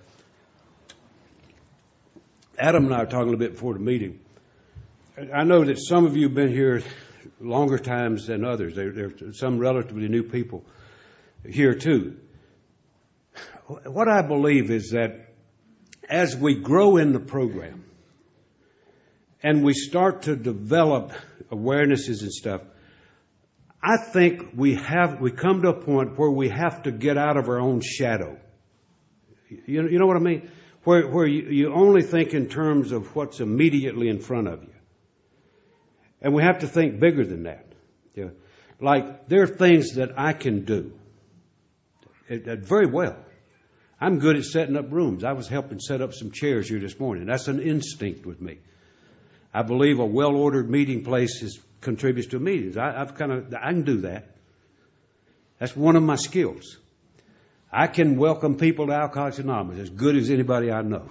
Adam 2.59 2.85
and 2.87 2.95
I 2.95 3.01
were 3.01 3.07
talking 3.07 3.21
a 3.21 3.25
little 3.25 3.39
bit 3.39 3.53
before 3.53 3.75
the 3.75 3.81
meeting. 3.81 4.21
I 5.33 5.45
know 5.45 5.65
that 5.65 5.79
some 5.79 6.07
of 6.07 6.17
you 6.17 6.25
have 6.25 6.35
been 6.35 6.53
here 6.53 6.83
longer 7.41 7.79
times 7.79 8.27
than 8.27 8.45
others. 8.45 8.75
There, 8.75 8.93
there 8.93 9.13
are 9.29 9.33
some 9.33 9.59
relatively 9.59 10.09
new 10.09 10.23
people 10.23 10.65
here 11.49 11.75
too. 11.75 12.17
What 13.87 14.09
I 14.09 14.23
believe 14.23 14.71
is 14.71 14.91
that 14.91 15.33
as 16.09 16.37
we 16.37 16.57
grow 16.57 16.97
in 16.97 17.13
the 17.13 17.21
program 17.21 17.85
and 19.43 19.65
we 19.65 19.73
start 19.73 20.23
to 20.23 20.37
develop 20.37 21.13
awarenesses 21.51 22.23
and 22.23 22.33
stuff, 22.33 22.63
I 23.83 23.97
think 23.97 24.51
we 24.55 24.75
have, 24.77 25.21
we 25.21 25.33
come 25.33 25.63
to 25.63 25.71
a 25.71 25.81
point 25.81 26.19
where 26.19 26.31
we 26.31 26.49
have 26.51 26.85
to 26.85 26.93
get 26.93 27.19
out 27.19 27.37
of 27.37 27.49
our 27.49 27.59
own 27.59 27.81
shadow. 27.81 28.39
You, 29.49 29.89
you 29.89 29.99
know 29.99 30.07
what 30.07 30.17
I 30.17 30.21
mean? 30.21 30.51
Where, 30.85 31.07
where 31.07 31.27
you, 31.27 31.73
only 31.73 32.03
think 32.03 32.35
in 32.35 32.49
terms 32.49 32.93
of 32.93 33.15
what's 33.15 33.41
immediately 33.41 34.09
in 34.09 34.19
front 34.19 34.49
of 34.49 34.63
you. 34.63 34.75
And 36.21 36.35
we 36.35 36.43
have 36.43 36.61
to 36.61 36.67
think 36.67 37.01
bigger 37.01 37.25
than 37.25 37.45
that. 37.45 37.67
Like, 38.83 39.29
there 39.29 39.43
are 39.43 39.47
things 39.47 39.95
that 39.95 40.19
I 40.19 40.33
can 40.33 40.65
do 40.65 40.93
eh, 42.29 42.39
it, 42.45 42.59
very 42.59 42.87
well. 42.87 43.17
I'm 44.01 44.19
good 44.19 44.37
at 44.37 44.45
setting 44.45 44.77
up 44.77 44.91
rooms. 44.91 45.23
I 45.23 45.33
was 45.35 45.47
helping 45.47 45.79
set 45.79 46.01
up 46.01 46.13
some 46.13 46.33
chairs 46.33 46.69
here 46.69 46.81
this 46.81 46.99
morning. 46.99 47.27
That's 47.27 47.47
an 47.47 47.63
instinct 47.63 48.27
with 48.27 48.41
me. 48.41 48.59
I 49.55 49.63
believe 49.63 50.01
a 50.01 50.05
well-ordered 50.05 50.69
meeting 50.69 51.05
place 51.05 51.43
is, 51.43 51.61
contributes 51.81 52.31
to 52.31 52.41
meetings. 52.41 52.77
I, 52.77 53.01
I've 53.01 53.15
kind 53.15 53.31
of, 53.31 53.55
I 53.55 53.71
can 53.71 53.83
do 53.83 54.01
that. 54.01 54.35
That's 55.61 55.77
one 55.77 55.95
of 55.95 56.03
my 56.03 56.17
skills. 56.17 56.77
I 57.73 57.87
can 57.87 58.19
welcome 58.19 58.57
people 58.57 58.89
to 58.89 58.93
Alcoholics 58.93 59.39
Anonymous 59.39 59.79
as 59.79 59.89
good 59.89 60.15
as 60.17 60.29
anybody 60.29 60.71
I 60.71 60.83
know. 60.83 61.09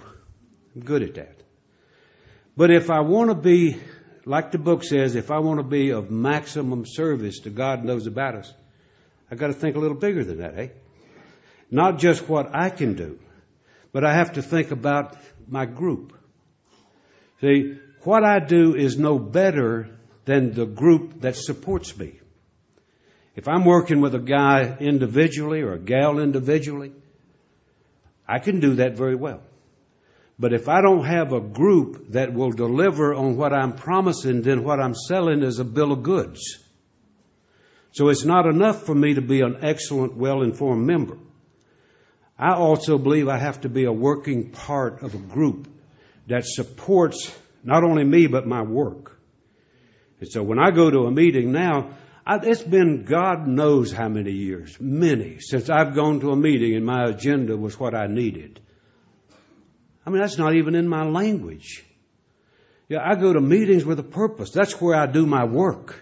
I'm 0.76 0.82
good 0.82 1.02
at 1.02 1.14
that. 1.16 1.42
But 2.56 2.70
if 2.70 2.88
I 2.88 3.00
want 3.00 3.30
to 3.30 3.34
be, 3.34 3.78
like 4.24 4.52
the 4.52 4.58
book 4.58 4.84
says, 4.84 5.16
if 5.16 5.32
I 5.32 5.40
want 5.40 5.58
to 5.58 5.64
be 5.64 5.90
of 5.90 6.12
maximum 6.12 6.86
service 6.86 7.40
to 7.40 7.50
God 7.50 7.84
knows 7.84 8.06
about 8.06 8.36
us, 8.36 8.54
I've 9.28 9.38
got 9.38 9.48
to 9.48 9.54
think 9.54 9.74
a 9.74 9.80
little 9.80 9.96
bigger 9.96 10.22
than 10.22 10.38
that, 10.38 10.56
eh? 10.56 10.68
Not 11.68 11.98
just 11.98 12.28
what 12.28 12.54
I 12.54 12.70
can 12.70 12.94
do, 12.94 13.18
but 13.90 14.04
I 14.04 14.14
have 14.14 14.34
to 14.34 14.42
think 14.42 14.70
about 14.70 15.16
my 15.48 15.66
group. 15.66 16.16
See, 17.40 17.78
what 18.02 18.22
I 18.22 18.38
do 18.38 18.76
is 18.76 18.96
no 18.96 19.18
better 19.18 19.88
than 20.26 20.52
the 20.52 20.66
group 20.66 21.22
that 21.22 21.34
supports 21.34 21.96
me. 21.96 22.20
If 23.34 23.48
I'm 23.48 23.64
working 23.64 24.00
with 24.00 24.14
a 24.14 24.18
guy 24.18 24.76
individually 24.78 25.62
or 25.62 25.72
a 25.72 25.78
gal 25.78 26.18
individually, 26.18 26.92
I 28.28 28.38
can 28.38 28.60
do 28.60 28.76
that 28.76 28.96
very 28.96 29.14
well. 29.14 29.40
But 30.38 30.52
if 30.52 30.68
I 30.68 30.80
don't 30.80 31.04
have 31.04 31.32
a 31.32 31.40
group 31.40 32.12
that 32.12 32.32
will 32.32 32.50
deliver 32.50 33.14
on 33.14 33.36
what 33.36 33.52
I'm 33.52 33.74
promising, 33.74 34.42
then 34.42 34.64
what 34.64 34.80
I'm 34.80 34.94
selling 34.94 35.42
is 35.42 35.58
a 35.58 35.64
bill 35.64 35.92
of 35.92 36.02
goods. 36.02 36.58
So 37.92 38.08
it's 38.08 38.24
not 38.24 38.46
enough 38.46 38.84
for 38.84 38.94
me 38.94 39.14
to 39.14 39.22
be 39.22 39.40
an 39.42 39.58
excellent, 39.62 40.16
well-informed 40.16 40.86
member. 40.86 41.18
I 42.38 42.54
also 42.54 42.98
believe 42.98 43.28
I 43.28 43.38
have 43.38 43.60
to 43.62 43.68
be 43.68 43.84
a 43.84 43.92
working 43.92 44.50
part 44.50 45.02
of 45.02 45.14
a 45.14 45.18
group 45.18 45.68
that 46.26 46.44
supports 46.44 47.30
not 47.62 47.84
only 47.84 48.04
me, 48.04 48.26
but 48.26 48.46
my 48.46 48.62
work. 48.62 49.18
And 50.20 50.30
so 50.30 50.42
when 50.42 50.58
I 50.58 50.70
go 50.70 50.90
to 50.90 51.06
a 51.06 51.10
meeting 51.10 51.52
now, 51.52 51.90
I, 52.24 52.38
it's 52.42 52.62
been 52.62 53.04
God 53.04 53.46
knows 53.48 53.92
how 53.92 54.08
many 54.08 54.32
years, 54.32 54.76
many, 54.80 55.38
since 55.40 55.68
I've 55.68 55.94
gone 55.94 56.20
to 56.20 56.30
a 56.30 56.36
meeting 56.36 56.74
and 56.74 56.86
my 56.86 57.04
agenda 57.04 57.56
was 57.56 57.78
what 57.78 57.94
I 57.94 58.06
needed. 58.06 58.60
I 60.06 60.10
mean, 60.10 60.20
that's 60.20 60.38
not 60.38 60.54
even 60.54 60.74
in 60.74 60.88
my 60.88 61.04
language. 61.04 61.84
Yeah, 62.88 62.98
I 63.04 63.14
go 63.14 63.32
to 63.32 63.40
meetings 63.40 63.84
with 63.84 63.98
a 63.98 64.04
purpose. 64.04 64.50
That's 64.52 64.80
where 64.80 64.96
I 64.96 65.06
do 65.06 65.26
my 65.26 65.44
work. 65.44 65.98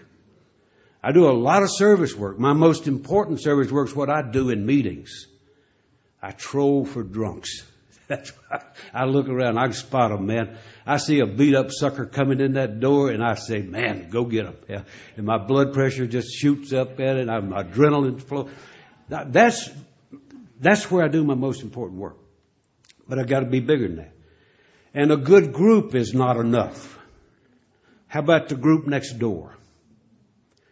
I 1.03 1.11
do 1.11 1.27
a 1.27 1.33
lot 1.33 1.63
of 1.63 1.69
service 1.71 2.15
work. 2.15 2.37
My 2.37 2.53
most 2.53 2.87
important 2.87 3.41
service 3.41 3.71
work 3.71 3.87
is 3.87 3.95
what 3.95 4.09
I 4.09 4.21
do 4.21 4.49
in 4.49 4.65
meetings. 4.65 5.27
I 6.21 6.31
troll 6.31 6.85
for 6.85 7.01
drunks. 7.01 7.63
That's 8.11 8.33
I 8.93 9.05
look 9.05 9.29
around. 9.29 9.57
I 9.57 9.67
can 9.67 9.73
spot 9.73 10.11
them, 10.11 10.25
man. 10.25 10.57
I 10.85 10.97
see 10.97 11.21
a 11.21 11.25
beat 11.25 11.55
up 11.55 11.71
sucker 11.71 12.05
coming 12.05 12.41
in 12.41 12.53
that 12.53 12.81
door, 12.81 13.09
and 13.09 13.23
I 13.23 13.35
say, 13.35 13.61
"Man, 13.61 14.09
go 14.09 14.25
get 14.25 14.47
him!" 14.47 14.57
Yeah. 14.67 14.83
And 15.15 15.25
my 15.25 15.37
blood 15.37 15.71
pressure 15.71 16.05
just 16.05 16.27
shoots 16.35 16.73
up 16.73 16.99
at 16.99 17.15
it. 17.15 17.29
I'm 17.29 17.51
adrenaline 17.51 18.21
flow. 18.21 18.49
That's 19.07 19.69
that's 20.59 20.91
where 20.91 21.05
I 21.05 21.07
do 21.07 21.23
my 21.23 21.35
most 21.35 21.63
important 21.63 22.01
work. 22.01 22.17
But 23.07 23.17
I've 23.17 23.27
got 23.27 23.39
to 23.39 23.45
be 23.45 23.61
bigger 23.61 23.87
than 23.87 23.95
that. 23.97 24.13
And 24.93 25.13
a 25.13 25.17
good 25.17 25.53
group 25.53 25.95
is 25.95 26.13
not 26.13 26.35
enough. 26.35 26.99
How 28.07 28.19
about 28.19 28.49
the 28.49 28.55
group 28.55 28.87
next 28.87 29.19
door? 29.19 29.55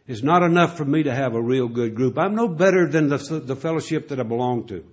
It's 0.07 0.23
not 0.23 0.43
enough 0.43 0.75
for 0.75 0.83
me 0.83 1.03
to 1.03 1.15
have 1.15 1.35
a 1.35 1.41
real 1.41 1.69
good 1.69 1.95
group. 1.95 2.17
I'm 2.17 2.35
no 2.35 2.49
better 2.49 2.89
than 2.89 3.07
the, 3.07 3.17
the 3.45 3.55
fellowship 3.55 4.09
that 4.09 4.19
I 4.19 4.23
belong 4.23 4.67
to. 4.67 4.83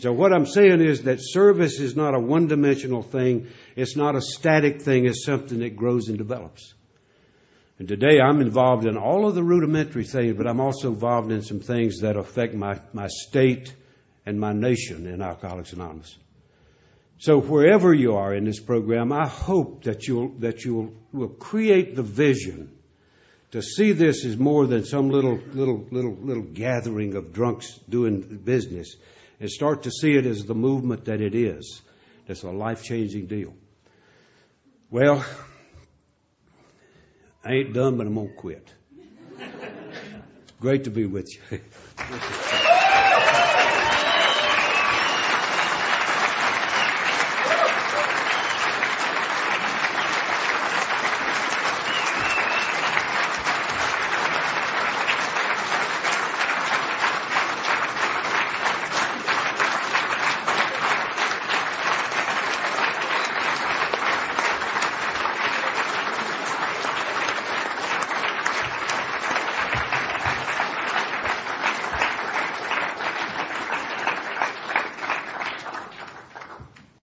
So 0.00 0.12
what 0.12 0.32
I'm 0.32 0.46
saying 0.46 0.80
is 0.80 1.02
that 1.02 1.18
service 1.20 1.78
is 1.78 1.94
not 1.94 2.14
a 2.14 2.18
one-dimensional 2.20 3.02
thing. 3.02 3.48
It's 3.76 3.96
not 3.96 4.16
a 4.16 4.20
static 4.20 4.82
thing. 4.82 5.06
It's 5.06 5.24
something 5.24 5.60
that 5.60 5.76
grows 5.76 6.08
and 6.08 6.18
develops. 6.18 6.74
And 7.78 7.86
today 7.88 8.20
I'm 8.20 8.40
involved 8.40 8.86
in 8.86 8.96
all 8.96 9.26
of 9.26 9.34
the 9.34 9.42
rudimentary 9.42 10.04
things, 10.04 10.36
but 10.36 10.46
I'm 10.46 10.60
also 10.60 10.88
involved 10.88 11.30
in 11.30 11.42
some 11.42 11.60
things 11.60 12.00
that 12.00 12.16
affect 12.16 12.54
my, 12.54 12.80
my 12.92 13.06
state 13.08 13.74
and 14.26 14.38
my 14.38 14.52
nation 14.52 15.06
in 15.06 15.22
Alcoholics 15.22 15.72
Anonymous. 15.72 16.16
So 17.18 17.40
wherever 17.40 17.94
you 17.94 18.16
are 18.16 18.34
in 18.34 18.44
this 18.44 18.60
program, 18.60 19.12
I 19.12 19.28
hope 19.28 19.84
that 19.84 20.06
you'll, 20.06 20.30
that 20.40 20.64
you'll 20.64 20.92
will 21.12 21.28
create 21.28 21.94
the 21.94 22.02
vision 22.02 22.76
to 23.52 23.62
see 23.62 23.92
this 23.92 24.24
as 24.24 24.36
more 24.36 24.66
than 24.66 24.84
some 24.84 25.10
little, 25.10 25.38
little, 25.52 25.86
little, 25.90 26.16
little 26.20 26.42
gathering 26.42 27.14
of 27.14 27.32
drunks 27.32 27.78
doing 27.88 28.20
business 28.20 28.96
and 29.40 29.50
start 29.50 29.82
to 29.84 29.90
see 29.90 30.14
it 30.14 30.26
as 30.26 30.44
the 30.44 30.54
movement 30.54 31.06
that 31.06 31.20
it 31.20 31.34
is. 31.34 31.82
That's 32.26 32.42
a 32.42 32.50
life 32.50 32.82
changing 32.82 33.26
deal. 33.26 33.54
Well, 34.90 35.24
I 37.44 37.52
ain't 37.52 37.74
done, 37.74 37.96
but 37.96 38.06
I'm 38.06 38.14
going 38.14 38.28
to 38.28 38.34
quit. 38.34 38.72
Great 40.60 40.84
to 40.84 40.90
be 40.90 41.04
with 41.06 41.28
you. 41.50 41.60